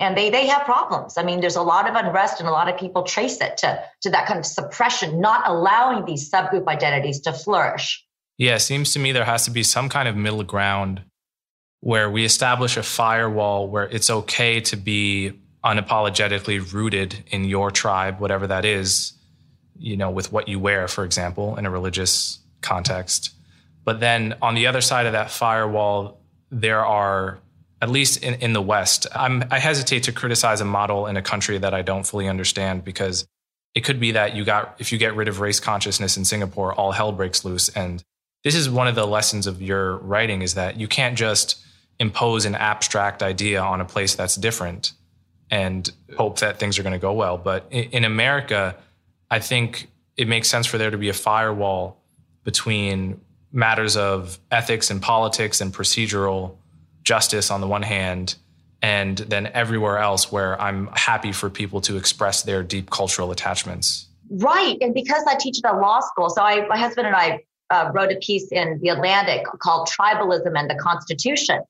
And 0.00 0.16
they, 0.16 0.30
they 0.30 0.46
have 0.46 0.64
problems. 0.64 1.16
I 1.16 1.22
mean, 1.22 1.40
there's 1.40 1.56
a 1.56 1.62
lot 1.62 1.88
of 1.88 1.94
unrest 1.94 2.40
and 2.40 2.48
a 2.48 2.52
lot 2.52 2.68
of 2.68 2.78
people 2.78 3.02
trace 3.04 3.40
it 3.40 3.56
to, 3.58 3.84
to 4.00 4.10
that 4.10 4.26
kind 4.26 4.38
of 4.38 4.46
suppression, 4.46 5.20
not 5.20 5.46
allowing 5.46 6.04
these 6.06 6.28
subgroup 6.28 6.66
identities 6.66 7.20
to 7.20 7.32
flourish. 7.32 8.04
Yeah, 8.38 8.56
it 8.56 8.60
seems 8.60 8.92
to 8.94 8.98
me 8.98 9.12
there 9.12 9.24
has 9.24 9.44
to 9.44 9.50
be 9.50 9.62
some 9.62 9.88
kind 9.88 10.08
of 10.08 10.16
middle 10.16 10.42
ground 10.42 11.02
where 11.82 12.08
we 12.08 12.24
establish 12.24 12.76
a 12.76 12.82
firewall 12.82 13.66
where 13.66 13.84
it's 13.84 14.08
okay 14.08 14.60
to 14.60 14.76
be 14.76 15.32
unapologetically 15.64 16.72
rooted 16.72 17.24
in 17.26 17.44
your 17.44 17.72
tribe, 17.72 18.20
whatever 18.20 18.46
that 18.46 18.64
is, 18.64 19.14
you 19.76 19.96
know, 19.96 20.08
with 20.08 20.30
what 20.30 20.46
you 20.46 20.60
wear, 20.60 20.86
for 20.86 21.04
example, 21.04 21.56
in 21.56 21.66
a 21.66 21.70
religious 21.70 22.38
context. 22.60 23.32
But 23.84 23.98
then 23.98 24.36
on 24.40 24.54
the 24.54 24.68
other 24.68 24.80
side 24.80 25.06
of 25.06 25.12
that 25.12 25.32
firewall, 25.32 26.20
there 26.52 26.86
are, 26.86 27.40
at 27.80 27.90
least 27.90 28.22
in, 28.22 28.34
in 28.34 28.52
the 28.52 28.62
West, 28.62 29.08
I'm, 29.12 29.42
I 29.50 29.58
hesitate 29.58 30.04
to 30.04 30.12
criticize 30.12 30.60
a 30.60 30.64
model 30.64 31.08
in 31.08 31.16
a 31.16 31.22
country 31.22 31.58
that 31.58 31.74
I 31.74 31.82
don't 31.82 32.06
fully 32.06 32.28
understand 32.28 32.84
because 32.84 33.26
it 33.74 33.80
could 33.80 33.98
be 33.98 34.12
that 34.12 34.36
you 34.36 34.44
got, 34.44 34.76
if 34.78 34.92
you 34.92 34.98
get 34.98 35.16
rid 35.16 35.26
of 35.26 35.40
race 35.40 35.58
consciousness 35.58 36.16
in 36.16 36.24
Singapore, 36.24 36.72
all 36.74 36.92
hell 36.92 37.10
breaks 37.10 37.44
loose. 37.44 37.70
And 37.70 38.04
this 38.44 38.54
is 38.54 38.70
one 38.70 38.86
of 38.86 38.94
the 38.94 39.06
lessons 39.06 39.48
of 39.48 39.60
your 39.60 39.96
writing 39.96 40.42
is 40.42 40.54
that 40.54 40.78
you 40.78 40.86
can't 40.86 41.18
just 41.18 41.58
impose 41.98 42.44
an 42.44 42.54
abstract 42.54 43.22
idea 43.22 43.60
on 43.60 43.80
a 43.80 43.84
place 43.84 44.14
that's 44.14 44.34
different 44.34 44.92
and 45.50 45.92
hope 46.16 46.38
that 46.40 46.58
things 46.58 46.78
are 46.78 46.82
going 46.82 46.94
to 46.94 46.98
go 46.98 47.12
well. 47.12 47.36
But 47.36 47.66
in, 47.70 48.04
America, 48.04 48.74
I 49.30 49.38
think 49.38 49.88
it 50.16 50.26
makes 50.26 50.48
sense 50.48 50.66
for 50.66 50.78
there 50.78 50.90
to 50.90 50.98
be 50.98 51.10
a 51.10 51.14
firewall 51.14 51.98
between 52.42 53.20
matters 53.52 53.96
of 53.96 54.38
ethics 54.50 54.90
and 54.90 55.00
politics 55.00 55.60
and 55.60 55.72
procedural 55.72 56.56
justice 57.04 57.50
on 57.50 57.60
the 57.60 57.66
one 57.66 57.82
hand, 57.82 58.36
and 58.80 59.18
then 59.18 59.48
everywhere 59.48 59.98
else 59.98 60.32
where 60.32 60.60
I'm 60.60 60.88
happy 60.94 61.32
for 61.32 61.50
people 61.50 61.80
to 61.82 61.96
express 61.96 62.42
their 62.42 62.62
deep 62.62 62.90
cultural 62.90 63.30
attachments. 63.30 64.06
Right. 64.30 64.78
And 64.80 64.94
because 64.94 65.24
I 65.28 65.36
teach 65.36 65.58
at 65.62 65.74
a 65.74 65.76
law 65.76 66.00
school, 66.00 66.30
so 66.30 66.42
I, 66.42 66.66
my 66.66 66.78
husband 66.78 67.06
and 67.06 67.14
I 67.14 67.40
uh, 67.70 67.90
wrote 67.92 68.10
a 68.10 68.16
piece 68.16 68.50
in 68.52 68.78
The 68.80 68.88
Atlantic 68.88 69.44
called 69.60 69.88
Tribalism 69.88 70.58
and 70.58 70.70
the 70.70 70.74
Constitution. 70.76 71.60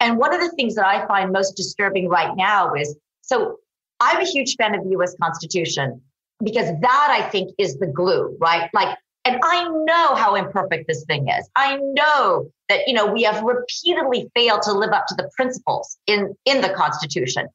And 0.00 0.18
one 0.18 0.34
of 0.34 0.40
the 0.40 0.50
things 0.50 0.74
that 0.74 0.86
I 0.86 1.06
find 1.06 1.32
most 1.32 1.56
disturbing 1.56 2.08
right 2.08 2.36
now 2.36 2.74
is 2.74 2.96
so 3.22 3.58
I'm 4.00 4.20
a 4.20 4.24
huge 4.24 4.56
fan 4.56 4.74
of 4.74 4.84
the 4.84 4.90
US 4.98 5.14
Constitution 5.20 6.00
because 6.42 6.68
that 6.80 7.08
I 7.10 7.28
think 7.28 7.54
is 7.58 7.78
the 7.78 7.86
glue, 7.86 8.36
right? 8.40 8.68
Like, 8.74 8.96
and 9.24 9.40
I 9.42 9.68
know 9.68 10.14
how 10.14 10.36
imperfect 10.36 10.86
this 10.86 11.04
thing 11.04 11.28
is. 11.28 11.48
I 11.56 11.78
know 11.78 12.48
that, 12.68 12.86
you 12.86 12.94
know, 12.94 13.06
we 13.06 13.22
have 13.22 13.42
repeatedly 13.42 14.30
failed 14.34 14.62
to 14.62 14.72
live 14.72 14.90
up 14.90 15.06
to 15.08 15.14
the 15.16 15.28
principles 15.34 15.98
in, 16.06 16.34
in 16.44 16.60
the 16.60 16.68
Constitution. 16.68 17.48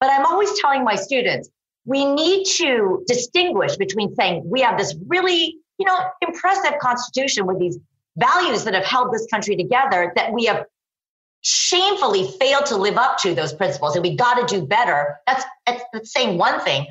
But 0.00 0.10
I'm 0.10 0.26
always 0.26 0.58
telling 0.60 0.84
my 0.84 0.96
students, 0.96 1.48
we 1.86 2.04
need 2.04 2.44
to 2.56 3.04
distinguish 3.06 3.76
between 3.76 4.14
saying 4.16 4.42
we 4.44 4.60
have 4.60 4.76
this 4.76 4.94
really, 5.06 5.56
you 5.78 5.86
know, 5.86 5.98
impressive 6.26 6.78
constitution 6.80 7.46
with 7.46 7.58
these 7.58 7.78
values 8.16 8.64
that 8.64 8.74
have 8.74 8.84
held 8.84 9.12
this 9.12 9.26
country 9.32 9.56
together 9.56 10.12
that 10.16 10.32
we 10.32 10.44
have 10.44 10.64
shamefully 11.44 12.26
failed 12.40 12.66
to 12.66 12.76
live 12.76 12.96
up 12.96 13.18
to 13.18 13.34
those 13.34 13.52
principles 13.52 13.94
and 13.94 14.02
we 14.02 14.16
got 14.16 14.46
to 14.46 14.54
do 14.54 14.66
better. 14.66 15.20
That's, 15.26 15.44
that's 15.66 16.12
saying 16.12 16.38
one 16.38 16.60
thing. 16.60 16.86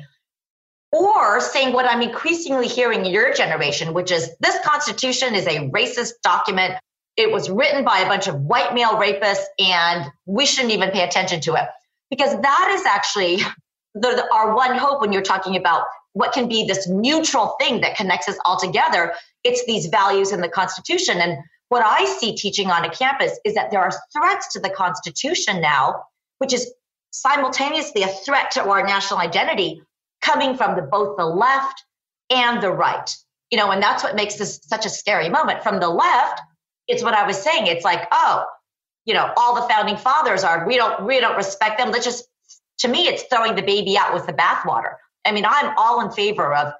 Or 0.92 1.40
saying 1.40 1.72
what 1.72 1.86
I'm 1.86 2.02
increasingly 2.02 2.68
hearing 2.68 3.04
in 3.04 3.12
your 3.12 3.34
generation, 3.34 3.94
which 3.94 4.12
is 4.12 4.30
this 4.38 4.56
Constitution 4.64 5.34
is 5.34 5.44
a 5.48 5.68
racist 5.70 6.12
document. 6.22 6.74
It 7.16 7.32
was 7.32 7.50
written 7.50 7.84
by 7.84 7.98
a 7.98 8.06
bunch 8.06 8.28
of 8.28 8.36
white 8.36 8.74
male 8.74 8.94
rapists, 8.94 9.42
and 9.58 10.06
we 10.24 10.46
shouldn't 10.46 10.72
even 10.72 10.90
pay 10.90 11.02
attention 11.02 11.40
to 11.42 11.54
it. 11.54 11.64
Because 12.10 12.40
that 12.40 12.76
is 12.78 12.86
actually 12.86 13.36
the, 13.94 14.00
the, 14.00 14.28
our 14.32 14.54
one 14.54 14.76
hope 14.78 15.00
when 15.00 15.12
you're 15.12 15.22
talking 15.22 15.56
about 15.56 15.84
what 16.12 16.32
can 16.32 16.48
be 16.48 16.64
this 16.64 16.88
neutral 16.88 17.56
thing 17.60 17.80
that 17.80 17.96
connects 17.96 18.28
us 18.28 18.38
all 18.44 18.56
together. 18.56 19.14
It's 19.42 19.64
these 19.66 19.86
values 19.86 20.30
in 20.30 20.40
the 20.40 20.48
Constitution. 20.48 21.18
And 21.20 21.38
what 21.74 21.84
I 21.84 22.04
see 22.04 22.36
teaching 22.36 22.70
on 22.70 22.84
a 22.84 22.88
campus 22.88 23.36
is 23.44 23.54
that 23.54 23.72
there 23.72 23.80
are 23.80 23.90
threats 24.12 24.52
to 24.52 24.60
the 24.60 24.70
Constitution 24.70 25.60
now, 25.60 26.04
which 26.38 26.52
is 26.52 26.72
simultaneously 27.10 28.04
a 28.04 28.06
threat 28.06 28.52
to 28.52 28.62
our 28.62 28.86
national 28.86 29.18
identity 29.18 29.82
coming 30.22 30.56
from 30.56 30.76
the, 30.76 30.82
both 30.82 31.16
the 31.16 31.26
left 31.26 31.82
and 32.30 32.62
the 32.62 32.70
right. 32.70 33.10
You 33.50 33.58
know, 33.58 33.72
and 33.72 33.82
that's 33.82 34.04
what 34.04 34.14
makes 34.14 34.36
this 34.36 34.60
such 34.62 34.86
a 34.86 34.88
scary 34.88 35.28
moment. 35.28 35.64
From 35.64 35.80
the 35.80 35.88
left, 35.88 36.40
it's 36.86 37.02
what 37.02 37.14
I 37.14 37.26
was 37.26 37.42
saying. 37.42 37.66
It's 37.66 37.84
like, 37.84 38.06
oh, 38.12 38.44
you 39.04 39.12
know, 39.12 39.32
all 39.36 39.56
the 39.56 39.68
founding 39.68 39.96
fathers 39.96 40.44
are 40.44 40.68
we 40.68 40.76
don't 40.76 41.04
we 41.04 41.18
don't 41.18 41.36
respect 41.36 41.78
them. 41.78 41.90
Let's 41.90 42.04
just 42.04 42.24
to 42.78 42.88
me, 42.88 43.08
it's 43.08 43.24
throwing 43.24 43.56
the 43.56 43.62
baby 43.62 43.98
out 43.98 44.14
with 44.14 44.26
the 44.26 44.32
bathwater. 44.32 44.94
I 45.24 45.32
mean, 45.32 45.44
I'm 45.44 45.74
all 45.76 46.00
in 46.02 46.12
favor 46.12 46.54
of 46.54 46.72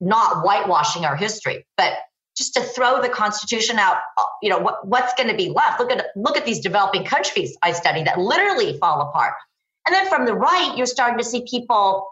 not 0.00 0.42
whitewashing 0.42 1.04
our 1.04 1.16
history, 1.16 1.66
but 1.76 1.92
just 2.36 2.54
to 2.54 2.62
throw 2.62 3.02
the 3.02 3.08
Constitution 3.08 3.78
out, 3.78 3.98
you 4.42 4.48
know, 4.48 4.58
what, 4.58 4.86
what's 4.86 5.12
going 5.14 5.28
to 5.28 5.36
be 5.36 5.50
left? 5.50 5.78
Look 5.80 5.90
at 5.90 6.06
look 6.16 6.36
at 6.36 6.46
these 6.46 6.60
developing 6.60 7.04
countries 7.04 7.56
I 7.62 7.72
study 7.72 8.02
that 8.04 8.18
literally 8.18 8.78
fall 8.78 9.02
apart. 9.02 9.34
And 9.86 9.94
then 9.94 10.08
from 10.08 10.24
the 10.24 10.34
right, 10.34 10.74
you're 10.76 10.86
starting 10.86 11.18
to 11.18 11.24
see 11.24 11.44
people. 11.48 12.08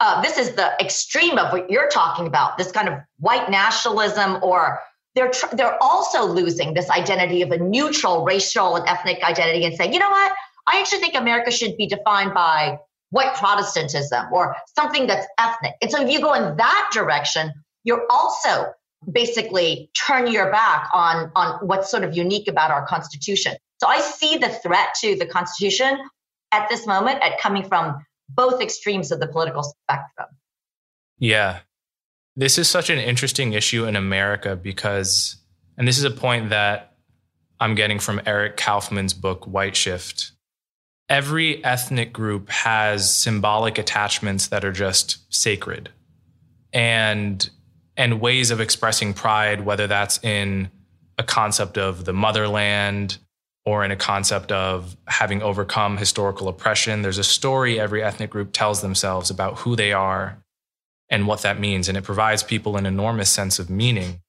Uh, 0.00 0.22
this 0.22 0.38
is 0.38 0.54
the 0.54 0.72
extreme 0.80 1.38
of 1.38 1.52
what 1.52 1.70
you're 1.70 1.88
talking 1.88 2.26
about. 2.26 2.56
This 2.56 2.70
kind 2.70 2.88
of 2.88 2.94
white 3.18 3.50
nationalism, 3.50 4.38
or 4.42 4.80
they're 5.14 5.30
tr- 5.30 5.54
they're 5.54 5.80
also 5.82 6.24
losing 6.24 6.74
this 6.74 6.88
identity 6.90 7.42
of 7.42 7.50
a 7.50 7.58
neutral 7.58 8.24
racial 8.24 8.76
and 8.76 8.88
ethnic 8.88 9.22
identity, 9.22 9.64
and 9.64 9.76
saying, 9.76 9.92
you 9.92 9.98
know 9.98 10.10
what? 10.10 10.32
I 10.66 10.80
actually 10.80 11.00
think 11.00 11.14
America 11.14 11.50
should 11.50 11.76
be 11.76 11.86
defined 11.86 12.34
by 12.34 12.78
white 13.10 13.34
Protestantism 13.34 14.26
or 14.32 14.54
something 14.76 15.06
that's 15.06 15.26
ethnic. 15.38 15.74
And 15.80 15.90
so 15.90 16.02
if 16.02 16.10
you 16.10 16.20
go 16.20 16.34
in 16.34 16.56
that 16.56 16.90
direction, 16.92 17.52
you're 17.84 18.06
also 18.10 18.72
basically 19.10 19.90
turn 19.94 20.30
your 20.30 20.50
back 20.50 20.88
on 20.92 21.30
on 21.34 21.66
what's 21.66 21.90
sort 21.90 22.04
of 22.04 22.16
unique 22.16 22.48
about 22.48 22.70
our 22.70 22.86
constitution. 22.86 23.54
So 23.78 23.86
i 23.86 24.00
see 24.00 24.36
the 24.36 24.48
threat 24.48 24.88
to 25.00 25.16
the 25.16 25.26
constitution 25.26 25.98
at 26.52 26.68
this 26.68 26.86
moment 26.86 27.22
at 27.22 27.38
coming 27.38 27.64
from 27.64 28.04
both 28.28 28.60
extremes 28.60 29.10
of 29.12 29.20
the 29.20 29.26
political 29.26 29.62
spectrum. 29.62 30.28
Yeah. 31.18 31.60
This 32.36 32.58
is 32.58 32.68
such 32.68 32.90
an 32.90 32.98
interesting 32.98 33.52
issue 33.52 33.84
in 33.84 33.96
america 33.96 34.56
because 34.56 35.36
and 35.76 35.86
this 35.86 35.98
is 35.98 36.04
a 36.04 36.10
point 36.10 36.50
that 36.50 36.96
i'm 37.60 37.74
getting 37.74 37.98
from 37.98 38.20
eric 38.26 38.56
kaufmann's 38.56 39.14
book 39.14 39.46
white 39.46 39.76
shift. 39.76 40.32
Every 41.08 41.64
ethnic 41.64 42.12
group 42.12 42.50
has 42.50 43.14
symbolic 43.14 43.78
attachments 43.78 44.48
that 44.48 44.62
are 44.62 44.72
just 44.72 45.18
sacred. 45.32 45.88
And 46.70 47.48
and 47.98 48.20
ways 48.20 48.50
of 48.50 48.60
expressing 48.60 49.12
pride, 49.12 49.66
whether 49.66 49.88
that's 49.88 50.22
in 50.22 50.70
a 51.18 51.24
concept 51.24 51.76
of 51.76 52.04
the 52.04 52.12
motherland 52.12 53.18
or 53.66 53.84
in 53.84 53.90
a 53.90 53.96
concept 53.96 54.52
of 54.52 54.96
having 55.08 55.42
overcome 55.42 55.98
historical 55.98 56.48
oppression. 56.48 57.02
There's 57.02 57.18
a 57.18 57.24
story 57.24 57.78
every 57.78 58.02
ethnic 58.02 58.30
group 58.30 58.52
tells 58.52 58.80
themselves 58.80 59.30
about 59.30 59.58
who 59.58 59.76
they 59.76 59.92
are 59.92 60.38
and 61.10 61.26
what 61.26 61.42
that 61.42 61.58
means. 61.58 61.88
And 61.88 61.98
it 61.98 62.04
provides 62.04 62.42
people 62.42 62.76
an 62.76 62.86
enormous 62.86 63.28
sense 63.30 63.58
of 63.58 63.68
meaning. 63.68 64.20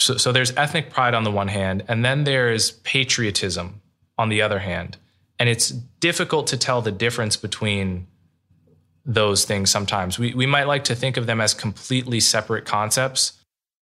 So, 0.00 0.16
so 0.16 0.32
there's 0.32 0.54
ethnic 0.56 0.90
pride 0.90 1.14
on 1.14 1.22
the 1.22 1.30
one 1.30 1.48
hand, 1.48 1.84
and 1.86 2.04
then 2.04 2.24
there's 2.24 2.72
patriotism 2.72 3.80
on 4.18 4.30
the 4.30 4.42
other 4.42 4.58
hand. 4.58 4.96
And 5.38 5.48
it's 5.48 5.70
difficult 5.70 6.48
to 6.48 6.56
tell 6.56 6.82
the 6.82 6.90
difference 6.90 7.36
between 7.36 8.08
those 9.04 9.44
things 9.44 9.70
sometimes. 9.70 10.18
We, 10.18 10.34
we 10.34 10.46
might 10.46 10.66
like 10.66 10.84
to 10.84 10.94
think 10.94 11.16
of 11.16 11.26
them 11.26 11.40
as 11.40 11.54
completely 11.54 12.20
separate 12.20 12.64
concepts, 12.64 13.32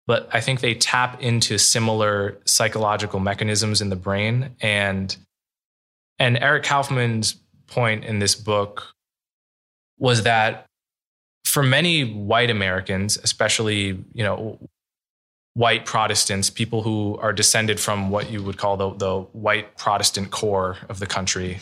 but 0.07 0.29
I 0.33 0.41
think 0.41 0.59
they 0.59 0.73
tap 0.73 1.21
into 1.21 1.57
similar 1.57 2.37
psychological 2.45 3.19
mechanisms 3.19 3.81
in 3.81 3.89
the 3.89 3.95
brain. 3.95 4.55
And, 4.59 5.15
and 6.19 6.37
Eric 6.37 6.63
Kaufmann's 6.63 7.35
point 7.67 8.03
in 8.03 8.19
this 8.19 8.35
book 8.35 8.93
was 9.97 10.23
that 10.23 10.65
for 11.45 11.63
many 11.63 12.03
white 12.03 12.49
Americans, 12.49 13.17
especially, 13.23 14.03
you 14.13 14.23
know, 14.23 14.59
white 15.53 15.85
Protestants, 15.85 16.49
people 16.49 16.81
who 16.81 17.17
are 17.21 17.31
descended 17.31 17.79
from 17.79 18.09
what 18.09 18.31
you 18.31 18.41
would 18.41 18.57
call 18.57 18.77
the, 18.77 18.93
the 18.95 19.19
white 19.33 19.77
Protestant 19.77 20.31
core 20.31 20.77
of 20.89 20.99
the 20.99 21.05
country, 21.05 21.59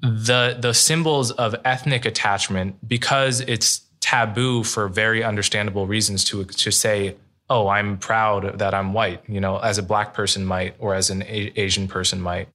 the 0.00 0.56
the 0.60 0.72
symbols 0.72 1.30
of 1.32 1.54
ethnic 1.64 2.04
attachment 2.04 2.76
because 2.86 3.40
it's 3.42 3.82
taboo 4.00 4.62
for 4.62 4.88
very 4.88 5.24
understandable 5.24 5.86
reasons 5.86 6.24
to 6.24 6.44
to 6.44 6.70
say 6.70 7.16
oh 7.50 7.68
i'm 7.68 7.98
proud 7.98 8.58
that 8.58 8.74
i'm 8.74 8.92
white 8.92 9.22
you 9.26 9.40
know 9.40 9.58
as 9.58 9.76
a 9.76 9.82
black 9.82 10.14
person 10.14 10.44
might 10.44 10.74
or 10.78 10.94
as 10.94 11.10
an 11.10 11.22
a- 11.22 11.52
asian 11.56 11.88
person 11.88 12.20
might 12.20 12.48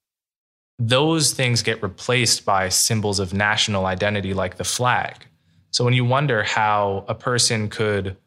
those 0.80 1.34
things 1.34 1.62
get 1.62 1.82
replaced 1.84 2.46
by 2.46 2.70
symbols 2.70 3.20
of 3.20 3.34
national 3.34 3.86
identity 3.86 4.34
like 4.34 4.58
the 4.58 4.64
flag. 4.64 5.26
So 5.72 5.84
when 5.86 5.94
you 5.94 6.06
wonder 6.06 6.44
how 6.44 7.06
a 7.08 7.16
person 7.16 7.70
could, 7.70 8.18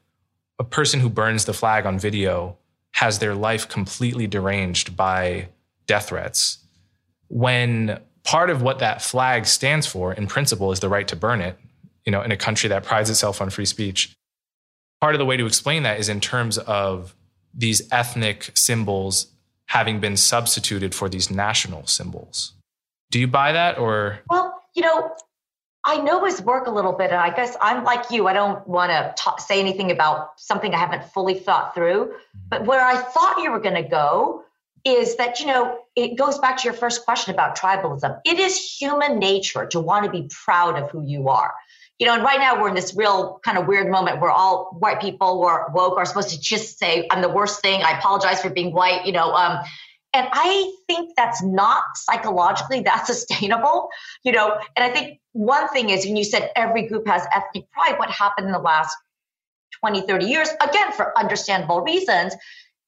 a 0.58 0.64
person 0.64 1.00
who 1.00 1.08
burns 1.08 1.44
the 1.44 1.52
flag 1.52 1.86
on 1.86 1.98
video 1.98 2.56
has 2.92 3.18
their 3.18 3.34
life 3.34 3.68
completely 3.68 4.26
deranged 4.26 4.96
by 4.96 5.48
death 5.86 6.08
threats, 6.08 6.58
when 7.28 8.00
part 8.26 8.50
of 8.50 8.60
what 8.60 8.80
that 8.80 9.00
flag 9.00 9.46
stands 9.46 9.86
for 9.86 10.12
in 10.12 10.26
principle 10.26 10.72
is 10.72 10.80
the 10.80 10.88
right 10.88 11.06
to 11.08 11.16
burn 11.16 11.40
it, 11.40 11.56
you 12.04 12.12
know, 12.12 12.22
in 12.22 12.32
a 12.32 12.36
country 12.36 12.68
that 12.68 12.82
prides 12.82 13.08
itself 13.08 13.40
on 13.40 13.48
free 13.48 13.64
speech. 13.64 14.14
Part 15.00 15.14
of 15.14 15.18
the 15.18 15.24
way 15.24 15.36
to 15.36 15.46
explain 15.46 15.84
that 15.84 16.00
is 16.00 16.08
in 16.08 16.20
terms 16.20 16.58
of 16.58 17.14
these 17.54 17.90
ethnic 17.92 18.50
symbols 18.54 19.28
having 19.66 20.00
been 20.00 20.16
substituted 20.16 20.94
for 20.94 21.08
these 21.08 21.30
national 21.30 21.86
symbols. 21.86 22.52
Do 23.10 23.20
you 23.20 23.28
buy 23.28 23.52
that 23.52 23.78
or? 23.78 24.20
Well, 24.28 24.60
you 24.74 24.82
know, 24.82 25.12
I 25.84 25.98
know 25.98 26.24
his 26.24 26.42
work 26.42 26.66
a 26.66 26.70
little 26.70 26.92
bit, 26.92 27.10
and 27.12 27.20
I 27.20 27.34
guess 27.34 27.56
I'm 27.62 27.84
like 27.84 28.10
you. 28.10 28.26
I 28.26 28.32
don't 28.32 28.66
want 28.66 28.90
to 28.90 29.14
say 29.38 29.60
anything 29.60 29.92
about 29.92 30.30
something 30.36 30.74
I 30.74 30.78
haven't 30.78 31.04
fully 31.04 31.34
thought 31.34 31.74
through. 31.74 32.06
Mm-hmm. 32.06 32.38
But 32.48 32.64
where 32.64 32.84
I 32.84 32.96
thought 32.96 33.38
you 33.38 33.52
were 33.52 33.60
going 33.60 33.80
to 33.80 33.88
go 33.88 34.44
is 34.86 35.16
that, 35.16 35.40
you 35.40 35.46
know, 35.46 35.78
it 35.96 36.16
goes 36.16 36.38
back 36.38 36.56
to 36.58 36.64
your 36.64 36.72
first 36.72 37.04
question 37.04 37.34
about 37.34 37.58
tribalism. 37.58 38.20
It 38.24 38.38
is 38.38 38.56
human 38.56 39.18
nature 39.18 39.66
to 39.66 39.80
want 39.80 40.04
to 40.04 40.10
be 40.10 40.30
proud 40.44 40.80
of 40.80 40.90
who 40.90 41.04
you 41.04 41.28
are 41.28 41.52
you 41.98 42.06
know, 42.06 42.14
and 42.14 42.22
right 42.22 42.38
now 42.38 42.60
we're 42.60 42.68
in 42.68 42.74
this 42.74 42.94
real 42.94 43.40
kind 43.42 43.56
of 43.56 43.66
weird 43.66 43.90
moment 43.90 44.20
where 44.20 44.30
all 44.30 44.76
white 44.78 45.00
people 45.00 45.38
who 45.38 45.44
are 45.44 45.70
woke 45.74 45.96
are 45.96 46.04
supposed 46.04 46.28
to 46.30 46.40
just 46.40 46.78
say, 46.78 47.08
I'm 47.10 47.22
the 47.22 47.28
worst 47.28 47.62
thing. 47.62 47.82
I 47.82 47.98
apologize 47.98 48.42
for 48.42 48.50
being 48.50 48.72
white, 48.72 49.06
you 49.06 49.12
know. 49.12 49.32
Um, 49.32 49.64
and 50.12 50.28
I 50.30 50.72
think 50.86 51.12
that's 51.16 51.42
not 51.42 51.84
psychologically 51.94 52.80
that 52.82 53.06
sustainable, 53.06 53.88
you 54.24 54.32
know. 54.32 54.58
And 54.76 54.84
I 54.84 54.90
think 54.90 55.20
one 55.32 55.68
thing 55.68 55.88
is 55.88 56.04
when 56.04 56.16
you 56.16 56.24
said 56.24 56.50
every 56.54 56.86
group 56.86 57.06
has 57.06 57.26
ethnic 57.34 57.70
pride, 57.70 57.98
what 57.98 58.10
happened 58.10 58.46
in 58.46 58.52
the 58.52 58.58
last 58.58 58.94
20, 59.80 60.02
30 60.02 60.26
years, 60.26 60.50
again, 60.62 60.92
for 60.92 61.18
understandable 61.18 61.80
reasons, 61.80 62.34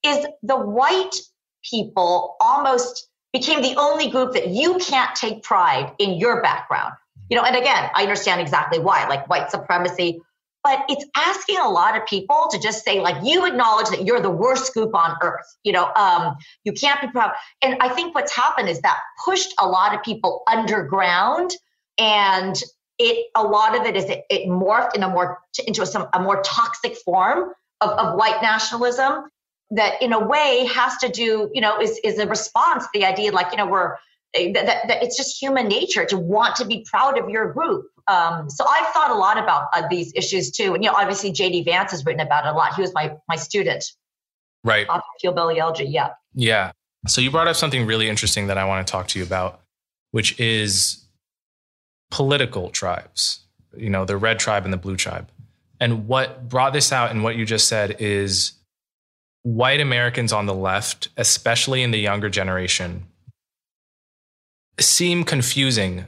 is 0.05 0.26
the 0.42 0.57
white 0.57 1.16
people 1.62 2.36
almost 2.40 3.09
became 3.32 3.62
the 3.62 3.76
only 3.76 4.09
group 4.11 4.32
that 4.32 4.48
you 4.48 4.78
can't 4.78 5.14
take 5.14 5.42
pride 5.42 5.92
in 5.98 6.14
your 6.14 6.42
background 6.42 6.94
you 7.28 7.36
know, 7.36 7.44
and 7.44 7.56
again, 7.56 7.90
I 7.94 8.02
understand 8.02 8.40
exactly 8.40 8.78
why, 8.78 9.06
like 9.09 9.28
white 9.28 9.50
supremacy, 9.50 10.20
but 10.64 10.84
it's 10.88 11.04
asking 11.14 11.59
a 11.59 11.68
lot 11.68 11.96
of 11.96 12.06
people 12.06 12.48
to 12.50 12.59
just 12.59 12.84
say, 12.84 13.00
like, 13.00 13.16
you 13.22 13.46
acknowledge 13.46 13.88
that 13.90 14.04
you're 14.04 14.20
the 14.20 14.30
worst 14.30 14.74
group 14.74 14.94
on 14.94 15.16
earth. 15.22 15.46
You 15.62 15.72
know, 15.72 15.92
um, 15.94 16.36
you 16.64 16.72
can't 16.72 17.00
be 17.00 17.09
proud. 17.09 17.32
And 17.62 17.76
I 17.80 17.90
think 17.90 18.14
what's 18.14 18.34
happened 18.34 18.68
is 18.68 18.80
that 18.80 18.98
pushed 19.24 19.54
a 19.59 19.66
lot 19.66 19.94
of 19.94 20.02
people 20.02 20.42
underground, 20.50 21.52
and 21.98 22.61
it 22.98 23.26
a 23.36 23.42
lot 23.42 23.78
of 23.78 23.86
it 23.86 23.96
is 23.96 24.04
it, 24.04 24.24
it 24.30 24.48
morphed 24.48 24.96
in 24.96 25.02
a 25.02 25.09
more 25.09 25.38
into 25.66 25.82
a, 25.82 25.86
some 25.86 26.09
a 26.12 26.20
more 26.20 26.42
toxic 26.42 26.96
form 26.96 27.52
of, 27.80 27.90
of 27.90 28.18
white 28.18 28.42
nationalism 28.42 29.24
that 29.70 30.00
in 30.02 30.12
a 30.12 30.18
way 30.18 30.66
has 30.72 30.96
to 30.98 31.08
do 31.08 31.50
you 31.52 31.60
know 31.60 31.80
is 31.80 32.00
is 32.02 32.18
a 32.18 32.26
response 32.26 32.84
to 32.84 32.90
the 32.94 33.04
idea 33.04 33.30
like 33.32 33.50
you 33.52 33.58
know 33.58 33.66
we're 33.66 33.96
that, 34.34 34.52
that, 34.54 34.88
that, 34.88 35.02
it's 35.02 35.16
just 35.16 35.40
human 35.40 35.68
nature 35.68 36.04
to 36.04 36.18
want 36.18 36.56
to 36.56 36.64
be 36.64 36.84
proud 36.88 37.18
of 37.18 37.28
your 37.30 37.52
group. 37.52 37.86
Um, 38.06 38.48
so 38.50 38.64
I've 38.66 38.86
thought 38.88 39.10
a 39.10 39.14
lot 39.14 39.38
about 39.38 39.68
uh, 39.72 39.86
these 39.88 40.12
issues 40.14 40.50
too. 40.50 40.74
And 40.74 40.84
you 40.84 40.90
know, 40.90 40.96
obviously 40.96 41.32
JD 41.32 41.64
Vance 41.64 41.90
has 41.92 42.04
written 42.04 42.20
about 42.20 42.46
it 42.46 42.50
a 42.50 42.52
lot. 42.52 42.74
He 42.74 42.82
was 42.82 42.92
my 42.94 43.14
my 43.28 43.36
student. 43.36 43.84
Right. 44.64 44.86
Hillbilly 45.20 45.58
Elegy. 45.58 45.84
Yeah. 45.84 46.10
Yeah. 46.34 46.72
So 47.06 47.20
you 47.20 47.30
brought 47.30 47.48
up 47.48 47.56
something 47.56 47.86
really 47.86 48.08
interesting 48.08 48.48
that 48.48 48.58
I 48.58 48.64
want 48.64 48.86
to 48.86 48.90
talk 48.90 49.08
to 49.08 49.18
you 49.18 49.24
about, 49.24 49.60
which 50.10 50.38
is 50.40 51.04
political 52.10 52.70
tribes. 52.70 53.40
You 53.76 53.90
know, 53.90 54.04
the 54.04 54.16
red 54.16 54.38
tribe 54.38 54.64
and 54.64 54.72
the 54.72 54.78
blue 54.78 54.96
tribe. 54.96 55.30
And 55.80 56.08
what 56.08 56.48
brought 56.48 56.72
this 56.72 56.92
out 56.92 57.10
and 57.10 57.22
what 57.22 57.36
you 57.36 57.46
just 57.46 57.68
said 57.68 57.96
is 58.00 58.52
white 59.43 59.80
Americans 59.80 60.32
on 60.32 60.47
the 60.47 60.55
left, 60.55 61.09
especially 61.16 61.82
in 61.82 61.91
the 61.91 61.99
younger 61.99 62.28
generation, 62.28 63.07
seem 64.80 65.24
confusing 65.24 66.07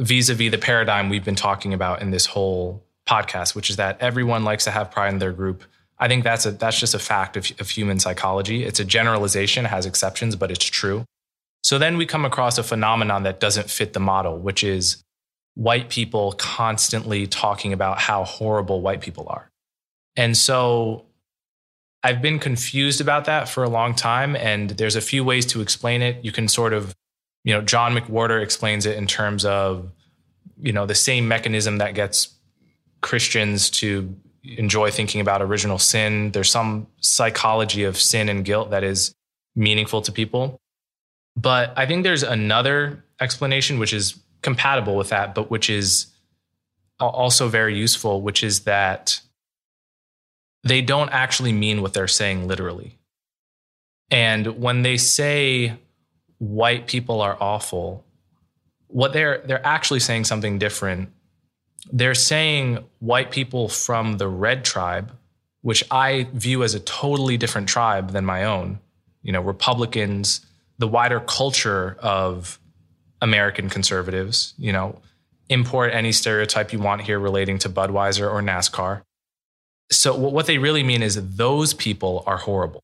vis-a-vis 0.00 0.50
the 0.50 0.58
paradigm 0.58 1.08
we've 1.08 1.24
been 1.24 1.34
talking 1.34 1.74
about 1.74 2.02
in 2.02 2.10
this 2.10 2.26
whole 2.26 2.84
podcast, 3.08 3.54
which 3.54 3.70
is 3.70 3.76
that 3.76 4.00
everyone 4.00 4.44
likes 4.44 4.64
to 4.64 4.70
have 4.70 4.90
pride 4.90 5.12
in 5.12 5.18
their 5.18 5.32
group. 5.32 5.64
I 5.98 6.06
think 6.06 6.22
that's 6.22 6.46
a 6.46 6.52
that's 6.52 6.78
just 6.78 6.94
a 6.94 6.98
fact 6.98 7.36
of, 7.36 7.50
of 7.58 7.70
human 7.70 7.98
psychology. 7.98 8.64
It's 8.64 8.78
a 8.78 8.84
generalization, 8.84 9.64
has 9.64 9.86
exceptions, 9.86 10.36
but 10.36 10.50
it's 10.50 10.64
true. 10.64 11.04
So 11.64 11.78
then 11.78 11.96
we 11.96 12.06
come 12.06 12.24
across 12.24 12.56
a 12.58 12.62
phenomenon 12.62 13.24
that 13.24 13.40
doesn't 13.40 13.68
fit 13.68 13.92
the 13.92 14.00
model, 14.00 14.38
which 14.38 14.62
is 14.62 15.02
white 15.54 15.88
people 15.88 16.32
constantly 16.38 17.26
talking 17.26 17.72
about 17.72 17.98
how 17.98 18.22
horrible 18.24 18.80
white 18.80 19.00
people 19.00 19.26
are. 19.28 19.50
And 20.14 20.36
so 20.36 21.06
I've 22.02 22.22
been 22.22 22.38
confused 22.38 23.00
about 23.00 23.24
that 23.24 23.48
for 23.48 23.64
a 23.64 23.68
long 23.68 23.94
time. 23.94 24.36
And 24.36 24.70
there's 24.70 24.96
a 24.96 25.00
few 25.00 25.24
ways 25.24 25.46
to 25.46 25.60
explain 25.60 26.02
it. 26.02 26.24
You 26.24 26.32
can 26.32 26.48
sort 26.48 26.72
of 26.72 26.94
you 27.48 27.54
know, 27.54 27.62
John 27.62 27.94
McWhorter 27.94 28.42
explains 28.42 28.86
it 28.86 28.98
in 28.98 29.06
terms 29.06 29.44
of, 29.46 29.90
you 30.60 30.72
know, 30.72 30.84
the 30.84 30.94
same 30.94 31.28
mechanism 31.28 31.78
that 31.78 31.94
gets 31.94 32.34
Christians 33.00 33.70
to 33.70 34.14
enjoy 34.44 34.90
thinking 34.90 35.22
about 35.22 35.40
original 35.40 35.78
sin. 35.78 36.32
There's 36.32 36.50
some 36.50 36.88
psychology 37.00 37.84
of 37.84 37.96
sin 37.96 38.28
and 38.28 38.44
guilt 38.44 38.70
that 38.70 38.84
is 38.84 39.14
meaningful 39.54 40.02
to 40.02 40.12
people. 40.12 40.60
But 41.36 41.72
I 41.76 41.86
think 41.86 42.02
there's 42.02 42.22
another 42.22 43.04
explanation 43.20 43.78
which 43.78 43.92
is 43.92 44.18
compatible 44.42 44.96
with 44.96 45.08
that, 45.10 45.34
but 45.34 45.50
which 45.50 45.70
is 45.70 46.06
also 47.00 47.48
very 47.48 47.78
useful, 47.78 48.20
which 48.20 48.42
is 48.42 48.60
that 48.64 49.20
they 50.68 50.82
don't 50.82 51.10
actually 51.10 51.52
mean 51.52 51.82
what 51.82 51.94
they're 51.94 52.08
saying 52.08 52.46
literally. 52.46 52.98
And 54.10 54.60
when 54.60 54.82
they 54.82 54.96
say 54.96 55.74
white 56.38 56.86
people 56.86 57.20
are 57.20 57.36
awful, 57.40 58.04
what 58.86 59.12
they're 59.12 59.38
they're 59.38 59.66
actually 59.66 60.00
saying 60.00 60.24
something 60.24 60.58
different. 60.58 61.10
They're 61.92 62.14
saying 62.14 62.84
white 63.00 63.30
people 63.30 63.68
from 63.68 64.18
the 64.18 64.28
red 64.28 64.64
tribe, 64.64 65.12
which 65.62 65.84
I 65.90 66.28
view 66.32 66.62
as 66.64 66.74
a 66.74 66.80
totally 66.80 67.36
different 67.36 67.68
tribe 67.68 68.10
than 68.10 68.24
my 68.24 68.44
own. 68.44 68.80
You 69.22 69.32
know, 69.32 69.40
Republicans, 69.40 70.44
the 70.78 70.88
wider 70.88 71.20
culture 71.20 71.96
of 72.00 72.58
American 73.20 73.68
conservatives, 73.68 74.54
you 74.58 74.72
know, 74.72 75.00
import 75.48 75.92
any 75.92 76.12
stereotype 76.12 76.72
you 76.72 76.78
want 76.78 77.02
here 77.02 77.18
relating 77.18 77.58
to 77.58 77.68
Budweiser 77.68 78.30
or 78.30 78.42
NASCAR. 78.42 79.02
So 79.90 80.16
what 80.16 80.46
they 80.46 80.58
really 80.58 80.82
mean 80.82 81.02
is 81.02 81.36
those 81.36 81.72
people 81.74 82.22
are 82.26 82.36
horrible. 82.36 82.82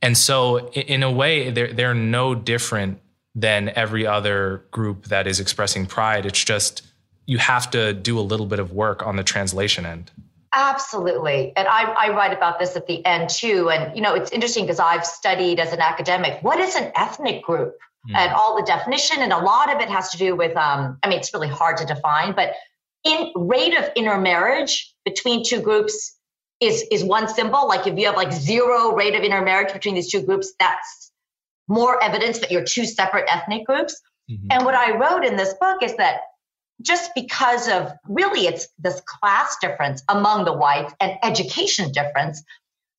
And 0.00 0.18
so, 0.18 0.68
in 0.70 1.02
a 1.02 1.10
way, 1.10 1.50
they're, 1.50 1.72
they're 1.72 1.94
no 1.94 2.34
different 2.34 3.00
than 3.34 3.70
every 3.70 4.06
other 4.06 4.64
group 4.70 5.06
that 5.06 5.26
is 5.26 5.40
expressing 5.40 5.86
pride. 5.86 6.26
It's 6.26 6.44
just 6.44 6.82
you 7.26 7.38
have 7.38 7.70
to 7.70 7.92
do 7.92 8.18
a 8.18 8.20
little 8.20 8.46
bit 8.46 8.58
of 8.58 8.72
work 8.72 9.06
on 9.06 9.16
the 9.16 9.22
translation 9.22 9.86
end. 9.86 10.10
Absolutely. 10.52 11.52
And 11.56 11.66
I, 11.66 11.84
I 11.84 12.08
write 12.10 12.36
about 12.36 12.58
this 12.58 12.76
at 12.76 12.86
the 12.86 13.04
end 13.06 13.30
too. 13.30 13.70
And, 13.70 13.96
you 13.96 14.02
know, 14.02 14.14
it's 14.14 14.30
interesting 14.32 14.64
because 14.64 14.80
I've 14.80 15.06
studied 15.06 15.58
as 15.58 15.72
an 15.72 15.80
academic 15.80 16.42
what 16.42 16.58
is 16.58 16.76
an 16.76 16.92
ethnic 16.94 17.42
group 17.42 17.78
mm. 18.08 18.14
and 18.14 18.32
all 18.32 18.56
the 18.56 18.62
definition. 18.62 19.18
And 19.20 19.32
a 19.32 19.38
lot 19.38 19.74
of 19.74 19.80
it 19.80 19.88
has 19.88 20.10
to 20.10 20.18
do 20.18 20.36
with, 20.36 20.54
um, 20.56 20.98
I 21.02 21.08
mean, 21.08 21.18
it's 21.18 21.32
really 21.32 21.48
hard 21.48 21.78
to 21.78 21.86
define, 21.86 22.34
but 22.34 22.52
in 23.04 23.32
rate 23.34 23.76
of 23.78 23.90
intermarriage 23.96 24.94
between 25.04 25.42
two 25.42 25.60
groups 25.60 26.11
is 26.62 26.84
is 26.92 27.04
one 27.04 27.28
symbol. 27.28 27.66
Like 27.66 27.86
if 27.86 27.98
you 27.98 28.06
have 28.06 28.16
like 28.16 28.32
zero 28.32 28.94
rate 28.94 29.14
of 29.14 29.22
intermarriage 29.22 29.72
between 29.72 29.96
these 29.96 30.10
two 30.10 30.22
groups, 30.22 30.52
that's 30.58 31.10
more 31.68 32.02
evidence 32.02 32.38
that 32.38 32.50
you're 32.50 32.64
two 32.64 32.86
separate 32.86 33.28
ethnic 33.28 33.66
groups. 33.66 34.00
Mm-hmm. 34.30 34.46
And 34.50 34.64
what 34.64 34.74
I 34.74 34.96
wrote 34.96 35.24
in 35.24 35.36
this 35.36 35.54
book 35.60 35.82
is 35.82 35.96
that 35.96 36.20
just 36.80 37.10
because 37.14 37.68
of 37.68 37.92
really 38.08 38.46
it's 38.46 38.68
this 38.78 39.02
class 39.06 39.56
difference 39.60 40.02
among 40.08 40.44
the 40.44 40.52
whites 40.52 40.94
and 41.00 41.18
education 41.22 41.90
difference, 41.90 42.42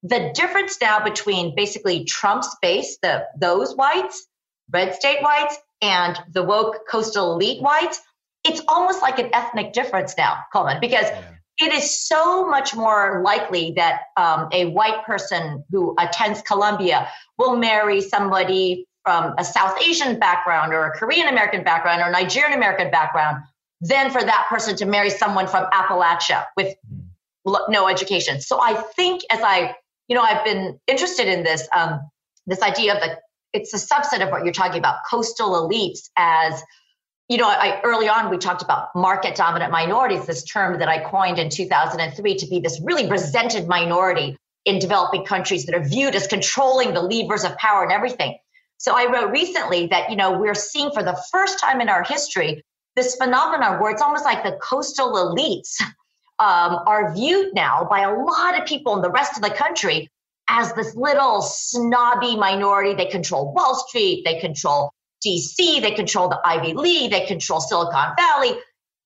the 0.03 0.32
difference 0.36 0.78
now 0.82 1.01
between 1.01 1.55
basically 1.55 2.03
Trump's 2.03 2.53
base, 2.61 2.97
the 3.01 3.26
those 3.39 3.76
whites, 3.76 4.28
red 4.72 4.93
state 4.93 5.22
whites, 5.22 5.57
and 5.82 6.20
the 6.34 6.43
woke 6.43 6.80
coastal 6.89 7.34
elite 7.34 7.61
whites, 7.61 8.01
it's 8.43 8.61
almost 8.68 9.01
like 9.01 9.20
an 9.20 9.30
ethnic 9.34 9.72
difference 9.72 10.16
now, 10.18 10.39
Coleman, 10.51 10.80
because 10.82 11.05
yeah 11.05 11.33
it 11.60 11.74
is 11.74 11.99
so 12.08 12.47
much 12.47 12.76
more 12.76 13.22
likely 13.24 13.74
that 13.76 14.01
um, 14.18 14.49
a 14.51 14.66
white 14.68 15.06
person 15.06 15.64
who 15.72 15.95
attends 15.99 16.41
Columbia 16.41 17.08
will 17.38 17.56
marry 17.58 18.01
somebody 18.01 18.88
from 19.04 19.36
a 19.38 19.43
South 19.43 19.80
Asian 19.82 20.18
background 20.18 20.74
or 20.74 20.88
a 20.88 20.91
Korean 20.91 21.28
American 21.28 21.64
background 21.64 22.01
or 22.01 22.10
Nigerian 22.10 22.54
American 22.54 22.89
background 22.89 23.43
than 23.82 24.10
for 24.10 24.22
that 24.22 24.47
person 24.49 24.76
to 24.78 24.86
marry 24.86 25.10
someone 25.10 25.45
from 25.47 25.66
Appalachia 25.66 26.45
with 26.56 26.74
no 27.45 27.88
education. 27.88 28.39
So 28.39 28.62
I 28.62 28.74
think 28.95 29.22
as 29.30 29.41
I, 29.43 29.76
you 30.08 30.16
know, 30.16 30.22
I've 30.22 30.45
been 30.45 30.80
interested 30.88 31.28
in 31.28 31.43
this, 31.43 31.68
um, 31.76 31.99
this 32.47 32.62
idea 32.62 32.95
of 32.95 33.01
the 33.01 33.20
it's 33.54 33.72
a 33.74 33.78
subset 33.78 34.26
of 34.26 34.32
what 34.32 34.43
you're 34.43 34.54
talking 34.54 34.80
about 34.80 34.97
coastal 35.10 35.51
elites 35.51 36.10
as 36.18 36.62
you 37.30 37.38
know 37.38 37.48
I, 37.48 37.82
early 37.84 38.10
on 38.10 38.30
we 38.30 38.38
talked 38.38 38.62
about 38.62 38.90
market 38.96 39.36
dominant 39.36 39.72
minorities 39.72 40.26
this 40.26 40.44
term 40.44 40.80
that 40.80 40.88
i 40.88 41.00
coined 41.00 41.40
in 41.40 41.50
2003 41.50 42.36
to 42.36 42.48
be 42.48 42.60
this 42.60 42.80
really 42.84 43.10
resented 43.10 43.68
minority 43.68 44.38
in 44.66 44.80
developing 44.80 45.26
countries 45.26 45.66
that 45.66 45.76
are 45.76 45.84
viewed 45.84 46.16
as 46.16 46.28
controlling 46.28 46.94
the 46.94 47.02
levers 47.02 47.44
of 47.44 47.58
power 47.58 47.84
and 47.84 47.92
everything 47.92 48.38
so 48.78 48.94
i 48.96 49.12
wrote 49.12 49.32
recently 49.32 49.88
that 49.88 50.10
you 50.10 50.16
know 50.16 50.38
we're 50.38 50.56
seeing 50.56 50.92
for 50.92 51.04
the 51.04 51.22
first 51.32 51.60
time 51.60 51.82
in 51.82 51.90
our 51.90 52.04
history 52.04 52.64
this 52.96 53.16
phenomenon 53.16 53.82
where 53.82 53.92
it's 53.92 54.02
almost 54.02 54.26
like 54.26 54.44
the 54.44 54.58
coastal 54.62 55.14
elites 55.14 55.82
um, 56.40 56.80
are 56.86 57.14
viewed 57.14 57.54
now 57.54 57.88
by 57.90 58.02
a 58.02 58.14
lot 58.14 58.60
of 58.60 58.66
people 58.68 58.96
in 58.96 59.02
the 59.02 59.10
rest 59.10 59.38
of 59.38 59.44
the 59.44 59.50
country 59.50 60.10
as 60.50 60.74
this 60.74 60.96
little 60.96 61.42
snobby 61.42 62.36
minority. 62.36 62.94
They 62.94 63.06
control 63.06 63.54
Wall 63.54 63.76
Street, 63.88 64.24
they 64.26 64.40
control 64.40 64.92
DC, 65.26 65.82
they 65.82 65.92
control 65.92 66.30
the 66.30 66.40
Ivy 66.44 66.74
League, 66.74 67.12
they 67.12 67.26
control 67.26 67.60
Silicon 67.60 68.14
Valley, 68.18 68.54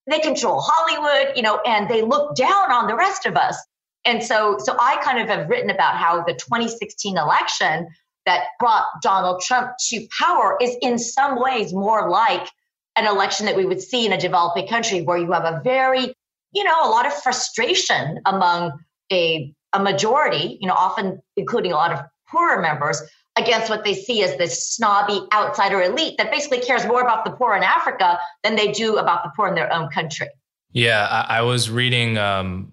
they 0.07 0.19
control 0.19 0.61
Hollywood, 0.61 1.35
you 1.35 1.41
know, 1.41 1.59
and 1.65 1.89
they 1.89 2.01
look 2.01 2.35
down 2.35 2.71
on 2.71 2.87
the 2.87 2.95
rest 2.95 3.25
of 3.25 3.35
us. 3.35 3.57
And 4.05 4.23
so, 4.23 4.57
so 4.59 4.75
I 4.79 5.01
kind 5.03 5.19
of 5.19 5.27
have 5.27 5.49
written 5.49 5.69
about 5.69 5.97
how 5.97 6.23
the 6.23 6.33
2016 6.33 7.17
election 7.17 7.87
that 8.25 8.45
brought 8.59 8.85
Donald 9.01 9.41
Trump 9.41 9.71
to 9.89 10.07
power 10.17 10.57
is 10.61 10.75
in 10.81 10.97
some 10.97 11.41
ways 11.41 11.73
more 11.73 12.09
like 12.09 12.47
an 12.95 13.05
election 13.05 13.45
that 13.45 13.55
we 13.55 13.65
would 13.65 13.81
see 13.81 14.05
in 14.05 14.11
a 14.11 14.17
developing 14.17 14.67
country 14.67 15.01
where 15.01 15.17
you 15.17 15.31
have 15.31 15.43
a 15.43 15.61
very, 15.63 16.13
you 16.51 16.63
know, 16.63 16.87
a 16.87 16.89
lot 16.89 17.05
of 17.05 17.13
frustration 17.13 18.19
among 18.25 18.71
a, 19.11 19.53
a 19.73 19.79
majority, 19.81 20.57
you 20.59 20.67
know, 20.67 20.73
often 20.73 21.21
including 21.35 21.71
a 21.71 21.75
lot 21.75 21.91
of 21.91 21.99
poorer 22.29 22.61
members 22.61 23.01
against 23.37 23.69
what 23.69 23.83
they 23.83 23.93
see 23.93 24.23
as 24.23 24.35
this 24.37 24.67
snobby 24.67 25.21
outsider 25.33 25.81
elite 25.81 26.15
that 26.17 26.31
basically 26.31 26.59
cares 26.59 26.85
more 26.85 27.01
about 27.01 27.23
the 27.25 27.31
poor 27.31 27.55
in 27.55 27.63
Africa 27.63 28.19
than 28.43 28.55
they 28.55 28.71
do 28.71 28.97
about 28.97 29.23
the 29.23 29.31
poor 29.35 29.47
in 29.47 29.55
their 29.55 29.71
own 29.71 29.89
country. 29.89 30.27
Yeah, 30.71 31.07
I, 31.09 31.37
I 31.37 31.41
was 31.41 31.69
reading 31.69 32.17
um, 32.17 32.71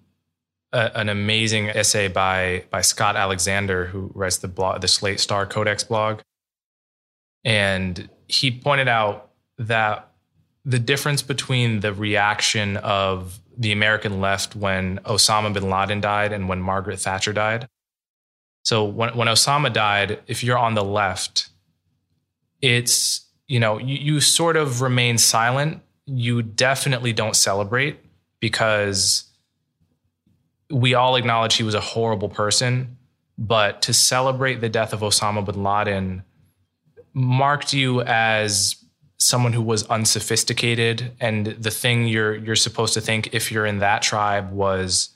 a, 0.73 0.91
an 0.97 1.09
amazing 1.09 1.69
essay 1.69 2.07
by 2.07 2.65
by 2.69 2.81
Scott 2.81 3.15
Alexander, 3.15 3.85
who 3.85 4.11
writes 4.13 4.37
the 4.37 4.47
blog, 4.47 4.81
the 4.81 4.87
Slate 4.87 5.19
Star 5.19 5.45
Codex 5.45 5.83
blog, 5.83 6.21
and 7.43 8.09
he 8.27 8.51
pointed 8.51 8.87
out 8.87 9.31
that 9.57 10.11
the 10.65 10.79
difference 10.79 11.21
between 11.21 11.79
the 11.79 11.93
reaction 11.93 12.77
of 12.77 13.39
the 13.57 13.71
American 13.71 14.19
left 14.19 14.55
when 14.55 14.99
Osama 15.05 15.53
bin 15.53 15.69
Laden 15.69 16.01
died 16.01 16.33
and 16.33 16.49
when 16.49 16.59
Margaret 16.59 16.99
Thatcher 16.99 17.33
died. 17.33 17.67
So 18.65 18.83
when, 18.83 19.15
when 19.15 19.27
Osama 19.27 19.71
died, 19.71 20.19
if 20.27 20.43
you're 20.43 20.57
on 20.57 20.73
the 20.73 20.83
left, 20.83 21.49
it's, 22.61 23.25
you 23.47 23.59
know, 23.59 23.77
you, 23.77 23.95
you 23.95 24.19
sort 24.19 24.57
of 24.57 24.81
remain 24.81 25.19
silent. 25.19 25.81
You 26.07 26.41
definitely 26.41 27.13
don't 27.13 27.35
celebrate 27.35 27.99
because 28.39 29.25
we 30.71 30.95
all 30.95 31.15
acknowledge 31.15 31.55
he 31.55 31.63
was 31.63 31.75
a 31.75 31.79
horrible 31.79 32.27
person. 32.27 32.97
But 33.37 33.83
to 33.83 33.93
celebrate 33.93 34.61
the 34.61 34.69
death 34.69 34.93
of 34.93 35.01
Osama 35.01 35.45
bin 35.45 35.63
Laden 35.63 36.23
marked 37.13 37.71
you 37.71 38.01
as 38.01 38.77
someone 39.17 39.53
who 39.53 39.61
was 39.61 39.85
unsophisticated 39.87 41.11
and 41.19 41.47
the 41.47 41.71
thing 41.71 42.07
you're 42.07 42.35
you're 42.35 42.55
supposed 42.55 42.93
to 42.93 43.01
think 43.01 43.33
if 43.33 43.51
you're 43.51 43.65
in 43.65 43.79
that 43.79 44.01
tribe 44.01 44.51
was 44.51 45.09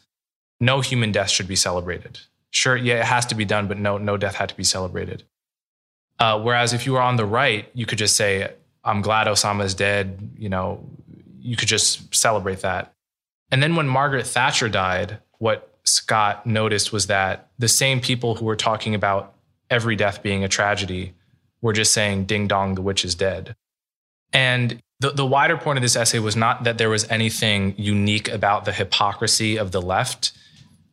no 0.62 0.80
human 0.80 1.12
death 1.12 1.30
should 1.30 1.47
be 1.47 1.56
celebrated 1.56 2.20
sure 2.52 2.76
yeah 2.76 2.95
it 2.95 3.06
has 3.06 3.26
to 3.26 3.36
be 3.36 3.45
done 3.45 3.68
but 3.68 3.78
no 3.78 3.97
no 3.97 4.18
death 4.18 4.36
had 4.36 4.50
to 4.50 4.56
be 4.56 4.64
celebrated. 4.64 5.24
Uh, 6.20 6.39
whereas 6.39 6.74
if 6.74 6.86
you 6.86 6.93
were 6.93 7.02
on 7.02 7.16
the 7.16 7.26
right 7.26 7.70
you 7.74 7.86
could 7.86 7.97
just 7.97 8.16
say 8.16 8.52
i'm 8.84 9.02
glad 9.02 9.28
osama 9.28 9.64
is 9.64 9.74
dead 9.74 10.32
you 10.38 10.50
know 10.50 10.84
you 11.39 11.56
could 11.56 11.70
just 11.70 12.14
celebrate 12.14 12.60
that. 12.62 12.93
And 13.52 13.64
then 13.64 13.76
when 13.76 13.88
margaret 13.88 14.28
thatcher 14.28 14.70
died 14.70 15.20
what 15.38 15.78
scott 15.84 16.45
noticed 16.45 16.91
was 16.91 17.08
that 17.08 17.50
the 17.58 17.68
same 17.68 18.00
people 18.00 18.36
who 18.36 18.45
were 18.45 18.56
talking 18.56 18.93
about 18.93 19.34
every 19.70 19.95
death 19.95 20.22
being 20.24 20.43
a 20.43 20.47
tragedy 20.47 21.14
were 21.62 21.74
just 21.74 21.93
saying 21.93 22.26
ding 22.26 22.47
dong 22.47 22.76
the 22.76 22.82
witch 22.82 23.06
is 23.06 23.16
dead. 23.16 23.56
And 24.32 24.82
the, 25.00 25.12
the 25.12 25.26
wider 25.26 25.58
point 25.58 25.78
of 25.78 25.82
this 25.82 25.95
essay 25.95 26.20
was 26.20 26.36
not 26.36 26.64
that 26.64 26.78
there 26.78 26.89
was 26.89 27.10
anything 27.10 27.74
unique 27.78 28.30
about 28.30 28.66
the 28.66 28.72
hypocrisy 28.72 29.58
of 29.58 29.72
the 29.72 29.82
left, 29.82 30.32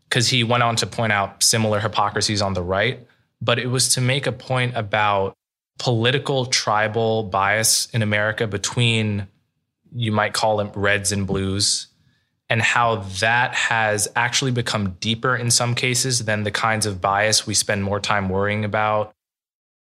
because 0.08 0.28
he 0.28 0.44
went 0.44 0.62
on 0.62 0.76
to 0.76 0.86
point 0.86 1.12
out 1.12 1.42
similar 1.42 1.80
hypocrisies 1.80 2.42
on 2.42 2.54
the 2.54 2.62
right, 2.62 3.06
but 3.40 3.58
it 3.58 3.66
was 3.66 3.94
to 3.94 4.00
make 4.00 4.26
a 4.26 4.32
point 4.32 4.76
about 4.76 5.34
political 5.78 6.46
tribal 6.46 7.24
bias 7.24 7.86
in 7.92 8.02
America 8.02 8.46
between, 8.46 9.26
you 9.94 10.12
might 10.12 10.32
call 10.32 10.56
them 10.56 10.70
reds 10.74 11.12
and 11.12 11.26
blues, 11.26 11.88
and 12.48 12.62
how 12.62 12.96
that 13.20 13.54
has 13.54 14.08
actually 14.14 14.52
become 14.52 14.92
deeper 15.00 15.34
in 15.34 15.50
some 15.50 15.74
cases 15.74 16.24
than 16.24 16.44
the 16.44 16.50
kinds 16.50 16.86
of 16.86 17.00
bias 17.00 17.46
we 17.46 17.54
spend 17.54 17.82
more 17.82 18.00
time 18.00 18.28
worrying 18.28 18.64
about, 18.64 19.12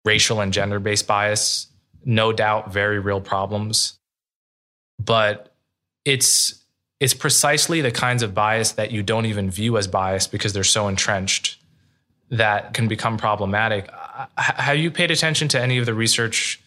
racial 0.04 0.42
and 0.42 0.52
gender 0.52 0.80
based 0.80 1.08
bias 1.08 1.68
no 2.06 2.32
doubt 2.32 2.72
very 2.72 3.00
real 3.00 3.20
problems. 3.20 4.00
But 5.00 5.54
it's 6.06 6.64
it's 7.06 7.14
precisely 7.14 7.82
the 7.82 7.92
kinds 7.92 8.24
of 8.24 8.34
bias 8.34 8.72
that 8.72 8.90
you 8.90 9.04
don't 9.04 9.28
even 9.28 9.52
view 9.52 9.78
as 9.78 9.86
bias 9.86 10.26
because 10.26 10.54
they're 10.54 10.64
so 10.64 10.88
entrenched 10.88 11.60
that 12.32 12.74
can 12.74 12.88
become 12.88 13.16
problematic 13.16 13.88
have 14.38 14.78
you 14.78 14.90
paid 14.90 15.12
attention 15.12 15.48
to 15.48 15.62
any 15.62 15.78
of 15.78 15.86
the 15.86 15.94
research 15.94 16.60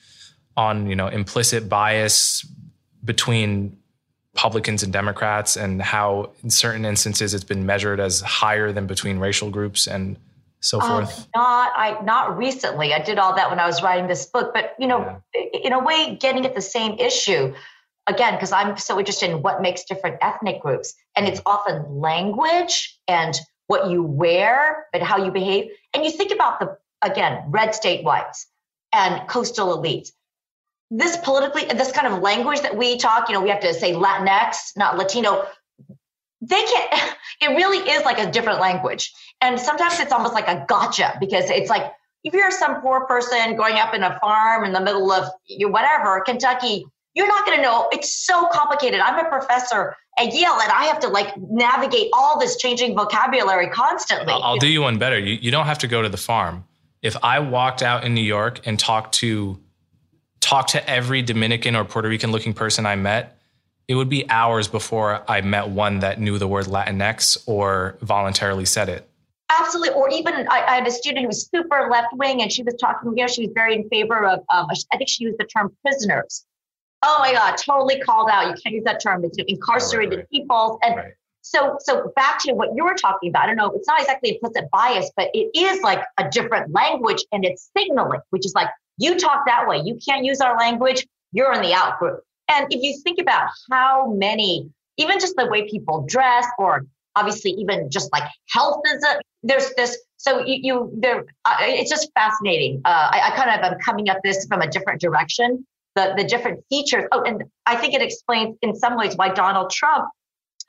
on 0.57 0.87
you 0.89 0.95
know 0.95 1.09
implicit 1.09 1.69
bias 1.69 2.47
between 3.05 3.77
Republicans 4.35 4.85
and 4.85 4.93
Democrats 4.93 5.57
and 5.57 5.83
how 5.83 6.31
in 6.45 6.51
certain 6.51 6.85
instances 6.85 7.35
it's 7.35 7.43
been 7.43 7.67
measured 7.67 7.99
as 7.99 8.21
higher 8.21 8.71
than 8.71 8.87
between 8.87 9.19
racial 9.19 9.51
groups 9.51 9.89
and 9.89 10.17
so 10.61 10.81
um, 10.81 10.89
forth? 10.89 11.19
Um, 11.19 11.27
not 11.35 11.73
I 11.77 12.01
not 12.05 12.39
recently. 12.39 12.95
I 12.95 13.01
did 13.01 13.19
all 13.19 13.35
that 13.35 13.51
when 13.51 13.59
I 13.59 13.67
was 13.67 13.83
writing 13.83 14.07
this 14.07 14.27
book, 14.27 14.55
but 14.55 14.77
you 14.79 14.87
know, 14.87 15.21
yeah. 15.35 15.61
in 15.65 15.73
a 15.73 15.83
way, 15.83 16.17
getting 16.21 16.47
at 16.47 16.55
the 16.55 16.61
same 16.61 16.93
issue 17.01 17.53
again 18.09 18.35
because 18.35 18.53
I'm 18.53 18.77
so 18.77 18.99
interested 18.99 19.31
in 19.31 19.43
what 19.43 19.63
makes 19.63 19.85
different 19.85 20.17
ethnic 20.21 20.61
groups, 20.61 20.95
and 21.17 21.27
it's 21.27 21.41
often 21.47 22.01
language 22.01 22.99
and 23.07 23.39
what 23.67 23.91
you 23.91 24.03
wear 24.03 24.87
and 24.93 25.03
how 25.03 25.25
you 25.25 25.31
behave. 25.31 25.71
And 25.95 26.05
you 26.05 26.11
think 26.11 26.33
about 26.33 26.61
the 26.61 26.77
again 27.03 27.45
red 27.49 27.75
state 27.75 28.05
whites 28.05 28.47
and 28.93 29.29
coastal 29.29 29.81
elites. 29.81 30.11
This 30.91 31.19
politically, 31.19 31.67
this 31.67 31.93
kind 31.93 32.07
of 32.07 32.23
language 32.23 32.63
that 32.63 32.77
we 32.77 32.97
talk, 32.97 33.29
you 33.29 33.35
know, 33.35 33.43
we 33.43 33.51
have 33.51 33.61
to 33.61 33.75
say 33.75 33.93
Latinx, 33.93 34.77
not 34.77 34.97
Latino 34.97 35.47
they 36.41 36.63
can't 36.63 37.17
it 37.41 37.49
really 37.49 37.79
is 37.91 38.05
like 38.05 38.19
a 38.19 38.31
different 38.31 38.61
language 38.61 39.13
and 39.41 39.59
sometimes 39.59 39.99
it's 40.01 40.13
almost 40.13 40.35
like 40.35 40.49
a 40.49 40.65
gotcha 40.69 41.17
because 41.21 41.51
it's 41.51 41.71
like 41.71 41.93
if 42.25 42.35
you're 42.35 42.51
some 42.51 42.81
poor 42.81 43.07
person 43.07 43.57
going 43.57 43.77
up 43.77 43.95
in 43.95 44.03
a 44.03 44.19
farm 44.21 44.65
in 44.65 44.73
the 44.73 44.81
middle 44.81 45.11
of 45.11 45.29
whatever 45.61 46.21
kentucky 46.21 46.87
you're 47.19 47.29
not 47.29 47.45
going 47.45 47.59
to 47.59 47.63
know 47.63 47.89
it's 47.93 48.13
so 48.13 48.47
complicated 48.47 49.01
i'm 49.01 49.25
a 49.25 49.29
professor 49.29 49.95
at 50.19 50.33
yale 50.33 50.59
and 50.63 50.73
i 50.73 50.85
have 50.85 50.99
to 51.01 51.09
like 51.09 51.37
navigate 51.37 52.09
all 52.13 52.39
this 52.39 52.57
changing 52.57 52.97
vocabulary 52.97 53.69
constantly 53.69 54.33
i'll, 54.33 54.43
I'll 54.43 54.57
do 54.57 54.69
you 54.69 54.83
one 54.83 54.99
better 54.99 55.19
you, 55.19 55.35
you 55.35 55.51
don't 55.51 55.67
have 55.67 55.79
to 55.79 55.89
go 55.89 56.01
to 56.01 56.09
the 56.09 56.17
farm 56.17 56.65
if 57.03 57.17
i 57.23 57.39
walked 57.41 57.83
out 57.83 58.05
in 58.05 58.15
new 58.15 58.23
york 58.23 58.67
and 58.67 58.79
talked 58.79 59.15
to 59.17 59.61
talk 60.41 60.69
to 60.69 60.89
every 60.89 61.21
dominican 61.21 61.77
or 61.77 61.85
puerto 61.85 62.09
rican 62.09 62.31
looking 62.31 62.55
person 62.55 62.87
i 62.87 62.97
met 62.97 63.35
it 63.89 63.95
would 63.95 64.11
be 64.11 64.29
hours 64.29 64.69
before 64.69 65.23
I 65.27 65.41
met 65.41 65.71
one 65.71 66.01
that 66.01 66.21
knew 66.21 66.39
the 66.39 66.47
word 66.47 66.67
Latinx 66.67 67.39
or 67.47 67.97
voluntarily 68.03 68.67
said 68.67 68.91
it. 68.91 69.09
Absolutely. 69.51 69.95
Or 69.95 70.11
even 70.11 70.47
I, 70.51 70.63
I 70.67 70.75
had 70.75 70.87
a 70.87 70.91
student 70.91 71.23
who 71.23 71.29
was 71.29 71.49
super 71.49 71.89
left 71.91 72.09
wing 72.13 72.43
and 72.43 72.53
she 72.53 72.63
was 72.63 72.75
talking, 72.75 73.17
you 73.17 73.25
know, 73.25 73.29
she 73.29 73.47
was 73.47 73.51
very 73.55 73.75
in 73.75 73.89
favor 73.89 74.27
of, 74.27 74.41
um, 74.53 74.67
I 74.93 74.99
think 74.99 75.09
she 75.09 75.25
used 75.25 75.39
the 75.39 75.45
term 75.45 75.75
prisoners. 75.81 76.45
Oh 77.03 77.19
my 77.21 77.33
God, 77.33 77.57
totally 77.57 78.01
called 78.01 78.29
out. 78.31 78.49
You 78.49 78.55
can't 78.63 78.75
use 78.75 78.85
that 78.85 79.01
term. 79.01 79.25
It's 79.25 79.39
incarcerated 79.47 80.11
right, 80.11 80.19
right. 80.19 80.31
people. 80.31 80.79
And 80.83 80.97
right. 80.97 81.13
so, 81.43 81.77
so 81.81 82.13
back 82.17 82.41
to 82.41 82.53
what 82.53 82.71
you 82.75 82.85
were 82.85 82.95
talking 82.95 83.31
about, 83.31 83.45
I 83.45 83.47
don't 83.47 83.57
know, 83.57 83.71
it's 83.75 83.87
not 83.87 84.01
exactly 84.01 84.35
implicit 84.35 84.69
bias, 84.73 85.11
but 85.17 85.29
it 85.33 85.51
is 85.57 85.81
like 85.83 86.03
a 86.19 86.29
different 86.29 86.73
language 86.73 87.25
and 87.31 87.45
it's 87.45 87.71
signaling, 87.77 88.21
which 88.31 88.45
is 88.45 88.53
like, 88.55 88.69
you 88.97 89.17
talk 89.17 89.47
that 89.47 89.69
way. 89.69 89.79
You 89.79 89.99
can't 90.05 90.25
use 90.25 90.41
our 90.41 90.59
language. 90.59 91.07
You're 91.33 91.53
in 91.53 91.63
the 91.63 91.73
out 91.73 92.01
group. 92.01 92.21
And 92.49 92.67
if 92.73 92.83
you 92.83 93.01
think 93.05 93.21
about 93.21 93.49
how 93.71 94.13
many, 94.13 94.69
even 94.97 95.21
just 95.21 95.37
the 95.37 95.47
way 95.47 95.69
people 95.69 96.05
dress, 96.09 96.47
or 96.59 96.85
obviously 97.15 97.53
even 97.53 97.91
just 97.91 98.11
like 98.13 98.25
health 98.51 98.81
is 98.93 99.05
a, 99.05 99.21
there's 99.45 99.73
this. 99.77 99.97
So 100.17 100.45
you, 100.45 100.59
you 100.63 100.91
there, 100.99 101.25
uh, 101.45 101.57
it's 101.61 101.91
just 101.91 102.11
fascinating. 102.15 102.81
Uh, 102.85 103.11
I, 103.13 103.31
I 103.31 103.37
kind 103.37 103.51
of 103.51 103.73
am 103.73 103.79
coming 103.79 104.09
at 104.09 104.19
this 104.25 104.47
from 104.47 104.63
a 104.63 104.67
different 104.69 105.01
direction. 105.01 105.65
The 105.99 106.15
the 106.17 106.25
different 106.25 106.65
features. 106.69 107.05
Oh, 107.13 107.23
and 107.23 107.45
I 107.67 107.77
think 107.77 107.95
it 107.95 108.03
explains 108.03 108.57
in 108.63 108.75
some 108.77 108.97
ways 108.97 109.17
why 109.17 109.29
Donald 109.31 109.71
Trump. 109.71 110.09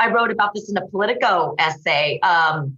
I 0.01 0.09
wrote 0.09 0.31
about 0.31 0.53
this 0.53 0.69
in 0.69 0.77
a 0.77 0.87
Politico 0.87 1.55
essay. 1.59 2.19
Um, 2.21 2.77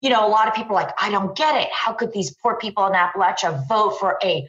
you 0.00 0.10
know, 0.10 0.24
a 0.24 0.30
lot 0.30 0.46
of 0.46 0.54
people 0.54 0.76
like, 0.76 0.90
I 1.00 1.10
don't 1.10 1.36
get 1.36 1.60
it. 1.60 1.68
How 1.72 1.92
could 1.92 2.12
these 2.12 2.30
poor 2.40 2.56
people 2.56 2.86
in 2.86 2.92
Appalachia 2.92 3.66
vote 3.66 3.98
for 3.98 4.16
a 4.22 4.48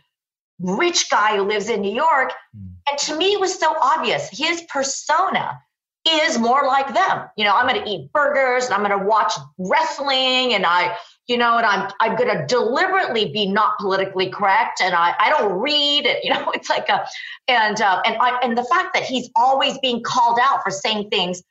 rich 0.60 1.10
guy 1.10 1.38
who 1.38 1.44
lives 1.44 1.70
in 1.70 1.82
New 1.82 1.94
York. 1.94 2.34
Mm. 2.56 2.70
And 2.90 3.00
to 3.00 3.18
me, 3.18 3.34
it 3.34 3.40
was 3.40 3.58
so 3.58 3.76
obvious. 3.82 4.30
His 4.32 4.64
persona 4.70 5.60
is 6.08 6.38
more 6.38 6.66
like 6.66 6.94
them. 6.94 7.28
You 7.38 7.46
know, 7.46 7.56
I'm 7.56 7.68
going 7.68 7.84
to 7.84 7.90
eat 7.90 8.12
burgers 8.12 8.66
and 8.66 8.74
I'm 8.74 8.80
going 8.80 8.98
to 8.98 9.06
watch 9.06 9.34
wrestling 9.58 10.54
and 10.54 10.66
I, 10.66 10.96
you 11.28 11.38
know, 11.38 11.58
and 11.58 11.66
I'm 11.66 11.92
I'm 12.00 12.16
going 12.16 12.36
to 12.36 12.46
deliberately 12.48 13.32
be 13.32 13.48
not 13.48 13.78
politically 13.80 14.30
correct 14.30 14.82
and 14.82 14.94
I 14.94 15.14
I 15.20 15.30
don't 15.30 15.54
read 15.60 16.06
it. 16.06 16.24
You 16.24 16.30
know, 16.34 16.52
it's 16.52 16.70
like 16.70 16.90
a 16.90 17.06
and 17.48 17.80
uh, 17.82 18.02
and 18.06 18.18
I 18.18 18.40
and 18.42 18.58
the 18.58 18.66
fact 18.66 18.94
that 18.94 19.04
he's 19.04 19.30
always 19.36 19.78
being 19.80 20.02
called 20.04 20.40
out 20.42 20.64
for 20.64 20.72
saying 20.72 21.10
things. 21.10 21.44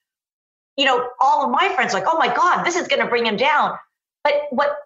You 0.76 0.84
know, 0.84 1.09
all 1.20 1.44
of 1.46 1.50
my 1.50 1.72
friends 1.74 1.94
are 1.94 2.00
like, 2.00 2.09
oh 2.09 2.18
my 2.18 2.34
God, 2.34 2.64
this 2.64 2.76
is 2.76 2.86
going 2.86 3.00
to 3.00 3.09
bring 3.09 3.24
him 3.24 3.36
down. 3.36 3.78
But 4.22 4.34
what 4.50 4.76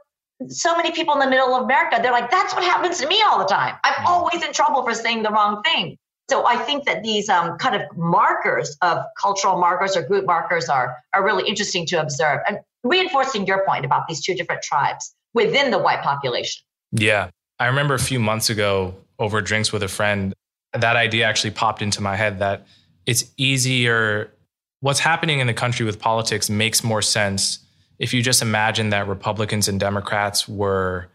so 0.48 0.76
many 0.76 0.92
people 0.92 1.14
in 1.14 1.20
the 1.20 1.28
middle 1.28 1.54
of 1.54 1.64
America, 1.64 1.98
they're 2.00 2.12
like, 2.12 2.30
that's 2.30 2.54
what 2.54 2.64
happens 2.64 2.98
to 3.00 3.08
me 3.08 3.20
all 3.22 3.38
the 3.38 3.44
time. 3.44 3.76
I'm 3.84 4.06
always 4.06 4.42
in 4.42 4.52
trouble 4.52 4.84
for 4.84 4.94
saying 4.94 5.22
the 5.22 5.30
wrong 5.30 5.62
thing. 5.62 5.98
So 6.30 6.46
I 6.46 6.58
think 6.58 6.84
that 6.84 7.02
these 7.02 7.28
um, 7.28 7.58
kind 7.58 7.74
of 7.74 7.82
markers 7.96 8.76
of 8.82 9.04
cultural 9.20 9.58
markers 9.58 9.96
or 9.96 10.02
group 10.02 10.26
markers 10.26 10.68
are, 10.68 10.96
are 11.12 11.24
really 11.24 11.42
interesting 11.48 11.84
to 11.86 12.00
observe 12.00 12.38
and 12.46 12.60
reinforcing 12.84 13.48
your 13.48 13.66
point 13.66 13.84
about 13.84 14.06
these 14.06 14.20
two 14.20 14.34
different 14.34 14.62
tribes 14.62 15.12
within 15.34 15.72
the 15.72 15.78
white 15.78 16.02
population. 16.02 16.62
Yeah. 16.92 17.30
I 17.58 17.66
remember 17.66 17.94
a 17.94 17.98
few 17.98 18.20
months 18.20 18.48
ago 18.48 18.94
over 19.18 19.40
drinks 19.40 19.72
with 19.72 19.82
a 19.82 19.88
friend, 19.88 20.32
that 20.72 20.94
idea 20.94 21.26
actually 21.26 21.50
popped 21.50 21.82
into 21.82 22.00
my 22.00 22.14
head 22.14 22.38
that 22.38 22.64
it's 23.06 23.24
easier. 23.36 24.32
What's 24.78 25.00
happening 25.00 25.40
in 25.40 25.48
the 25.48 25.54
country 25.54 25.84
with 25.84 25.98
politics 25.98 26.48
makes 26.48 26.84
more 26.84 27.02
sense 27.02 27.58
if 27.98 28.14
you 28.14 28.22
just 28.22 28.40
imagine 28.40 28.90
that 28.90 29.08
Republicans 29.08 29.66
and 29.66 29.80
Democrats 29.80 30.48
were, 30.48 31.08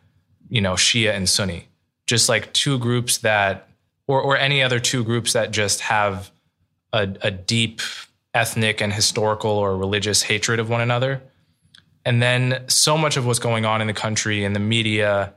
you 0.50 0.60
know, 0.60 0.74
Shia 0.74 1.14
and 1.14 1.30
Sunni, 1.30 1.70
just 2.06 2.28
like 2.28 2.52
two 2.52 2.78
groups 2.78 3.20
that 3.20 3.70
or, 4.08 4.22
or 4.22 4.38
any 4.38 4.62
other 4.62 4.80
two 4.80 5.04
groups 5.04 5.34
that 5.34 5.52
just 5.52 5.82
have 5.82 6.32
a, 6.94 7.14
a 7.22 7.32
deep 7.32 7.82
ethnic 8.34 8.82
and 8.82 8.94
historical 8.94 9.52
or 9.52 9.78
religious 9.78 10.22
hatred 10.22 10.60
of 10.60 10.70
one 10.70 10.82
another. 10.82 11.22
And 12.04 12.22
then 12.22 12.64
so 12.68 12.98
much 12.98 13.18
of 13.18 13.26
what's 13.26 13.40
going 13.40 13.66
on 13.66 13.82
in 13.82 13.88
the 13.88 13.94
country, 13.94 14.44
in 14.44 14.54
the 14.54 14.60
media, 14.60 15.34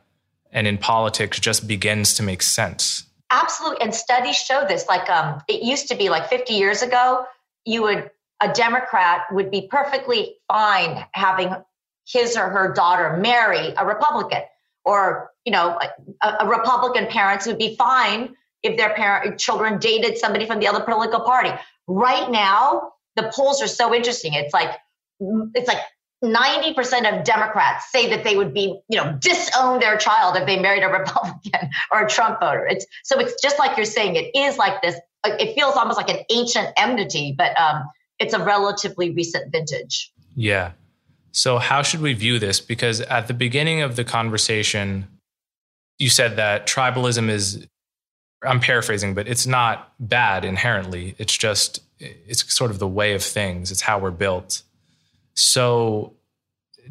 and 0.53 0.67
in 0.67 0.77
politics 0.77 1.41
just 1.41 1.67
begins 1.67 2.15
to 2.15 2.23
make 2.23 2.43
sense. 2.43 3.05
Absolutely. 3.31 3.81
And 3.83 3.95
studies 3.95 4.37
show 4.37 4.67
this. 4.67 4.87
Like 4.89 5.09
um, 5.09 5.43
it 5.49 5.63
used 5.63 5.89
to 5.89 5.95
be 5.95 6.09
like 6.09 6.29
50 6.29 6.55
years 6.55 6.83
ago, 6.83 7.25
you 7.65 7.83
would, 7.83 8.11
a 8.41 8.53
Democrat 8.53 9.23
would 9.33 9.51
be 9.51 9.67
perfectly 9.67 10.37
fine 10.49 11.05
having 11.13 11.55
his 12.07 12.37
or 12.37 12.49
her 12.49 12.73
daughter 12.73 13.17
marry 13.17 13.75
a 13.77 13.87
Republican. 13.87 14.43
Or, 14.85 15.31
you 15.45 15.53
know, 15.53 15.79
a, 16.23 16.35
a 16.41 16.49
Republican 16.49 17.07
parents 17.07 17.47
would 17.47 17.59
be 17.59 17.77
fine 17.77 18.35
if 18.63 18.77
their 18.77 18.95
parent 18.95 19.39
children 19.39 19.79
dated 19.79 20.19
somebody 20.19 20.47
from 20.47 20.61
the 20.61 20.67
other 20.67 20.83
political 20.83 21.21
party. 21.21 21.51
Right 21.87 22.31
now, 22.31 22.93
the 23.17 23.31
polls 23.35 23.63
are 23.63 23.69
so 23.69 23.95
interesting. 23.95 24.35
It's 24.35 24.53
like 24.53 24.77
it's 25.21 25.69
like 25.69 25.81
90% 26.25 27.19
of 27.19 27.25
Democrats 27.25 27.91
say 27.93 28.11
that 28.11 28.25
they 28.25 28.37
would 28.37 28.53
be, 28.53 28.81
you 28.89 28.97
know, 28.97 29.17
disown 29.21 29.79
their 29.79 29.97
child 29.97 30.37
if 30.37 30.47
they 30.47 30.59
married 30.59 30.83
a 30.83 30.89
Republican 30.99 31.71
or 31.93 32.05
a 32.05 32.09
Trump 32.09 32.41
voter. 32.41 32.67
It's 32.67 32.87
so 33.05 33.19
it's 33.19 33.41
just 33.41 33.59
like 33.59 33.77
you're 33.77 33.87
saying, 33.87 34.17
it 34.17 34.31
is 34.37 34.59
like 34.59 34.83
this, 34.83 34.97
it 35.25 35.55
feels 35.55 35.77
almost 35.77 35.97
like 35.97 36.11
an 36.11 36.25
ancient 36.31 36.69
enmity, 36.77 37.35
but 37.37 37.59
um, 37.59 37.85
it's 38.19 38.35
a 38.35 38.43
relatively 38.43 39.11
recent 39.11 39.53
vintage. 39.53 40.13
Yeah. 40.35 40.73
So 41.33 41.59
how 41.59 41.83
should 41.83 42.01
we 42.01 42.15
view 42.15 42.39
this? 42.39 42.61
Because 42.61 43.01
at 43.03 43.29
the 43.29 43.35
beginning 43.35 43.83
of 43.83 43.97
the 43.97 44.05
conversation, 44.05 45.07
you 45.99 46.09
said 46.09 46.37
that 46.37 46.67
tribalism 46.67 47.29
is 47.29 47.67
I'm 48.43 48.61
paraphrasing, 48.61 49.15
but 49.15 49.27
it's 49.27 49.47
not 49.47 49.93
bad 49.99 50.45
inherently. 50.45 51.15
It's 51.19 51.37
just, 51.37 51.81
it's 51.99 52.53
sort 52.55 52.71
of 52.71 52.79
the 52.79 52.89
way 52.89 53.15
of 53.15 53.23
things, 53.23 53.71
it's 53.71 53.81
how 53.81 53.99
we're 53.99 54.11
built. 54.11 54.63
So, 55.35 56.15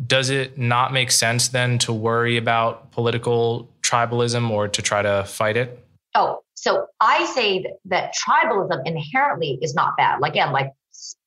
does 0.05 0.29
it 0.29 0.57
not 0.57 0.93
make 0.93 1.09
sense 1.09 1.47
then 1.47 1.79
to 1.79 1.91
worry 1.91 2.37
about 2.37 2.91
political 2.91 3.67
tribalism 3.81 4.49
or 4.51 4.67
to 4.67 4.81
try 4.81 5.01
to 5.01 5.23
fight 5.23 5.57
it? 5.57 5.83
Oh, 6.13 6.41
so 6.53 6.87
I 6.99 7.25
say 7.25 7.63
that, 7.63 7.71
that 7.85 8.13
tribalism 8.15 8.85
inherently 8.85 9.57
is 9.61 9.73
not 9.73 9.97
bad. 9.97 10.19
Like, 10.19 10.33
again, 10.33 10.51
like 10.51 10.71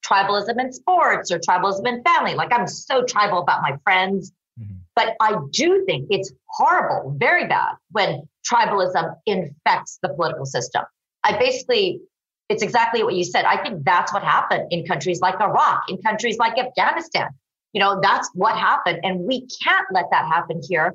tribalism 0.05 0.61
in 0.61 0.73
sports 0.73 1.31
or 1.33 1.39
tribalism 1.39 1.87
in 1.87 2.03
family. 2.05 2.35
Like, 2.35 2.53
I'm 2.53 2.67
so 2.67 3.03
tribal 3.05 3.39
about 3.39 3.63
my 3.63 3.77
friends. 3.83 4.33
Mm-hmm. 4.61 4.75
But 4.95 5.17
I 5.21 5.37
do 5.51 5.85
think 5.87 6.09
it's 6.11 6.33
horrible, 6.49 7.15
very 7.17 7.47
bad, 7.47 7.75
when 7.93 8.29
tribalism 8.49 9.15
infects 9.27 9.99
the 10.03 10.09
political 10.11 10.47
system. 10.47 10.83
I 11.23 11.39
basically, 11.39 12.01
it's 12.49 12.63
exactly 12.63 13.03
what 13.03 13.15
you 13.15 13.25
said. 13.25 13.45
I 13.45 13.63
think 13.63 13.85
that's 13.85 14.13
what 14.13 14.23
happened 14.23 14.69
in 14.71 14.85
countries 14.87 15.21
like 15.21 15.41
Iraq, 15.41 15.85
in 15.89 15.99
countries 15.99 16.39
like 16.39 16.59
Afghanistan. 16.59 17.29
You 17.73 17.81
know, 17.81 18.01
that's 18.03 18.29
what 18.35 18.57
happened. 18.57 19.01
And 19.03 19.21
we 19.21 19.47
can't 19.63 19.87
let 19.93 20.07
that 20.11 20.27
happen 20.27 20.61
here. 20.69 20.95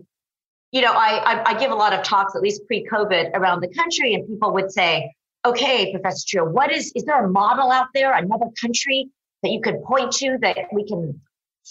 You 0.72 0.82
know, 0.82 0.92
I, 0.92 1.36
I, 1.36 1.52
I 1.52 1.60
give 1.60 1.72
a 1.72 1.76
lot 1.76 1.94
of 1.94 2.04
talks, 2.04 2.36
at 2.36 2.42
least 2.42 2.66
pre 2.68 2.86
COVID, 2.86 3.32
around 3.34 3.62
the 3.62 3.70
country, 3.70 4.14
and 4.14 4.28
people 4.28 4.52
would 4.54 4.72
say, 4.72 5.14
okay, 5.46 5.92
Professor 5.92 6.26
Chua, 6.26 6.52
what 6.52 6.72
is, 6.72 6.92
is 6.96 7.04
there 7.04 7.24
a 7.24 7.30
model 7.30 7.72
out 7.72 7.88
there, 7.94 8.14
another 8.14 8.48
country 8.60 9.08
that 9.44 9.52
you 9.52 9.62
could 9.62 9.82
point 9.84 10.12
to 10.14 10.38
that 10.42 10.58
we 10.74 10.86
can 10.86 11.22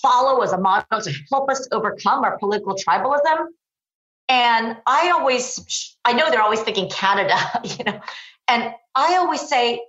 follow 0.01 0.41
as 0.43 0.53
a 0.53 0.59
model 0.59 1.01
to 1.01 1.13
help 1.31 1.51
us 1.51 1.69
overcome 1.73 2.25
our 2.25 2.39
political 2.39 2.77
tribalism? 2.77 3.47
And 4.29 4.77
I 4.87 5.11
always, 5.11 5.97
I 6.05 6.13
know 6.13 6.31
they're 6.31 6.43
always 6.43 6.63
thinking 6.63 6.89
Canada, 6.89 7.37
you 7.65 7.85
know, 7.85 8.01
and 8.49 8.73
I 8.95 9.17
always 9.17 9.47
say, 9.49 9.81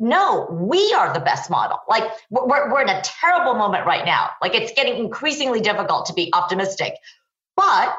no, 0.00 0.46
we 0.50 0.92
are 0.94 1.12
the 1.12 1.20
best 1.20 1.50
model. 1.50 1.78
Like 1.88 2.04
we're, 2.30 2.70
we're 2.70 2.82
in 2.82 2.88
a 2.88 3.02
terrible 3.02 3.54
moment 3.54 3.84
right 3.84 4.04
now. 4.04 4.30
Like 4.40 4.54
it's 4.54 4.72
getting 4.72 4.96
increasingly 4.96 5.60
difficult 5.60 6.06
to 6.06 6.12
be 6.12 6.30
optimistic. 6.32 6.94
But 7.56 7.96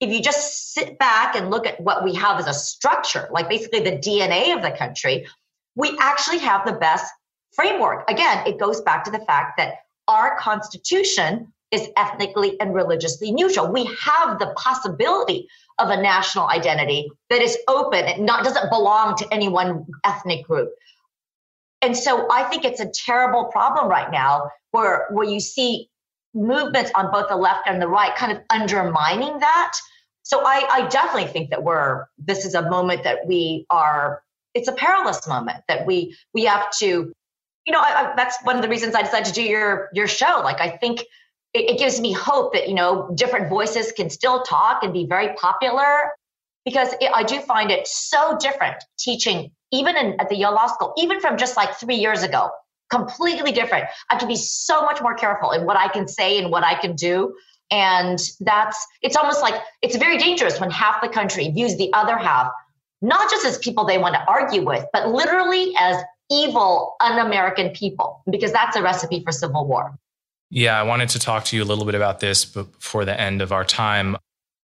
if 0.00 0.10
you 0.10 0.22
just 0.22 0.72
sit 0.72 0.98
back 0.98 1.36
and 1.36 1.50
look 1.50 1.66
at 1.66 1.80
what 1.80 2.04
we 2.04 2.14
have 2.14 2.38
as 2.38 2.46
a 2.46 2.54
structure, 2.54 3.28
like 3.30 3.48
basically 3.48 3.80
the 3.80 3.98
DNA 3.98 4.56
of 4.56 4.62
the 4.62 4.70
country, 4.70 5.26
we 5.74 5.96
actually 6.00 6.38
have 6.38 6.66
the 6.66 6.72
best 6.72 7.12
framework. 7.52 8.10
Again, 8.10 8.46
it 8.46 8.58
goes 8.58 8.80
back 8.80 9.04
to 9.04 9.10
the 9.10 9.20
fact 9.20 9.58
that 9.58 9.74
our 10.08 10.38
constitution 10.38 11.52
is 11.70 11.88
ethnically 11.96 12.58
and 12.60 12.74
religiously 12.74 13.32
neutral. 13.32 13.72
We 13.72 13.84
have 14.00 14.38
the 14.38 14.52
possibility 14.56 15.48
of 15.78 15.90
a 15.90 16.00
national 16.00 16.48
identity 16.48 17.10
that 17.28 17.42
is 17.42 17.58
open 17.68 18.04
and 18.04 18.24
not 18.24 18.44
doesn't 18.44 18.70
belong 18.70 19.16
to 19.16 19.28
any 19.32 19.48
one 19.48 19.86
ethnic 20.04 20.46
group. 20.46 20.72
And 21.82 21.96
so 21.96 22.28
I 22.30 22.44
think 22.44 22.64
it's 22.64 22.80
a 22.80 22.90
terrible 22.90 23.46
problem 23.46 23.88
right 23.88 24.10
now 24.10 24.50
where 24.70 25.06
where 25.10 25.28
you 25.28 25.40
see 25.40 25.88
movements 26.34 26.90
on 26.94 27.10
both 27.10 27.28
the 27.28 27.36
left 27.36 27.66
and 27.66 27.80
the 27.80 27.88
right 27.88 28.14
kind 28.16 28.32
of 28.32 28.38
undermining 28.50 29.38
that. 29.38 29.72
So 30.22 30.42
I, 30.44 30.66
I 30.70 30.88
definitely 30.88 31.30
think 31.30 31.50
that 31.50 31.62
we're 31.62 32.06
this 32.18 32.44
is 32.44 32.54
a 32.54 32.68
moment 32.68 33.04
that 33.04 33.26
we 33.26 33.66
are 33.70 34.22
it's 34.54 34.68
a 34.68 34.72
perilous 34.72 35.28
moment 35.28 35.62
that 35.68 35.86
we 35.86 36.16
we 36.32 36.44
have 36.44 36.70
to 36.78 37.12
you 37.66 37.72
know 37.72 37.80
I, 37.80 38.10
I, 38.10 38.12
that's 38.16 38.36
one 38.44 38.56
of 38.56 38.62
the 38.62 38.68
reasons 38.68 38.94
I 38.94 39.02
decided 39.02 39.26
to 39.26 39.32
do 39.32 39.42
your 39.42 39.88
your 39.92 40.08
show 40.08 40.40
like 40.42 40.60
I 40.60 40.70
think 40.70 41.04
it, 41.56 41.70
it 41.70 41.78
gives 41.78 42.00
me 42.00 42.12
hope 42.12 42.52
that 42.52 42.68
you 42.68 42.74
know 42.74 43.10
different 43.14 43.48
voices 43.48 43.92
can 43.92 44.10
still 44.10 44.42
talk 44.42 44.82
and 44.82 44.92
be 44.92 45.06
very 45.06 45.34
popular 45.34 46.12
because 46.64 46.92
it, 47.00 47.10
I 47.14 47.22
do 47.22 47.40
find 47.40 47.70
it 47.70 47.86
so 47.86 48.36
different 48.38 48.76
teaching 48.98 49.50
even 49.72 49.96
in, 49.96 50.20
at 50.20 50.28
the 50.28 50.36
Yale 50.36 50.54
Law 50.54 50.66
School, 50.66 50.92
even 50.96 51.20
from 51.20 51.36
just 51.36 51.56
like 51.56 51.74
three 51.74 51.96
years 51.96 52.22
ago, 52.22 52.50
completely 52.90 53.52
different. 53.52 53.86
I 54.10 54.16
can 54.16 54.28
be 54.28 54.36
so 54.36 54.82
much 54.82 55.02
more 55.02 55.14
careful 55.14 55.50
in 55.50 55.64
what 55.66 55.76
I 55.76 55.88
can 55.88 56.06
say 56.06 56.38
and 56.38 56.50
what 56.50 56.64
I 56.64 56.74
can 56.74 56.94
do. 56.94 57.34
And 57.70 58.18
that's, 58.40 58.86
it's 59.02 59.16
almost 59.16 59.42
like 59.42 59.60
it's 59.82 59.96
very 59.96 60.18
dangerous 60.18 60.60
when 60.60 60.70
half 60.70 61.00
the 61.02 61.08
country 61.08 61.48
views 61.50 61.76
the 61.76 61.92
other 61.92 62.16
half, 62.16 62.52
not 63.02 63.28
just 63.28 63.44
as 63.44 63.58
people 63.58 63.84
they 63.84 63.98
want 63.98 64.14
to 64.14 64.24
argue 64.28 64.64
with, 64.64 64.84
but 64.92 65.08
literally 65.08 65.74
as 65.76 65.96
evil, 66.30 66.94
un 67.00 67.18
American 67.18 67.70
people, 67.70 68.22
because 68.30 68.52
that's 68.52 68.76
a 68.76 68.82
recipe 68.82 69.22
for 69.24 69.32
civil 69.32 69.66
war. 69.66 69.98
Yeah, 70.50 70.78
I 70.78 70.84
wanted 70.84 71.08
to 71.10 71.18
talk 71.18 71.44
to 71.46 71.56
you 71.56 71.62
a 71.62 71.66
little 71.66 71.84
bit 71.84 71.94
about 71.94 72.20
this 72.20 72.44
before 72.44 73.04
the 73.04 73.18
end 73.20 73.42
of 73.42 73.52
our 73.52 73.64
time. 73.64 74.16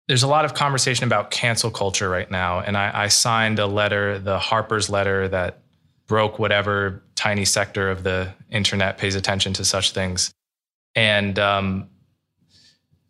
There's 0.06 0.22
a 0.22 0.28
lot 0.28 0.44
of 0.44 0.54
conversation 0.54 1.04
about 1.04 1.30
cancel 1.30 1.70
culture 1.70 2.08
right 2.08 2.30
now. 2.30 2.60
And 2.60 2.76
I, 2.76 3.04
I 3.04 3.08
signed 3.08 3.58
a 3.58 3.66
letter, 3.66 4.18
the 4.18 4.38
Harper's 4.38 4.88
letter 4.88 5.28
that 5.28 5.62
broke 6.06 6.38
whatever 6.38 7.02
tiny 7.14 7.44
sector 7.44 7.90
of 7.90 8.02
the 8.02 8.32
internet 8.50 8.98
pays 8.98 9.14
attention 9.14 9.52
to 9.54 9.64
such 9.64 9.92
things. 9.92 10.32
And 10.94 11.38
um, 11.38 11.88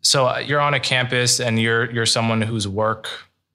so 0.01 0.27
uh, 0.27 0.37
you're 0.39 0.61
on 0.61 0.73
a 0.73 0.79
campus 0.79 1.39
and 1.39 1.59
you're 1.59 1.91
you're 1.91 2.05
someone 2.05 2.41
whose 2.41 2.67
work, 2.67 3.09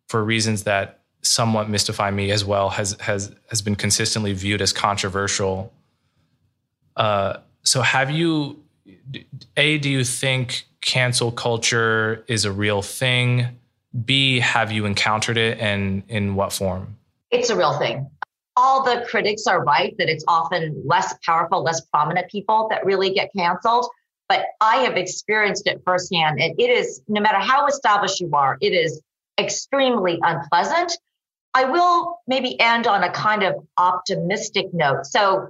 for 0.08 0.22
reasons 0.22 0.64
that 0.64 1.00
somewhat 1.22 1.68
mystify 1.68 2.10
me 2.10 2.30
as 2.30 2.44
well, 2.44 2.70
has 2.70 2.96
has 3.00 3.34
has 3.48 3.62
been 3.62 3.74
consistently 3.74 4.32
viewed 4.32 4.60
as 4.60 4.72
controversial. 4.72 5.72
Uh, 6.96 7.38
so 7.62 7.82
have 7.82 8.10
you 8.10 8.62
a, 9.56 9.78
do 9.78 9.88
you 9.88 10.04
think 10.04 10.66
cancel 10.80 11.32
culture 11.32 12.24
is 12.26 12.44
a 12.44 12.52
real 12.52 12.82
thing? 12.82 13.58
B, 14.04 14.40
have 14.40 14.70
you 14.70 14.86
encountered 14.86 15.36
it 15.36 15.58
and 15.58 16.02
in 16.08 16.34
what 16.34 16.52
form? 16.52 16.96
It's 17.30 17.50
a 17.50 17.56
real 17.56 17.78
thing. 17.78 18.10
All 18.56 18.84
the 18.84 19.04
critics 19.08 19.46
are 19.46 19.64
right 19.64 19.94
that 19.98 20.08
it's 20.08 20.24
often 20.28 20.82
less 20.84 21.14
powerful, 21.24 21.62
less 21.62 21.80
prominent 21.80 22.30
people 22.30 22.68
that 22.70 22.84
really 22.84 23.12
get 23.12 23.30
canceled. 23.36 23.86
But 24.28 24.46
I 24.60 24.76
have 24.78 24.96
experienced 24.96 25.66
it 25.66 25.82
firsthand. 25.84 26.40
And 26.40 26.58
it 26.60 26.70
is, 26.70 27.02
no 27.08 27.20
matter 27.20 27.38
how 27.38 27.66
established 27.66 28.20
you 28.20 28.30
are, 28.32 28.58
it 28.60 28.72
is 28.72 29.00
extremely 29.38 30.18
unpleasant. 30.22 30.96
I 31.54 31.64
will 31.64 32.20
maybe 32.28 32.58
end 32.60 32.86
on 32.86 33.02
a 33.02 33.10
kind 33.10 33.42
of 33.42 33.54
optimistic 33.76 34.72
note. 34.72 35.06
So 35.06 35.48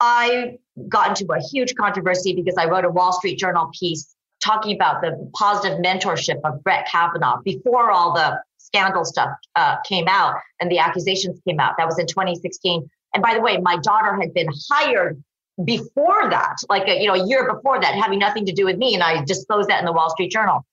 I 0.00 0.58
got 0.88 1.08
into 1.08 1.32
a 1.32 1.40
huge 1.40 1.74
controversy 1.74 2.34
because 2.34 2.54
I 2.56 2.66
wrote 2.66 2.84
a 2.84 2.90
Wall 2.90 3.12
Street 3.12 3.38
Journal 3.38 3.70
piece 3.78 4.14
talking 4.40 4.74
about 4.74 5.00
the 5.00 5.30
positive 5.34 5.78
mentorship 5.78 6.40
of 6.44 6.62
Brett 6.62 6.86
Kavanaugh 6.86 7.40
before 7.42 7.90
all 7.90 8.12
the 8.14 8.40
scandal 8.58 9.04
stuff 9.04 9.30
uh, 9.56 9.76
came 9.86 10.06
out 10.08 10.36
and 10.60 10.70
the 10.70 10.78
accusations 10.78 11.40
came 11.46 11.58
out. 11.58 11.74
That 11.78 11.86
was 11.86 11.98
in 11.98 12.06
2016. 12.06 12.88
And 13.14 13.22
by 13.22 13.34
the 13.34 13.40
way, 13.40 13.58
my 13.58 13.76
daughter 13.78 14.14
had 14.20 14.34
been 14.34 14.48
hired 14.70 15.22
before 15.64 16.30
that, 16.30 16.56
like 16.68 16.86
a, 16.88 17.00
you 17.00 17.08
know, 17.08 17.14
a 17.14 17.26
year 17.26 17.52
before 17.52 17.80
that, 17.80 17.94
having 17.94 18.18
nothing 18.18 18.46
to 18.46 18.52
do 18.52 18.64
with 18.64 18.76
me, 18.76 18.94
and 18.94 19.02
I 19.02 19.24
disclosed 19.24 19.68
that 19.68 19.80
in 19.80 19.86
the 19.86 19.92
Wall 19.92 20.10
Street 20.10 20.30
Journal. 20.30 20.64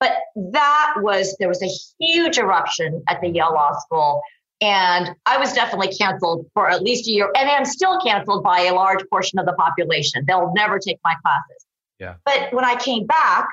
But 0.00 0.12
that 0.52 0.96
was 0.98 1.36
there 1.38 1.48
was 1.48 1.62
a 1.62 1.70
huge 1.98 2.36
eruption 2.36 3.02
at 3.08 3.20
the 3.20 3.28
Yale 3.28 3.54
Law 3.54 3.72
School. 3.78 4.20
And 4.60 5.10
I 5.26 5.38
was 5.38 5.52
definitely 5.52 5.94
canceled 5.94 6.46
for 6.54 6.70
at 6.70 6.82
least 6.82 7.08
a 7.08 7.10
year. 7.10 7.30
And 7.36 7.50
I'm 7.50 7.64
still 7.64 8.00
canceled 8.00 8.44
by 8.44 8.60
a 8.60 8.74
large 8.74 9.04
portion 9.10 9.38
of 9.38 9.46
the 9.46 9.52
population. 9.52 10.24
They'll 10.26 10.52
never 10.54 10.78
take 10.78 10.98
my 11.04 11.14
classes. 11.22 11.66
Yeah. 11.98 12.14
But 12.24 12.52
when 12.52 12.64
I 12.64 12.76
came 12.76 13.06
back, 13.06 13.48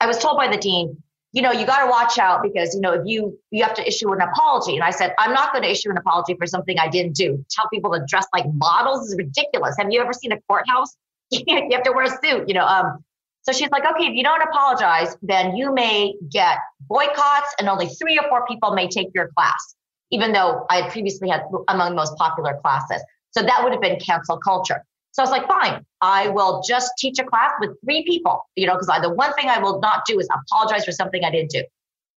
I 0.00 0.06
was 0.06 0.18
told 0.18 0.36
by 0.36 0.48
the 0.48 0.56
dean, 0.56 1.02
you 1.32 1.42
know, 1.42 1.50
you 1.50 1.66
got 1.66 1.84
to 1.84 1.90
watch 1.90 2.16
out 2.16 2.42
because, 2.42 2.74
you 2.74 2.80
know, 2.80 2.92
if 2.92 3.02
you 3.06 3.38
you 3.50 3.64
have 3.64 3.74
to 3.74 3.86
issue 3.86 4.12
an 4.12 4.20
apology. 4.20 4.76
And 4.76 4.84
I 4.84 4.90
said, 4.90 5.14
I'm 5.18 5.32
not 5.32 5.52
going 5.52 5.64
to 5.64 5.70
issue 5.70 5.90
an 5.90 5.98
apology 5.98 6.36
for 6.38 6.46
something 6.46 6.78
I 6.78 6.88
didn't 6.88 7.16
do. 7.16 7.44
Tell 7.50 7.68
people 7.68 7.90
to 7.92 8.04
dress 8.06 8.26
like 8.32 8.46
models 8.54 9.08
is 9.08 9.16
ridiculous. 9.16 9.74
Have 9.78 9.90
you 9.90 10.00
ever 10.00 10.12
seen 10.12 10.30
a 10.30 10.40
courthouse? 10.48 10.96
you 11.30 11.68
have 11.72 11.82
to 11.82 11.92
wear 11.92 12.04
a 12.04 12.08
suit, 12.08 12.48
you 12.48 12.54
know. 12.54 12.64
Um, 12.64 13.04
so 13.42 13.52
she's 13.52 13.70
like, 13.70 13.84
okay, 13.84 14.06
if 14.06 14.14
you 14.14 14.22
don't 14.22 14.42
apologize, 14.42 15.16
then 15.22 15.56
you 15.56 15.74
may 15.74 16.14
get 16.30 16.58
boycotts 16.88 17.54
and 17.58 17.68
only 17.68 17.88
three 17.88 18.18
or 18.18 18.26
four 18.28 18.46
people 18.46 18.72
may 18.72 18.88
take 18.88 19.08
your 19.14 19.28
class, 19.36 19.74
even 20.14 20.32
though 20.32 20.64
I 20.70 20.82
had 20.82 20.92
previously 20.92 21.28
had 21.28 21.42
among 21.66 21.90
the 21.90 21.96
most 21.96 22.16
popular 22.16 22.56
classes. 22.62 23.02
So 23.32 23.42
that 23.42 23.60
would 23.64 23.72
have 23.72 23.82
been 23.82 23.98
cancel 23.98 24.38
culture. 24.38 24.84
So 25.10 25.22
I 25.22 25.26
was 25.26 25.32
like, 25.32 25.48
fine, 25.48 25.84
I 26.00 26.28
will 26.28 26.62
just 26.66 26.92
teach 26.98 27.18
a 27.18 27.24
class 27.24 27.50
with 27.60 27.70
three 27.84 28.04
people, 28.04 28.40
you 28.54 28.68
know, 28.68 28.74
because 28.74 28.86
the 29.02 29.12
one 29.12 29.32
thing 29.34 29.48
I 29.48 29.58
will 29.58 29.80
not 29.80 30.04
do 30.06 30.20
is 30.20 30.28
apologize 30.32 30.84
for 30.84 30.92
something 30.92 31.24
I 31.24 31.32
didn't 31.32 31.50
do. 31.50 31.64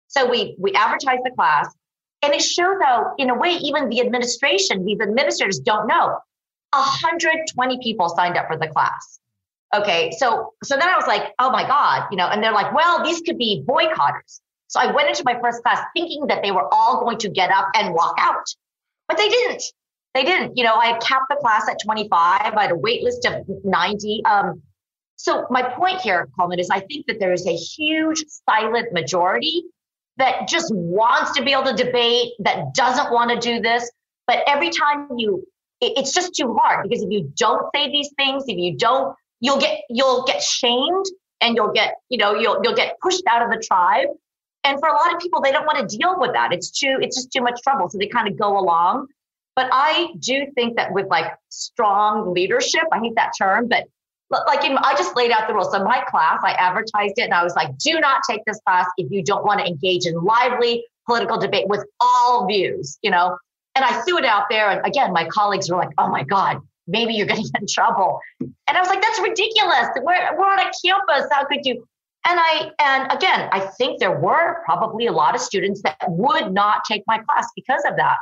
So 0.09 0.31
we 0.31 0.57
we 0.59 0.73
advertise 0.73 1.21
the 1.25 1.31
class, 1.31 1.75
and 2.23 2.35
it 2.35 2.43
showed 2.43 2.79
though, 2.83 3.15
in 3.19 3.31
a 3.31 3.35
way, 3.35 3.51
even 3.51 3.89
the 3.89 4.01
administration, 4.01 4.85
these 4.85 5.01
administrators 5.01 5.59
don't 5.59 5.87
know. 5.87 6.19
120 6.73 7.79
people 7.83 8.11
signed 8.11 8.37
up 8.37 8.47
for 8.47 8.59
the 8.59 8.69
class. 8.69 9.21
Okay, 9.75 10.13
so 10.19 10.53
so 10.63 10.77
then 10.77 10.89
I 10.89 10.97
was 10.97 11.07
like, 11.07 11.33
oh 11.39 11.51
my 11.51 11.67
God, 11.67 12.09
you 12.11 12.19
know, 12.19 12.29
and 12.29 12.43
they're 12.43 12.53
like, 12.53 12.75
well, 12.75 13.03
these 13.03 13.21
could 13.23 13.39
be 13.39 13.65
boycotters. 13.67 14.41
So 14.69 14.81
I 14.81 14.93
went 14.93 15.09
into 15.09 15.23
my 15.25 15.39
first 15.41 15.63
class 15.63 15.85
thinking 15.95 16.27
that 16.29 16.43
they 16.43 16.51
were 16.51 16.73
all 16.73 17.01
going 17.01 17.19
to 17.19 17.29
get 17.29 17.51
up 17.51 17.69
and 17.75 17.95
walk 17.95 18.17
out, 18.19 18.45
but 19.09 19.17
they 19.17 19.29
didn't. 19.29 19.63
They 20.15 20.25
didn't. 20.25 20.57
You 20.57 20.65
know, 20.65 20.77
I 20.77 20.99
capped 20.99 21.27
the 21.29 21.37
class 21.37 21.69
at 21.69 21.79
25. 21.85 22.11
I 22.13 22.61
had 22.61 22.71
a 22.71 22.77
wait 22.77 23.03
list 23.03 23.27
of 23.27 23.45
90. 23.65 24.25
Um, 24.25 24.63
so 25.17 25.47
my 25.51 25.63
point 25.63 26.01
here, 26.01 26.29
Coleman, 26.39 26.59
is 26.59 26.71
I 26.71 26.81
think 26.81 27.07
that 27.07 27.21
there 27.21 27.33
is 27.33 27.47
a 27.47 27.55
huge 27.55 28.25
silent 28.49 28.93
majority 28.93 29.65
that 30.17 30.49
just 30.49 30.73
wants 30.75 31.33
to 31.33 31.45
be 31.45 31.53
able 31.53 31.65
to 31.65 31.75
debate, 31.75 32.33
that 32.41 32.75
doesn't 32.75 33.13
want 33.13 33.31
to 33.31 33.39
do 33.39 33.61
this. 33.61 33.91
But 34.27 34.43
every 34.47 34.71
time 34.71 35.09
you, 35.17 35.47
it's 35.81 36.13
just 36.15 36.35
too 36.35 36.57
hard 36.59 36.89
because 36.89 37.03
if 37.03 37.11
you 37.11 37.31
don't 37.37 37.67
say 37.75 37.91
these 37.91 38.11
things, 38.17 38.45
if 38.49 38.57
you 38.57 38.77
don't 38.77 39.15
you'll 39.41 39.59
get 39.59 39.81
you'll 39.89 40.25
get 40.25 40.43
shamed 40.43 41.07
and 41.41 41.57
you'll 41.57 41.73
get 41.73 41.97
you 42.09 42.19
know 42.19 42.35
you'll 42.35 42.59
you'll 42.63 42.75
get 42.75 42.99
pushed 43.01 43.23
out 43.29 43.43
of 43.43 43.51
the 43.51 43.63
tribe 43.63 44.09
and 44.67 44.81
for 44.81 44.89
a 44.89 44.93
lot 44.93 45.15
of 45.15 45.21
people 45.21 45.41
they 45.41 45.53
don't 45.53 45.67
want 45.67 45.79
to 45.79 45.97
deal 45.97 46.19
with 46.19 46.33
that 46.33 46.53
it's 46.53 46.71
too 46.71 46.99
it's 47.01 47.17
just 47.17 47.33
too 47.33 47.41
much 47.41 47.61
trouble 47.63 47.89
so 47.89 47.99
they 47.99 48.07
kind 48.07 48.29
of 48.29 48.39
go 48.39 48.59
along 48.59 49.07
but 49.55 49.69
i 49.73 50.09
do 50.19 50.47
think 50.55 50.77
that 50.77 50.93
with 50.93 51.07
like 51.07 51.33
strong 51.49 52.33
leadership 52.35 52.83
i 52.93 52.99
hate 52.99 53.15
that 53.15 53.33
term 53.39 53.69
but 53.69 53.85
like 54.47 54.65
in, 54.65 54.77
i 54.79 54.93
just 54.95 55.17
laid 55.17 55.31
out 55.31 55.47
the 55.49 55.55
rules 55.55 55.71
so 55.71 55.83
my 55.83 56.03
class 56.09 56.41
i 56.45 56.53
advertised 56.53 57.15
it 57.17 57.23
and 57.23 57.35
i 57.35 57.43
was 57.43 57.55
like 57.55 57.77
do 57.79 57.99
not 58.01 58.21
take 58.29 58.41
this 58.47 58.61
class 58.67 58.87
if 58.99 59.11
you 59.11 59.23
don't 59.23 59.45
want 59.45 59.61
to 59.61 59.67
engage 59.67 60.07
in 60.07 60.15
lively 60.23 60.85
political 61.07 61.39
debate 61.39 61.69
with 61.69 61.85
all 62.01 62.47
views 62.47 62.99
you 63.03 63.11
know 63.11 63.37
and 63.75 63.85
i 63.85 64.01
threw 64.03 64.19
it 64.19 64.25
out 64.25 64.45
there 64.51 64.71
and 64.71 64.85
again 64.85 65.13
my 65.13 65.27
colleagues 65.29 65.71
were 65.71 65.77
like 65.77 65.91
oh 65.99 66.09
my 66.09 66.25
god 66.25 66.61
maybe 66.87 67.15
you're 67.15 67.27
going 67.27 67.43
to 67.43 67.51
get 67.51 67.63
in 67.63 67.67
trouble. 67.73 68.21
And 68.41 68.77
I 68.77 68.81
was 68.81 68.89
like, 68.89 69.03
that's 69.03 69.21
ridiculous. 69.21 69.89
We're, 69.97 70.39
we're 70.39 70.47
on 70.47 70.61
a 70.61 70.71
campus. 70.85 71.29
How 71.31 71.45
could 71.47 71.65
you? 71.65 71.87
And 72.29 72.41
I, 72.41 72.73
and 72.81 73.13
again, 73.13 73.49
I 73.53 73.61
think 73.61 74.01
there 74.01 74.19
were 74.19 74.63
probably 74.65 75.07
a 75.07 75.13
lot 75.13 75.37
of 75.37 75.41
students 75.41 75.81
that 75.83 75.97
would 76.09 76.53
not 76.53 76.83
take 76.85 77.05
my 77.07 77.19
class 77.19 77.47
because 77.55 77.83
of 77.89 77.97
that. 77.97 78.17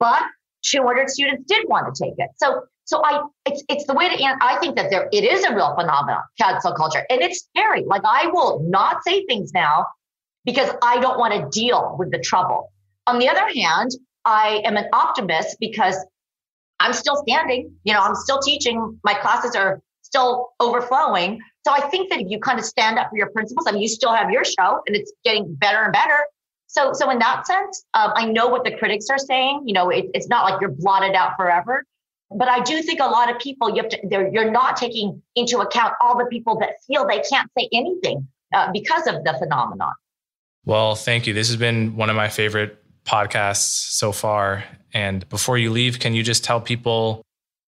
But 0.00 0.22
200 0.62 1.10
students 1.10 1.44
did 1.46 1.68
want 1.68 1.94
to 1.94 2.04
take 2.04 2.14
it. 2.16 2.30
So, 2.36 2.62
so 2.84 3.02
I, 3.04 3.20
it's, 3.44 3.62
it's 3.68 3.86
the 3.86 3.92
way 3.92 4.08
to, 4.08 4.22
end 4.22 4.38
I 4.40 4.56
think 4.56 4.76
that 4.76 4.90
there, 4.90 5.10
it 5.12 5.24
is 5.24 5.44
a 5.44 5.54
real 5.54 5.74
phenomenon, 5.74 6.22
cancel 6.40 6.72
culture. 6.72 7.04
And 7.10 7.20
it's 7.20 7.44
scary. 7.44 7.84
Like 7.84 8.02
I 8.06 8.28
will 8.28 8.64
not 8.66 9.04
say 9.06 9.26
things 9.26 9.52
now 9.52 9.86
because 10.46 10.70
I 10.82 10.98
don't 10.98 11.18
want 11.18 11.34
to 11.34 11.48
deal 11.50 11.96
with 11.98 12.10
the 12.10 12.18
trouble. 12.18 12.72
On 13.06 13.18
the 13.18 13.28
other 13.28 13.46
hand, 13.54 13.90
I 14.24 14.62
am 14.64 14.78
an 14.78 14.86
optimist 14.94 15.58
because 15.60 15.96
I'm 16.80 16.94
still 16.94 17.16
standing. 17.16 17.72
You 17.84 17.92
know, 17.92 18.00
I'm 18.00 18.14
still 18.14 18.38
teaching. 18.38 18.98
My 19.04 19.14
classes 19.14 19.54
are 19.54 19.82
still 20.00 20.50
overflowing. 20.60 21.40
So 21.68 21.74
I 21.74 21.86
think 21.90 22.08
that 22.08 22.18
if 22.18 22.30
you 22.30 22.40
kind 22.40 22.58
of 22.58 22.64
stand 22.64 22.98
up 22.98 23.10
for 23.10 23.18
your 23.18 23.28
principles, 23.28 23.66
I 23.68 23.72
mean, 23.72 23.82
you 23.82 23.88
still 23.88 24.14
have 24.14 24.30
your 24.30 24.42
show 24.42 24.80
and 24.86 24.96
it's 24.96 25.12
getting 25.22 25.54
better 25.54 25.82
and 25.82 25.92
better. 25.92 26.16
So, 26.66 26.94
so 26.94 27.10
in 27.10 27.18
that 27.18 27.46
sense, 27.46 27.84
um, 27.92 28.12
I 28.14 28.24
know 28.24 28.48
what 28.48 28.64
the 28.64 28.74
critics 28.74 29.08
are 29.10 29.18
saying. 29.18 29.64
You 29.66 29.74
know, 29.74 29.90
it, 29.90 30.06
it's 30.14 30.28
not 30.28 30.50
like 30.50 30.62
you're 30.62 30.70
blotted 30.70 31.14
out 31.14 31.32
forever. 31.36 31.84
But 32.30 32.48
I 32.48 32.60
do 32.60 32.80
think 32.80 33.00
a 33.00 33.04
lot 33.04 33.30
of 33.30 33.38
people, 33.38 33.68
you 33.68 33.82
have 33.82 33.90
to, 33.90 34.30
you're 34.32 34.50
not 34.50 34.78
taking 34.78 35.20
into 35.34 35.58
account 35.58 35.92
all 36.00 36.16
the 36.16 36.24
people 36.24 36.58
that 36.60 36.70
feel 36.86 37.06
they 37.06 37.20
can't 37.20 37.50
say 37.58 37.68
anything 37.70 38.26
uh, 38.54 38.72
because 38.72 39.06
of 39.06 39.22
the 39.24 39.34
phenomenon. 39.38 39.92
Well, 40.64 40.94
thank 40.94 41.26
you. 41.26 41.34
This 41.34 41.48
has 41.48 41.58
been 41.58 41.96
one 41.96 42.08
of 42.08 42.16
my 42.16 42.30
favorite 42.30 42.82
podcasts 43.04 43.90
so 43.90 44.10
far. 44.10 44.64
And 44.94 45.28
before 45.28 45.58
you 45.58 45.70
leave, 45.70 45.98
can 45.98 46.14
you 46.14 46.22
just 46.22 46.44
tell 46.44 46.62
people 46.62 47.26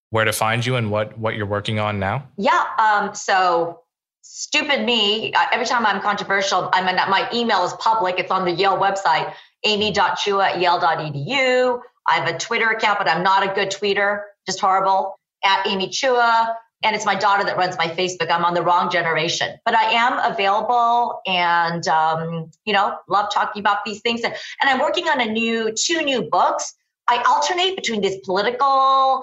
where 0.09 0.25
to 0.25 0.33
find 0.33 0.65
you 0.65 0.75
and 0.75 0.89
what 0.89 1.19
what 1.19 1.35
you're 1.35 1.45
working 1.45 1.77
on 1.77 1.99
now? 1.99 2.27
Yeah. 2.37 2.65
Um, 2.79 3.13
so 3.13 3.81
stupid 4.21 4.85
me. 4.85 5.33
Every 5.51 5.65
time 5.65 5.85
I'm 5.85 6.01
controversial, 6.01 6.69
I'm 6.73 6.87
in, 6.87 6.95
my 7.09 7.29
email 7.33 7.63
is 7.63 7.73
public. 7.73 8.19
It's 8.19 8.31
on 8.31 8.45
the 8.45 8.51
Yale 8.51 8.77
website, 8.77 9.33
amy.chua 9.63 10.45
at 10.45 10.59
yale.edu. 10.61 11.81
I 12.07 12.13
have 12.13 12.27
a 12.33 12.37
Twitter 12.37 12.69
account, 12.69 12.99
but 12.99 13.07
I'm 13.07 13.23
not 13.23 13.43
a 13.43 13.53
good 13.53 13.69
tweeter, 13.69 14.21
just 14.45 14.59
horrible. 14.59 15.17
At 15.43 15.65
Amy 15.67 15.89
Chua. 15.89 16.53
And 16.83 16.95
it's 16.95 17.05
my 17.05 17.15
daughter 17.15 17.43
that 17.43 17.57
runs 17.57 17.77
my 17.77 17.87
Facebook. 17.87 18.31
I'm 18.31 18.43
on 18.43 18.55
the 18.55 18.63
wrong 18.63 18.89
generation, 18.89 19.59
but 19.65 19.75
I 19.75 19.91
am 19.91 20.31
available 20.31 21.21
and, 21.27 21.87
um, 21.87 22.49
you 22.65 22.73
know, 22.73 22.97
love 23.07 23.31
talking 23.31 23.59
about 23.59 23.85
these 23.85 24.01
things. 24.01 24.21
And, 24.21 24.33
and 24.33 24.69
I'm 24.69 24.79
working 24.79 25.07
on 25.07 25.21
a 25.21 25.25
new, 25.25 25.73
two 25.73 26.01
new 26.01 26.23
books 26.23 26.73
I 27.07 27.21
alternate 27.23 27.75
between 27.75 28.01
these 28.01 28.17
political, 28.23 29.21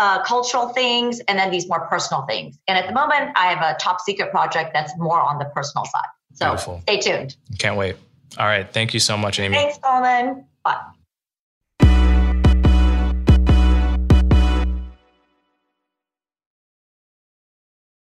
uh, 0.00 0.22
cultural 0.22 0.70
things 0.70 1.20
and 1.28 1.38
then 1.38 1.50
these 1.50 1.68
more 1.68 1.86
personal 1.86 2.22
things. 2.22 2.58
And 2.66 2.78
at 2.78 2.88
the 2.88 2.94
moment, 2.94 3.32
I 3.36 3.52
have 3.52 3.62
a 3.62 3.78
top 3.78 4.00
secret 4.00 4.30
project 4.30 4.70
that's 4.72 4.96
more 4.96 5.20
on 5.20 5.38
the 5.38 5.44
personal 5.44 5.84
side. 5.84 6.02
So 6.32 6.46
Beautiful. 6.46 6.80
stay 6.82 7.00
tuned. 7.00 7.36
Can't 7.58 7.76
wait. 7.76 7.96
All 8.38 8.46
right. 8.46 8.68
Thank 8.72 8.94
you 8.94 9.00
so 9.00 9.16
much, 9.16 9.38
Amy. 9.38 9.56
Thanks, 9.56 9.78
Coleman. 9.78 10.46
Bye. 10.64 10.80